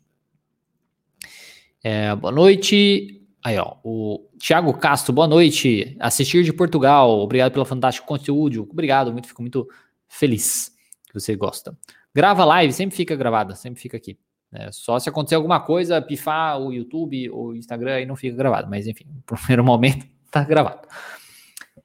É, 1.83 2.15
boa 2.15 2.31
noite. 2.31 3.21
Aí, 3.43 3.57
ó, 3.57 3.75
o 3.83 4.29
Thiago 4.39 4.73
Castro, 4.77 5.13
boa 5.13 5.27
noite. 5.27 5.95
Assistir 5.99 6.43
de 6.43 6.53
Portugal, 6.53 7.19
obrigado 7.19 7.51
pelo 7.51 7.65
fantástico 7.65 8.07
conteúdo. 8.07 8.67
Obrigado, 8.71 9.11
muito, 9.11 9.27
fico 9.27 9.41
muito 9.41 9.67
feliz 10.07 10.71
que 11.05 11.13
você 11.13 11.35
gosta. 11.35 11.77
Grava 12.15 12.45
live, 12.45 12.71
sempre 12.71 12.95
fica 12.95 13.15
gravada, 13.15 13.53
sempre 13.53 13.81
fica 13.81 13.97
aqui. 13.97 14.17
É, 14.53 14.71
só 14.71 14.99
se 14.99 15.09
acontecer 15.09 15.35
alguma 15.35 15.59
coisa, 15.59 16.01
pifar 16.01 16.59
o 16.59 16.71
YouTube 16.71 17.29
ou 17.31 17.47
o 17.47 17.55
Instagram, 17.55 17.95
aí 17.95 18.05
não 18.05 18.15
fica 18.15 18.35
gravado. 18.37 18.69
Mas 18.69 18.87
enfim, 18.87 19.05
no 19.29 19.37
primeiro 19.37 19.63
momento 19.63 20.05
tá 20.29 20.43
gravado. 20.43 20.87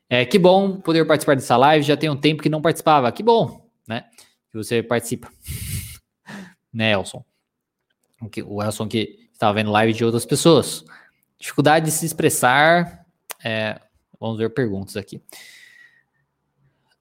É, 0.09 0.25
que 0.25 0.39
bom 0.39 0.81
poder 0.81 1.07
participar 1.07 1.35
dessa 1.35 1.57
live. 1.57 1.85
Já 1.85 1.97
tem 1.97 2.11
um 2.11 2.17
tempo 2.17 2.43
que 2.43 2.49
não 2.49 2.63
participava. 2.63 3.11
Que 3.13 3.23
bom, 3.23 3.69
né? 3.87 4.05
Que 4.51 4.57
você 4.57 4.83
participa. 4.83 5.31
né, 6.73 6.93
Elson? 6.93 7.25
O 8.47 8.63
Elson 8.63 8.89
que 8.89 9.29
estava 9.33 9.55
vendo 9.55 9.71
live 9.71 9.93
de 9.93 10.05
outras 10.05 10.27
pessoas. 10.27 10.85
Dificuldade 11.39 11.87
de 11.87 11.93
se 11.93 12.05
expressar. 12.05 13.07
É, 13.45 13.81
vamos 14.19 14.39
ver 14.39 14.51
perguntas 14.51 14.97
aqui. 14.97 15.23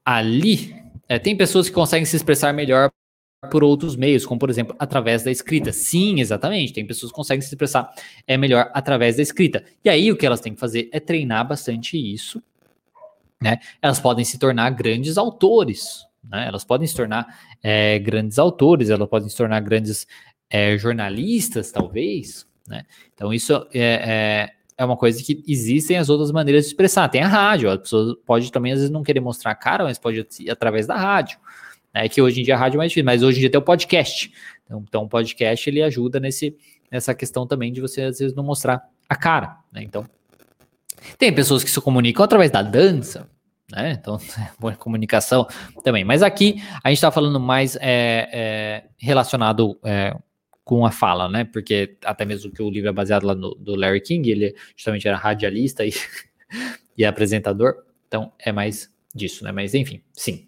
Ali, 0.05 0.75
é, 1.09 1.17
tem 1.17 1.35
pessoas 1.35 1.67
que 1.67 1.75
conseguem 1.75 2.05
se 2.05 2.15
expressar 2.15 2.53
melhor 2.53 2.91
por 3.51 3.63
outros 3.63 3.95
meios, 3.95 4.25
como 4.25 4.39
por 4.39 4.49
exemplo, 4.49 4.75
através 4.79 5.23
da 5.23 5.31
escrita. 5.31 5.71
Sim, 5.71 6.19
exatamente. 6.19 6.73
Tem 6.73 6.85
pessoas 6.85 7.11
que 7.11 7.15
conseguem 7.15 7.41
se 7.41 7.49
expressar 7.49 7.91
é 8.25 8.35
melhor 8.37 8.69
através 8.73 9.17
da 9.17 9.21
escrita. 9.21 9.63
E 9.83 9.89
aí 9.89 10.11
o 10.11 10.17
que 10.17 10.25
elas 10.25 10.41
têm 10.41 10.53
que 10.53 10.59
fazer 10.59 10.89
é 10.91 10.99
treinar 10.99 11.47
bastante 11.47 11.97
isso, 11.97 12.41
né? 13.41 13.59
Elas 13.81 13.99
podem 13.99 14.25
se 14.25 14.39
tornar 14.39 14.69
grandes 14.71 15.17
autores, 15.17 16.05
né? 16.23 16.47
Elas 16.47 16.63
podem 16.63 16.87
se 16.87 16.95
tornar 16.95 17.27
é, 17.61 17.99
grandes 17.99 18.39
autores, 18.39 18.89
elas 18.89 19.07
podem 19.07 19.29
se 19.29 19.37
tornar 19.37 19.59
grandes 19.59 20.07
é, 20.49 20.77
jornalistas, 20.77 21.71
talvez, 21.71 22.47
né? 22.67 22.85
Então 23.13 23.31
isso 23.31 23.53
é, 23.71 23.79
é, 23.81 24.53
é 24.77 24.85
uma 24.85 24.97
coisa 24.97 25.21
que 25.23 25.43
existem 25.47 25.97
as 25.97 26.09
outras 26.09 26.31
maneiras 26.31 26.63
de 26.63 26.69
expressar. 26.69 27.07
Tem 27.09 27.21
a 27.21 27.27
rádio, 27.27 27.71
a 27.71 27.77
pessoa 27.77 28.17
pode 28.25 28.51
também 28.51 28.71
às 28.71 28.79
vezes 28.79 28.91
não 28.91 29.03
querer 29.03 29.19
mostrar 29.19 29.51
a 29.51 29.55
cara, 29.55 29.83
mas 29.83 29.99
pode 29.99 30.25
ir 30.39 30.49
através 30.49 30.87
da 30.87 30.95
rádio. 30.95 31.37
É 32.03 32.09
que 32.09 32.21
hoje 32.21 32.41
em 32.41 32.43
dia 32.43 32.55
a 32.55 32.57
rádio 32.57 32.77
é 32.77 32.79
mais 32.79 32.91
difícil, 32.91 33.05
mas 33.05 33.23
hoje 33.23 33.37
em 33.37 33.41
dia 33.41 33.49
tem 33.49 33.59
o 33.59 33.63
podcast. 33.63 34.31
Então, 34.65 34.83
então 34.87 35.03
o 35.03 35.09
podcast 35.09 35.69
ele 35.69 35.81
ajuda 35.81 36.19
nesse, 36.19 36.55
nessa 36.91 37.13
questão 37.13 37.47
também 37.47 37.71
de 37.71 37.81
você 37.81 38.01
às 38.01 38.19
vezes 38.19 38.35
não 38.35 38.43
mostrar 38.43 38.83
a 39.07 39.15
cara, 39.15 39.57
né? 39.71 39.83
Então, 39.83 40.05
tem 41.17 41.33
pessoas 41.33 41.63
que 41.63 41.69
se 41.69 41.79
comunicam 41.79 42.23
através 42.23 42.51
da 42.51 42.61
dança, 42.61 43.29
né? 43.71 43.97
Então, 43.99 44.17
boa 44.59 44.73
comunicação 44.75 45.47
também. 45.83 46.03
Mas 46.03 46.21
aqui 46.21 46.61
a 46.83 46.89
gente 46.89 46.97
está 46.97 47.11
falando 47.11 47.39
mais 47.39 47.75
é, 47.77 48.29
é, 48.31 48.83
relacionado 48.97 49.79
é, 49.83 50.15
com 50.63 50.85
a 50.85 50.91
fala, 50.91 51.29
né? 51.29 51.45
Porque 51.45 51.97
até 52.03 52.25
mesmo 52.25 52.51
que 52.51 52.61
o 52.61 52.69
livro 52.69 52.89
é 52.89 52.93
baseado 52.93 53.25
lá 53.25 53.35
no 53.35 53.55
do 53.55 53.75
Larry 53.75 54.01
King, 54.01 54.29
ele 54.29 54.55
justamente 54.75 55.07
era 55.07 55.17
radialista 55.17 55.85
e, 55.85 55.91
e 56.97 57.05
apresentador, 57.05 57.75
então 58.07 58.31
é 58.39 58.51
mais 58.51 58.91
disso, 59.13 59.43
né? 59.43 59.51
Mas 59.51 59.73
enfim, 59.73 60.01
sim, 60.13 60.46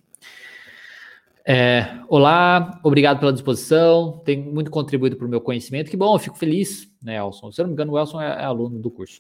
é, 1.51 1.99
olá, 2.07 2.79
obrigado 2.83 3.19
pela 3.19 3.33
disposição. 3.33 4.21
Tem 4.23 4.39
muito 4.39 4.69
contribuído 4.69 5.15
para 5.15 5.25
o 5.25 5.29
meu 5.29 5.41
conhecimento. 5.41 5.89
Que 5.89 5.97
bom, 5.97 6.19
fico 6.19 6.37
feliz, 6.37 6.87
né, 7.01 7.17
Elson? 7.17 7.51
Se 7.51 7.59
eu 7.59 7.63
não 7.63 7.69
me 7.69 7.73
engano, 7.73 7.93
o 7.93 7.97
Elson 7.97 8.21
é, 8.21 8.27
é 8.27 8.43
aluno 8.43 8.77
do 8.77 8.91
curso. 8.91 9.19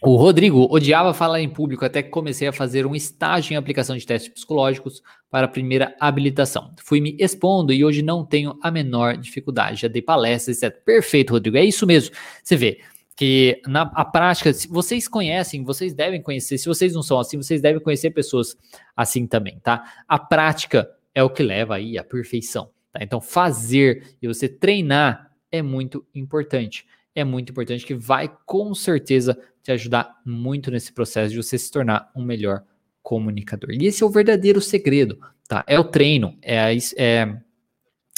O 0.00 0.16
Rodrigo 0.16 0.66
odiava 0.70 1.12
falar 1.12 1.42
em 1.42 1.48
público 1.50 1.84
até 1.84 2.02
que 2.02 2.08
comecei 2.08 2.48
a 2.48 2.54
fazer 2.54 2.86
um 2.86 2.94
estágio 2.94 3.52
em 3.52 3.56
aplicação 3.56 3.98
de 3.98 4.06
testes 4.06 4.32
psicológicos 4.32 5.02
para 5.30 5.44
a 5.44 5.50
primeira 5.50 5.94
habilitação. 6.00 6.72
Fui 6.82 7.02
me 7.02 7.14
expondo 7.18 7.70
e 7.70 7.84
hoje 7.84 8.00
não 8.00 8.24
tenho 8.24 8.58
a 8.62 8.70
menor 8.70 9.18
dificuldade. 9.18 9.82
Já 9.82 9.88
dei 9.88 10.00
palestras, 10.00 10.62
etc. 10.62 10.82
Perfeito, 10.84 11.34
Rodrigo. 11.34 11.58
É 11.58 11.64
isso 11.66 11.86
mesmo. 11.86 12.16
Você 12.42 12.56
vê, 12.56 12.80
que 13.18 13.60
na 13.66 13.82
a 13.96 14.04
prática, 14.04 14.52
se 14.52 14.68
vocês 14.68 15.08
conhecem, 15.08 15.64
vocês 15.64 15.92
devem 15.92 16.22
conhecer, 16.22 16.56
se 16.56 16.68
vocês 16.68 16.94
não 16.94 17.02
são 17.02 17.18
assim, 17.18 17.36
vocês 17.36 17.60
devem 17.60 17.82
conhecer 17.82 18.12
pessoas 18.12 18.56
assim 18.96 19.26
também, 19.26 19.58
tá? 19.58 20.04
A 20.06 20.20
prática 20.20 20.88
é 21.12 21.20
o 21.20 21.28
que 21.28 21.42
leva 21.42 21.74
aí 21.74 21.98
à 21.98 22.04
perfeição, 22.04 22.70
tá? 22.92 23.00
Então, 23.02 23.20
fazer 23.20 24.14
e 24.22 24.28
você 24.28 24.48
treinar 24.48 25.32
é 25.50 25.60
muito 25.60 26.06
importante. 26.14 26.86
É 27.12 27.24
muito 27.24 27.50
importante 27.50 27.84
que 27.84 27.92
vai 27.92 28.32
com 28.46 28.72
certeza 28.72 29.36
te 29.64 29.72
ajudar 29.72 30.14
muito 30.24 30.70
nesse 30.70 30.92
processo 30.92 31.32
de 31.32 31.42
você 31.42 31.58
se 31.58 31.72
tornar 31.72 32.12
um 32.14 32.22
melhor 32.22 32.62
comunicador. 33.02 33.70
E 33.72 33.84
esse 33.84 34.00
é 34.00 34.06
o 34.06 34.10
verdadeiro 34.10 34.60
segredo, 34.60 35.18
tá? 35.48 35.64
É 35.66 35.76
o 35.76 35.82
treino, 35.82 36.38
é 36.40 36.60
a, 36.60 36.72
é, 36.72 37.36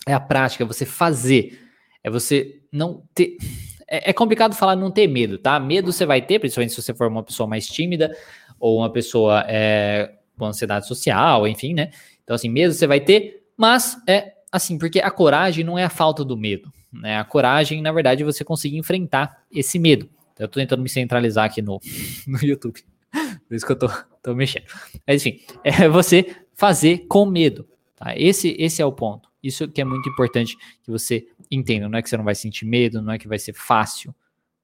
é 0.07 0.12
a 0.12 0.20
prática, 0.20 0.62
é 0.62 0.66
você 0.66 0.84
fazer, 0.84 1.59
é 2.05 2.11
você 2.11 2.61
não 2.70 3.03
ter 3.14 3.38
é, 3.91 4.11
é, 4.11 4.12
complicado 4.12 4.55
falar 4.55 4.76
não 4.76 4.91
ter 4.91 5.09
medo, 5.09 5.36
tá? 5.36 5.59
Medo 5.59 5.93
você 5.93 6.07
vai 6.07 6.22
ter, 6.22 6.38
principalmente 6.38 6.72
se 6.72 6.80
você 6.80 6.95
for 6.95 7.09
uma 7.09 7.24
pessoa 7.24 7.49
mais 7.49 7.66
tímida 7.66 8.16
ou 8.59 8.78
uma 8.78 8.91
pessoa 8.91 9.45
é, 9.49 10.14
com 10.38 10.47
ansiedade 10.47 10.86
social, 10.86 11.49
enfim, 11.49 11.74
né? 11.74 11.91
Então, 12.22 12.36
assim, 12.36 12.49
medo 12.49 12.72
você 12.72 12.86
vai 12.86 13.01
ter, 13.01 13.43
mas 13.57 14.01
é 14.07 14.34
assim, 14.53 14.78
porque 14.78 15.01
a 15.01 15.11
coragem 15.11 15.64
não 15.64 15.76
é 15.76 15.84
a 15.84 15.91
falta 15.91 16.24
do 16.24 16.36
medo, 16.36 16.72
né? 16.93 17.18
A 17.18 17.24
coragem, 17.24 17.82
na 17.82 17.91
verdade, 17.91 18.22
é 18.22 18.24
você 18.24 18.45
conseguir 18.45 18.78
enfrentar 18.78 19.43
esse 19.51 19.78
medo. 19.78 20.09
Eu 20.38 20.49
tô 20.49 20.61
tentando 20.61 20.82
me 20.82 20.88
centralizar 20.88 21.45
aqui 21.45 21.61
no, 21.61 21.80
no 22.26 22.38
YouTube. 22.43 22.82
Por 23.49 23.55
isso 23.55 23.66
que 23.66 23.72
eu 23.72 23.78
tô, 23.78 23.88
tô 24.22 24.34
mexendo. 24.34 24.64
Mas, 25.07 25.26
enfim, 25.26 25.41
é 25.64 25.88
você 25.88 26.36
fazer 26.55 27.07
com 27.09 27.26
medo. 27.26 27.68
Tá? 27.97 28.16
Esse, 28.16 28.55
esse 28.59 28.80
é 28.80 28.86
o 28.86 28.93
ponto. 28.93 29.28
Isso 29.43 29.66
que 29.68 29.80
é 29.80 29.84
muito 29.84 30.09
importante 30.09 30.57
que 30.82 30.91
você 30.91 31.26
entenda. 31.51 31.88
Não 31.88 31.98
é 31.98 32.03
que 32.03 32.09
você 32.09 32.16
não 32.16 32.24
vai 32.24 32.34
sentir 32.34 32.64
medo, 32.64 33.03
não 33.03 33.12
é 33.12 33.18
que 33.18 33.28
vai 33.28 33.38
ser 33.38 33.53
fácil, 33.53 34.14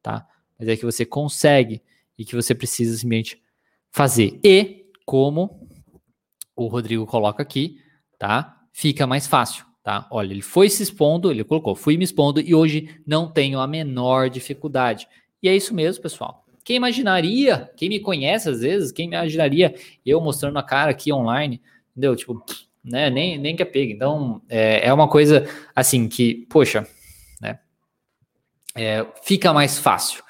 tá? 0.03 0.26
Mas 0.59 0.68
é 0.68 0.76
que 0.76 0.84
você 0.84 1.05
consegue 1.05 1.82
e 2.18 2.24
que 2.24 2.34
você 2.34 2.55
precisa 2.55 2.97
simplesmente 2.97 3.43
fazer. 3.91 4.39
E, 4.45 4.87
como 5.05 5.68
o 6.55 6.66
Rodrigo 6.66 7.07
coloca 7.07 7.43
aqui, 7.43 7.80
tá? 8.18 8.61
Fica 8.72 9.07
mais 9.07 9.26
fácil, 9.26 9.64
tá? 9.82 10.07
Olha, 10.11 10.32
ele 10.32 10.43
foi 10.43 10.70
se 10.70 10.82
expondo, 10.82 11.30
ele 11.30 11.45
colocou, 11.45 11.74
fui 11.74 11.97
me 11.97 12.05
expondo 12.05 12.41
e 12.41 12.55
hoje 12.55 13.01
não 13.07 13.30
tenho 13.30 13.61
a 13.61 13.66
menor 13.66 14.30
dificuldade. 14.30 15.07
E 15.43 15.49
é 15.49 15.55
isso 15.55 15.74
mesmo, 15.74 16.03
pessoal. 16.03 16.45
Quem 16.64 16.76
imaginaria, 16.76 17.70
quem 17.76 17.89
me 17.89 18.01
conhece 18.01 18.49
às 18.49 18.61
vezes, 18.61 18.91
quem 18.91 19.07
imaginaria 19.07 19.74
eu 20.05 20.20
mostrando 20.20 20.59
a 20.59 20.62
cara 20.62 20.91
aqui 20.91 21.12
online, 21.12 21.62
entendeu? 21.93 22.16
Tipo, 22.16 22.45
né? 22.87 23.11
Nem, 23.11 23.37
nem 23.39 23.57
que 23.57 23.62
é 23.62 23.66
pega. 23.66 23.93
Então, 23.93 24.41
é, 24.49 24.87
é 24.87 24.93
uma 24.93 25.09
coisa 25.09 25.47
assim 25.74 26.09
que, 26.09 26.47
poxa, 26.49 26.87
né? 27.41 27.59
É, 28.76 29.05
fica 29.22 29.53
mais 29.53 29.78
fácil. 29.78 30.22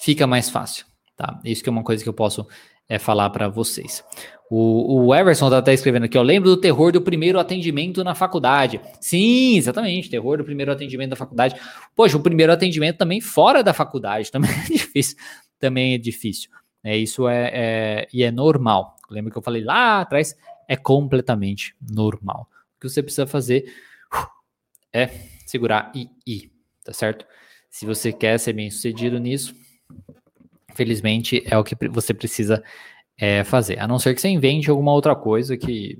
Fica 0.00 0.26
mais 0.26 0.48
fácil, 0.48 0.86
tá? 1.16 1.40
Isso 1.44 1.62
que 1.62 1.68
é 1.68 1.72
uma 1.72 1.82
coisa 1.82 2.02
que 2.02 2.08
eu 2.08 2.14
posso 2.14 2.46
é, 2.88 2.98
falar 2.98 3.30
para 3.30 3.48
vocês. 3.48 4.04
O, 4.48 5.06
o 5.06 5.14
Everson 5.14 5.50
tá 5.50 5.58
até 5.58 5.74
escrevendo 5.74 6.04
aqui, 6.04 6.16
ó. 6.16 6.22
Lembro 6.22 6.48
do 6.50 6.56
terror 6.56 6.92
do 6.92 7.00
primeiro 7.00 7.40
atendimento 7.40 8.04
na 8.04 8.14
faculdade. 8.14 8.80
Sim, 9.00 9.56
exatamente, 9.56 10.08
terror 10.08 10.38
do 10.38 10.44
primeiro 10.44 10.70
atendimento 10.70 11.10
da 11.10 11.16
faculdade. 11.16 11.56
Poxa, 11.96 12.16
o 12.16 12.20
primeiro 12.20 12.52
atendimento 12.52 12.98
também 12.98 13.20
fora 13.20 13.62
da 13.64 13.74
faculdade 13.74 14.30
também 14.32 14.50
é 14.50 14.72
difícil. 14.72 15.16
Também 15.58 15.94
é 15.94 15.98
difícil. 15.98 16.50
É, 16.84 16.96
isso 16.96 17.26
é, 17.26 17.50
é, 17.52 18.08
e 18.12 18.22
é 18.22 18.30
normal. 18.30 18.94
Lembra 19.10 19.32
que 19.32 19.38
eu 19.38 19.42
falei 19.42 19.64
lá 19.64 20.02
atrás 20.02 20.36
é 20.68 20.76
completamente 20.76 21.74
normal. 21.80 22.48
O 22.76 22.80
que 22.80 22.88
você 22.88 23.02
precisa 23.02 23.26
fazer 23.26 23.72
é 24.92 25.06
segurar 25.46 25.92
e 25.94 26.10
ir, 26.26 26.50
tá 26.84 26.92
certo? 26.92 27.26
Se 27.70 27.84
você 27.84 28.12
quer 28.12 28.38
ser 28.38 28.52
bem 28.52 28.70
sucedido 28.70 29.18
nisso, 29.18 29.54
felizmente 30.74 31.42
é 31.46 31.56
o 31.56 31.64
que 31.64 31.76
você 31.88 32.12
precisa 32.12 32.62
é, 33.18 33.44
fazer. 33.44 33.78
A 33.80 33.86
não 33.86 33.98
ser 33.98 34.14
que 34.14 34.20
você 34.20 34.28
invente 34.28 34.70
alguma 34.70 34.92
outra 34.92 35.14
coisa 35.14 35.56
que, 35.56 35.98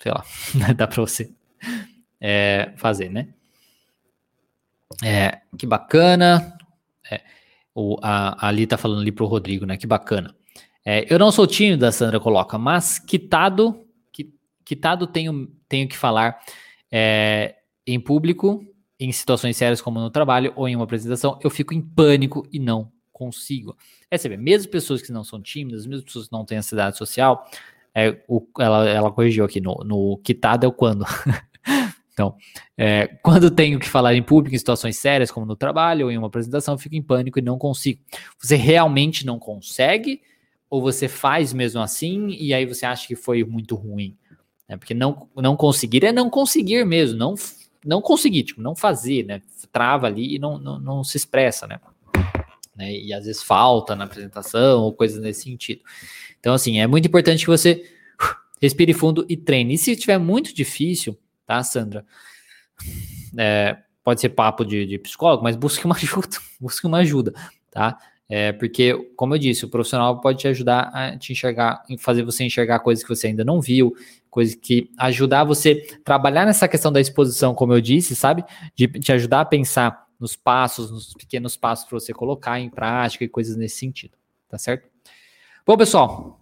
sei 0.00 0.12
lá, 0.12 0.24
dá 0.76 0.86
para 0.86 1.00
você 1.00 1.32
é, 2.20 2.72
fazer, 2.76 3.10
né? 3.10 3.28
É, 5.02 5.40
que 5.58 5.66
bacana. 5.66 6.56
É, 7.10 7.20
o, 7.74 7.98
a, 8.02 8.48
Ali 8.48 8.66
tá 8.66 8.78
falando 8.78 9.00
ali 9.00 9.12
pro 9.12 9.26
Rodrigo, 9.26 9.66
né? 9.66 9.76
Que 9.76 9.86
bacana. 9.86 10.34
É, 10.84 11.06
eu 11.12 11.18
não 11.18 11.32
sou 11.32 11.46
tímido, 11.46 11.86
a 11.86 11.92
Sandra 11.92 12.20
coloca, 12.20 12.58
mas 12.58 12.98
quitado 12.98 13.83
quitado 14.64 15.06
tenho, 15.06 15.48
tenho 15.68 15.88
que 15.88 15.96
falar 15.96 16.40
é, 16.90 17.56
em 17.86 18.00
público, 18.00 18.64
em 18.98 19.10
situações 19.12 19.56
sérias 19.56 19.80
como 19.80 20.00
no 20.00 20.10
trabalho 20.10 20.52
ou 20.56 20.68
em 20.68 20.76
uma 20.76 20.84
apresentação, 20.84 21.38
eu 21.42 21.50
fico 21.50 21.74
em 21.74 21.80
pânico 21.80 22.46
e 22.52 22.58
não 22.58 22.90
consigo. 23.12 23.76
É 24.10 24.18
saber, 24.18 24.36
mesmo 24.36 24.70
pessoas 24.70 25.02
que 25.02 25.12
não 25.12 25.24
são 25.24 25.40
tímidas, 25.40 25.86
mesmo 25.86 26.04
pessoas 26.04 26.26
que 26.26 26.32
não 26.32 26.44
têm 26.44 26.58
ansiedade 26.58 26.96
social, 26.96 27.48
é, 27.94 28.20
o, 28.28 28.46
ela, 28.58 28.88
ela 28.88 29.12
corrigiu 29.12 29.44
aqui 29.44 29.60
no, 29.60 29.74
no 29.84 30.18
quitado 30.18 30.66
é 30.66 30.68
o 30.68 30.72
quando. 30.72 31.04
então, 32.12 32.36
é, 32.76 33.06
quando 33.22 33.50
tenho 33.50 33.78
que 33.78 33.88
falar 33.88 34.14
em 34.14 34.22
público 34.22 34.54
em 34.54 34.58
situações 34.58 34.98
sérias, 34.98 35.30
como 35.30 35.46
no 35.46 35.56
trabalho 35.56 36.06
ou 36.06 36.12
em 36.12 36.18
uma 36.18 36.26
apresentação, 36.26 36.76
fico 36.76 36.96
em 36.96 37.02
pânico 37.02 37.38
e 37.38 37.42
não 37.42 37.56
consigo. 37.56 38.00
Você 38.38 38.56
realmente 38.56 39.24
não 39.24 39.38
consegue? 39.38 40.20
Ou 40.68 40.82
você 40.82 41.06
faz 41.06 41.52
mesmo 41.52 41.80
assim 41.80 42.30
e 42.30 42.52
aí 42.52 42.66
você 42.66 42.84
acha 42.84 43.06
que 43.06 43.14
foi 43.14 43.44
muito 43.44 43.76
ruim? 43.76 44.18
Né? 44.74 44.78
Porque 44.78 44.94
não, 44.94 45.28
não 45.36 45.56
conseguir 45.56 46.04
é 46.04 46.12
não 46.12 46.28
conseguir 46.28 46.84
mesmo, 46.84 47.16
não, 47.16 47.34
não 47.84 48.02
conseguir, 48.02 48.42
tipo, 48.42 48.60
não 48.60 48.74
fazer, 48.74 49.24
né? 49.24 49.40
Trava 49.72 50.06
ali 50.06 50.34
e 50.34 50.38
não, 50.38 50.58
não, 50.58 50.78
não 50.78 51.04
se 51.04 51.16
expressa, 51.16 51.66
né? 51.66 51.80
né? 52.76 52.92
E 52.92 53.12
às 53.12 53.24
vezes 53.24 53.42
falta 53.42 53.94
na 53.94 54.04
apresentação 54.04 54.82
ou 54.82 54.92
coisas 54.92 55.20
nesse 55.20 55.42
sentido. 55.42 55.80
Então, 56.38 56.54
assim, 56.54 56.80
é 56.80 56.86
muito 56.86 57.06
importante 57.06 57.44
que 57.44 57.50
você 57.50 57.88
respire 58.60 58.92
fundo 58.92 59.24
e 59.28 59.36
treine. 59.36 59.74
E 59.74 59.78
se 59.78 59.92
estiver 59.92 60.18
muito 60.18 60.54
difícil, 60.54 61.18
tá, 61.46 61.62
Sandra? 61.62 62.04
É, 63.38 63.78
pode 64.02 64.20
ser 64.20 64.30
papo 64.30 64.64
de, 64.64 64.86
de, 64.86 64.98
psicólogo, 64.98 65.42
mas 65.42 65.56
busque 65.56 65.84
uma 65.84 65.94
ajuda, 65.96 66.36
busque 66.60 66.86
uma 66.86 66.98
ajuda, 66.98 67.32
tá? 67.70 67.98
É, 68.28 68.52
porque, 68.52 68.94
como 69.16 69.34
eu 69.34 69.38
disse, 69.38 69.64
o 69.64 69.68
profissional 69.68 70.20
pode 70.20 70.38
te 70.38 70.48
ajudar 70.48 70.90
a 70.94 71.16
te 71.16 71.32
enxergar, 71.32 71.82
fazer 71.98 72.22
você 72.22 72.44
enxergar 72.44 72.80
coisas 72.80 73.04
que 73.04 73.14
você 73.14 73.26
ainda 73.26 73.44
não 73.44 73.60
viu, 73.60 73.94
coisas 74.34 74.56
que 74.56 74.90
ajudar 74.98 75.44
você 75.44 75.76
trabalhar 76.02 76.44
nessa 76.44 76.66
questão 76.66 76.90
da 76.90 77.00
exposição, 77.00 77.54
como 77.54 77.72
eu 77.72 77.80
disse, 77.80 78.16
sabe? 78.16 78.44
De 78.74 78.88
te 78.88 79.12
ajudar 79.12 79.42
a 79.42 79.44
pensar 79.44 80.06
nos 80.18 80.34
passos, 80.34 80.90
nos 80.90 81.14
pequenos 81.14 81.56
passos 81.56 81.84
para 81.84 82.00
você 82.00 82.12
colocar 82.12 82.58
em 82.58 82.68
prática 82.68 83.22
e 83.22 83.28
coisas 83.28 83.56
nesse 83.56 83.76
sentido, 83.76 84.18
tá 84.48 84.58
certo? 84.58 84.88
Bom, 85.64 85.76
pessoal, 85.76 86.40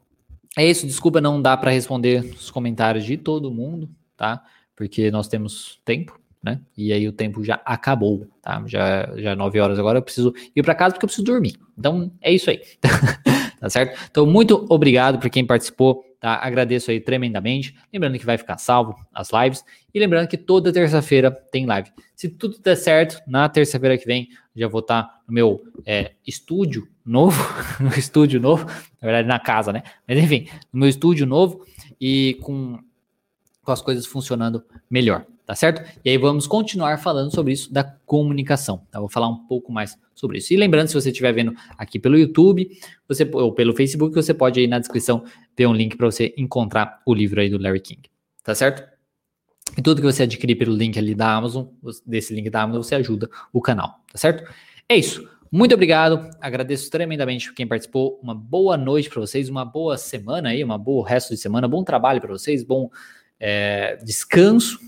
é 0.57 0.67
isso. 0.67 0.87
Desculpa 0.87 1.21
não 1.21 1.41
dar 1.41 1.59
para 1.59 1.71
responder 1.71 2.25
os 2.35 2.51
comentários 2.51 3.05
de 3.05 3.19
todo 3.19 3.53
mundo, 3.53 3.91
tá? 4.17 4.43
Porque 4.75 5.11
nós 5.11 5.29
temos 5.29 5.79
tempo 5.85 6.19
né? 6.43 6.61
E 6.77 6.93
aí 6.93 7.07
o 7.07 7.13
tempo 7.13 7.45
já 7.45 7.61
acabou, 7.65 8.27
tá? 8.41 8.65
Já 8.67 9.13
já 9.17 9.31
é 9.31 9.35
9 9.37 9.61
horas 9.61 9.79
agora, 9.79 9.99
eu 9.99 10.03
preciso 10.03 10.35
ir 10.57 10.63
para 10.63 10.75
casa 10.75 10.95
porque 10.95 11.05
eu 11.05 11.09
preciso 11.09 11.25
dormir. 11.25 11.55
Então 11.79 12.11
é 12.21 12.33
isso 12.33 12.51
aí. 12.51 12.61
tá 13.61 13.71
certo? 13.71 13.97
Então 14.11 14.27
muito 14.27 14.67
obrigado 14.69 15.21
por 15.21 15.31
quem 15.31 15.47
participou, 15.47 16.03
tá? 16.23 16.37
Agradeço 16.37 16.93
aí 16.93 17.01
tremendamente. 17.01 17.75
Lembrando 17.93 18.17
que 18.17 18.25
vai 18.25 18.39
ficar 18.39 18.57
salvo 18.57 18.95
as 19.13 19.31
lives 19.33 19.65
e 19.93 19.99
lembrando 19.99 20.29
que 20.29 20.39
toda 20.39 20.73
terça-feira 20.73 21.33
tem 21.33 21.67
live. 21.67 21.91
Se 22.15 22.29
tudo 22.29 22.61
der 22.61 22.77
certo, 22.77 23.21
na 23.27 23.49
terça-feira 23.49 23.99
que 23.99 24.07
vem 24.07 24.29
já 24.55 24.69
vou 24.69 24.81
estar 24.81 25.03
tá 25.03 25.21
no 25.27 25.35
meu 25.35 25.61
é, 25.85 26.13
estúdio 26.25 26.87
novo, 27.05 27.43
no 27.83 27.89
estúdio 27.89 28.41
novo, 28.41 28.65
na 28.67 29.07
verdade 29.07 29.27
na 29.27 29.41
casa, 29.41 29.73
né? 29.73 29.83
Mas 30.07 30.17
enfim, 30.17 30.49
no 30.73 30.81
meu 30.81 30.89
estúdio 30.89 31.27
novo 31.27 31.67
e 32.01 32.39
com 32.41 32.79
com 33.65 33.71
as 33.71 33.81
coisas 33.81 34.07
funcionando 34.07 34.65
melhor 34.91 35.25
tá 35.47 35.55
certo? 35.55 35.83
E 36.05 36.11
aí 36.11 36.19
vamos 36.19 36.47
continuar 36.47 36.99
falando 36.99 37.35
sobre 37.35 37.53
isso 37.53 37.73
da 37.73 37.83
comunicação, 37.83 38.87
tá? 38.91 39.01
Vou 39.01 39.09
falar 39.09 39.29
um 39.29 39.47
pouco 39.47 39.73
mais 39.73 39.99
sobre 40.15 40.39
isso. 40.39 40.53
E 40.53 40.57
lembrando, 40.57 40.89
se 40.89 40.95
você 40.95 41.11
estiver 41.11 41.33
vendo 41.33 41.55
aqui 41.77 41.99
pelo 41.99 42.17
YouTube, 42.17 42.69
você 43.09 43.29
ou 43.33 43.53
pelo 43.53 43.75
Facebook, 43.75 44.15
você 44.15 44.33
pode 44.33 44.61
aí 44.61 44.67
na 44.67 44.79
descrição 44.79 45.25
ver 45.57 45.67
um 45.67 45.75
link 45.75 45.97
para 45.97 46.07
você 46.07 46.33
encontrar 46.37 47.01
o 47.05 47.15
livro 47.15 47.41
aí 47.41 47.49
do 47.49 47.59
Larry 47.59 47.81
King, 47.81 48.03
tá 48.43 48.55
certo? 48.55 48.91
E 49.77 49.83
tudo 49.83 50.01
que 50.01 50.07
você 50.07 50.25
adquirir 50.25 50.57
pelo 50.57 50.75
link 50.75 50.99
ali 50.99 51.15
da 51.15 51.35
Amazon, 51.35 51.67
desse 52.07 52.35
link 52.35 52.49
da 52.51 52.63
Amazon, 52.63 52.83
você 52.83 52.95
ajuda 52.95 53.29
o 53.53 53.61
canal, 53.61 54.01
tá 54.11 54.19
certo? 54.19 54.49
É 54.89 54.97
isso. 54.97 55.29
Muito 55.51 55.75
obrigado, 55.75 56.31
agradeço 56.41 56.91
tremendamente 56.91 57.53
quem 57.53 57.67
participou. 57.67 58.19
Uma 58.23 58.35
boa 58.35 58.77
noite 58.77 59.11
para 59.11 59.21
vocês, 59.21 59.51
uma 59.51 59.67
boa 59.67 59.99
semana 59.99 60.49
aí, 60.49 60.65
uma 60.65 60.79
boa 60.79 61.07
resto 61.07 61.35
de 61.35 61.37
semana, 61.37 61.69
bom 61.69 61.85
trabalho 61.85 62.23
para 62.23 62.33
vocês, 62.33 62.65
bom 62.65 62.91
é, 63.39 63.97
descanso 64.03 64.79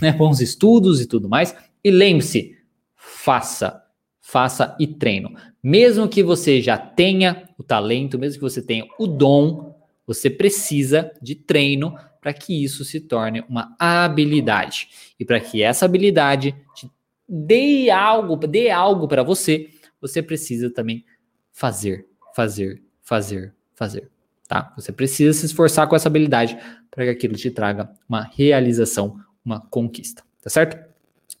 né, 0.00 0.12
bons 0.12 0.40
estudos 0.40 1.00
e 1.00 1.06
tudo 1.06 1.28
mais. 1.28 1.54
E 1.82 1.90
lembre-se, 1.90 2.56
faça, 2.94 3.82
faça 4.20 4.76
e 4.78 4.86
treino. 4.86 5.34
Mesmo 5.62 6.08
que 6.08 6.22
você 6.22 6.60
já 6.60 6.76
tenha 6.78 7.48
o 7.58 7.62
talento, 7.62 8.18
mesmo 8.18 8.38
que 8.38 8.42
você 8.42 8.62
tenha 8.62 8.86
o 8.98 9.06
dom, 9.06 9.74
você 10.06 10.28
precisa 10.28 11.10
de 11.22 11.34
treino 11.34 11.96
para 12.20 12.32
que 12.32 12.64
isso 12.64 12.84
se 12.84 13.00
torne 13.00 13.44
uma 13.48 13.74
habilidade. 13.78 14.88
E 15.20 15.24
para 15.24 15.40
que 15.40 15.62
essa 15.62 15.84
habilidade 15.84 16.54
te 16.74 16.90
dê 17.28 17.90
algo, 17.90 18.36
dê 18.36 18.70
algo 18.70 19.06
para 19.06 19.22
você, 19.22 19.68
você 20.00 20.22
precisa 20.22 20.70
também 20.70 21.04
fazer, 21.52 22.06
fazer, 22.34 22.82
fazer, 23.02 23.54
fazer, 23.74 24.10
tá? 24.48 24.72
Você 24.76 24.92
precisa 24.92 25.38
se 25.38 25.46
esforçar 25.46 25.86
com 25.86 25.96
essa 25.96 26.08
habilidade 26.08 26.58
para 26.90 27.04
que 27.04 27.10
aquilo 27.10 27.34
te 27.34 27.50
traga 27.50 27.90
uma 28.08 28.22
realização, 28.22 29.18
uma 29.44 29.60
conquista, 29.60 30.22
tá 30.42 30.50
certo? 30.50 30.78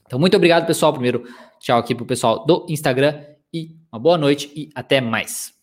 Então, 0.06 0.18
muito 0.18 0.36
obrigado, 0.36 0.66
pessoal. 0.66 0.92
Primeiro, 0.92 1.24
tchau 1.58 1.78
aqui 1.78 1.94
pro 1.94 2.04
pessoal 2.04 2.44
do 2.44 2.66
Instagram 2.68 3.24
e 3.52 3.76
uma 3.90 3.98
boa 3.98 4.18
noite 4.18 4.52
e 4.54 4.70
até 4.74 5.00
mais. 5.00 5.54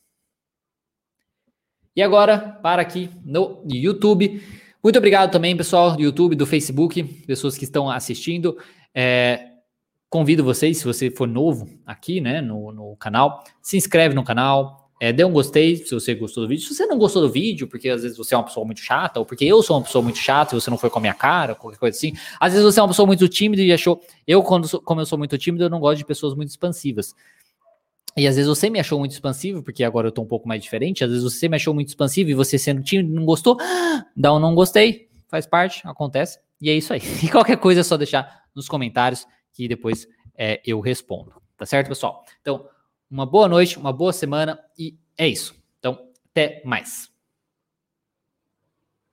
E 1.95 2.01
agora, 2.01 2.39
para 2.63 2.81
aqui 2.81 3.09
no 3.23 3.63
YouTube. 3.65 4.41
Muito 4.83 4.97
obrigado 4.97 5.31
também, 5.31 5.55
pessoal 5.55 5.95
do 5.95 6.01
YouTube, 6.01 6.35
do 6.35 6.45
Facebook, 6.45 7.03
pessoas 7.27 7.57
que 7.57 7.65
estão 7.65 7.89
assistindo. 7.89 8.57
É, 8.95 9.49
convido 10.09 10.43
vocês, 10.43 10.77
se 10.77 10.85
você 10.85 11.11
for 11.11 11.27
novo 11.27 11.69
aqui, 11.85 12.19
né, 12.19 12.41
no, 12.41 12.71
no 12.71 12.95
canal, 12.95 13.43
se 13.61 13.77
inscreve 13.77 14.15
no 14.15 14.23
canal, 14.23 14.80
é, 15.03 15.11
dê 15.11 15.25
um 15.25 15.31
gostei 15.31 15.77
se 15.77 15.95
você 15.95 16.13
gostou 16.13 16.43
do 16.43 16.47
vídeo. 16.47 16.63
Se 16.63 16.75
você 16.75 16.85
não 16.85 16.95
gostou 16.95 17.23
do 17.23 17.29
vídeo, 17.31 17.67
porque 17.67 17.89
às 17.89 18.03
vezes 18.03 18.15
você 18.15 18.35
é 18.35 18.37
uma 18.37 18.43
pessoa 18.43 18.63
muito 18.63 18.81
chata, 18.81 19.19
ou 19.19 19.25
porque 19.25 19.43
eu 19.43 19.63
sou 19.63 19.75
uma 19.75 19.83
pessoa 19.83 20.03
muito 20.03 20.19
chata 20.19 20.55
e 20.55 20.61
você 20.61 20.69
não 20.69 20.77
foi 20.77 20.91
com 20.91 20.99
a 20.99 21.01
minha 21.01 21.15
cara, 21.15 21.55
qualquer 21.55 21.79
coisa 21.79 21.97
assim. 21.97 22.13
Às 22.39 22.53
vezes 22.53 22.63
você 22.63 22.79
é 22.79 22.83
uma 22.83 22.89
pessoa 22.89 23.07
muito 23.07 23.27
tímida 23.27 23.63
e 23.63 23.73
achou. 23.73 23.99
Eu, 24.27 24.43
quando 24.43 24.67
sou, 24.67 24.79
como 24.79 25.01
eu 25.01 25.05
sou 25.07 25.17
muito 25.17 25.35
tímido, 25.39 25.63
eu 25.63 25.71
não 25.71 25.79
gosto 25.79 25.97
de 25.97 26.05
pessoas 26.05 26.35
muito 26.35 26.49
expansivas. 26.49 27.15
E 28.15 28.27
às 28.27 28.35
vezes 28.35 28.47
você 28.47 28.69
me 28.69 28.79
achou 28.79 28.99
muito 28.99 29.13
expansivo, 29.13 29.63
porque 29.63 29.83
agora 29.83 30.07
eu 30.07 30.11
tô 30.11 30.21
um 30.21 30.27
pouco 30.27 30.47
mais 30.47 30.61
diferente. 30.61 31.03
Às 31.03 31.09
vezes 31.09 31.23
você 31.23 31.49
me 31.49 31.55
achou 31.55 31.73
muito 31.73 31.87
expansivo 31.87 32.29
e 32.29 32.35
você 32.35 32.59
sendo 32.59 32.83
tímido 32.83 33.11
não 33.11 33.25
gostou. 33.25 33.57
Dá 34.15 34.31
um 34.31 34.39
não 34.39 34.53
gostei. 34.53 35.09
Faz 35.27 35.47
parte, 35.47 35.81
acontece. 35.83 36.37
E 36.61 36.69
é 36.69 36.75
isso 36.75 36.93
aí. 36.93 37.01
E 37.25 37.27
qualquer 37.27 37.57
coisa 37.57 37.81
é 37.81 37.83
só 37.83 37.97
deixar 37.97 38.43
nos 38.55 38.67
comentários 38.67 39.25
que 39.51 39.67
depois 39.67 40.07
é, 40.37 40.61
eu 40.63 40.79
respondo. 40.79 41.33
Tá 41.57 41.65
certo, 41.65 41.87
pessoal? 41.87 42.23
Então, 42.39 42.67
uma 43.11 43.25
boa 43.25 43.47
noite, 43.47 43.77
uma 43.77 43.91
boa 43.91 44.13
semana 44.13 44.59
e 44.77 44.97
é 45.17 45.27
isso. 45.27 45.53
Então, 45.77 46.07
até 46.31 46.61
mais. 46.65 47.10